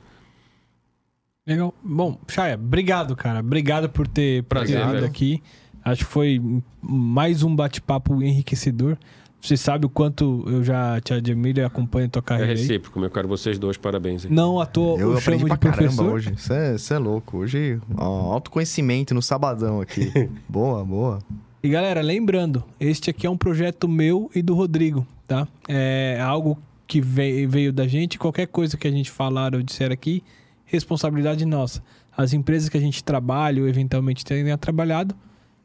Legal. 1.45 1.73
Bom, 1.83 2.19
Chaya, 2.27 2.55
obrigado, 2.55 3.15
cara. 3.15 3.39
Obrigado 3.39 3.89
por 3.89 4.07
ter, 4.07 4.43
Prazer, 4.43 5.03
aqui. 5.03 5.41
Acho 5.83 6.05
que 6.05 6.11
foi 6.11 6.39
mais 6.79 7.41
um 7.41 7.55
bate-papo 7.55 8.21
enriquecedor. 8.21 8.97
Você 9.41 9.57
sabe 9.57 9.85
o 9.87 9.89
quanto 9.89 10.43
eu 10.47 10.63
já 10.63 11.01
te 11.01 11.13
admiro 11.13 11.59
e 11.59 11.63
acompanho 11.63 12.05
a 12.05 12.09
tua 12.09 12.19
É 12.19 12.23
carreira 12.23 12.51
aí. 12.53 12.57
recíproco, 12.59 12.99
meu 12.99 13.09
caro. 13.09 13.27
Vocês 13.27 13.57
dois, 13.57 13.75
parabéns. 13.75 14.23
hein? 14.25 14.31
Não 14.31 14.59
à 14.59 14.65
toa 14.67 14.99
Eu 14.99 15.11
eu 15.13 15.17
aprendi 15.17 15.39
chamo 15.39 15.47
pra 15.47 15.55
de 15.55 15.59
professor. 15.61 15.95
caramba 15.97 16.13
hoje. 16.15 16.33
Você 16.37 16.53
é, 16.53 16.77
cê 16.77 16.93
é 16.93 16.97
louco. 16.99 17.37
Hoje, 17.39 17.79
ó, 17.97 18.33
autoconhecimento 18.33 19.13
no 19.15 19.21
sabadão 19.21 19.81
aqui. 19.81 20.11
boa, 20.47 20.85
boa. 20.85 21.19
E 21.63 21.69
galera, 21.69 22.01
lembrando, 22.01 22.63
este 22.79 23.09
aqui 23.09 23.25
é 23.25 23.29
um 23.29 23.37
projeto 23.37 23.87
meu 23.87 24.29
e 24.35 24.41
do 24.43 24.53
Rodrigo, 24.53 25.05
tá? 25.27 25.47
É 25.67 26.19
algo 26.21 26.57
que 26.87 27.01
ve- 27.01 27.47
veio 27.47 27.73
da 27.73 27.87
gente. 27.87 28.19
Qualquer 28.19 28.45
coisa 28.47 28.77
que 28.77 28.87
a 28.87 28.91
gente 28.91 29.09
falar 29.09 29.55
ou 29.55 29.61
disser 29.63 29.91
aqui, 29.91 30.23
responsabilidade 30.65 31.45
nossa. 31.45 31.81
As 32.15 32.33
empresas 32.33 32.69
que 32.69 32.77
a 32.77 32.81
gente 32.81 33.03
trabalha 33.03 33.61
ou 33.61 33.67
eventualmente 33.67 34.23
tenha 34.25 34.57
trabalhado, 34.57 35.15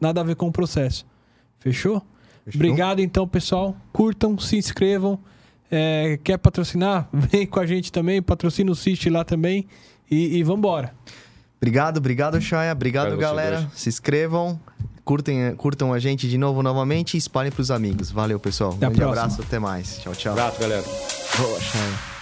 nada 0.01 0.21
a 0.21 0.25
ver 0.25 0.35
com 0.37 0.47
o 0.49 0.53
processo. 0.53 1.05
Fechou? 1.59 2.03
Obrigado 2.55 3.01
então, 3.01 3.27
pessoal. 3.27 3.77
Curtam, 3.93 4.39
se 4.39 4.57
inscrevam. 4.57 5.19
É, 5.71 6.19
quer 6.23 6.39
patrocinar? 6.39 7.09
Vem 7.13 7.47
com 7.47 7.59
a 7.59 7.67
gente 7.67 7.91
também. 7.91 8.23
Patrocina 8.23 8.71
o 8.71 8.75
Cist 8.75 9.07
lá 9.07 9.25
também. 9.25 9.67
E, 10.11 10.39
e 10.39 10.43
vambora. 10.43 10.95
Obrigado, 11.57 11.99
obrigado, 11.99 12.41
Chaya. 12.41 12.73
Obrigado, 12.73 13.13
Obrigado 13.13 13.35
vocês 13.35 13.51
galera. 13.51 13.71
Se 13.75 13.89
inscrevam. 13.89 14.61
Curtem, 15.05 15.55
curtam 15.57 15.93
a 15.93 16.01
gente 16.01 16.29
de 16.29 16.37
novo 16.37 16.63
novamente 16.63 17.15
e 17.15 17.19
espalhem 17.19 17.53
pros 17.53 17.71
amigos. 17.71 18.11
Valeu, 18.11 18.41
pessoal. 18.41 18.73
Até 18.73 18.87
próxima. 18.91 19.09
abraço, 19.09 19.43
até 19.43 19.59
mais. 19.59 19.99
Tchau, 19.99 20.15
tchau. 20.15 20.33
Abraço, 20.33 20.61
galera. 20.61 20.83
Boa, 20.83 21.61
Chaya. 21.61 22.16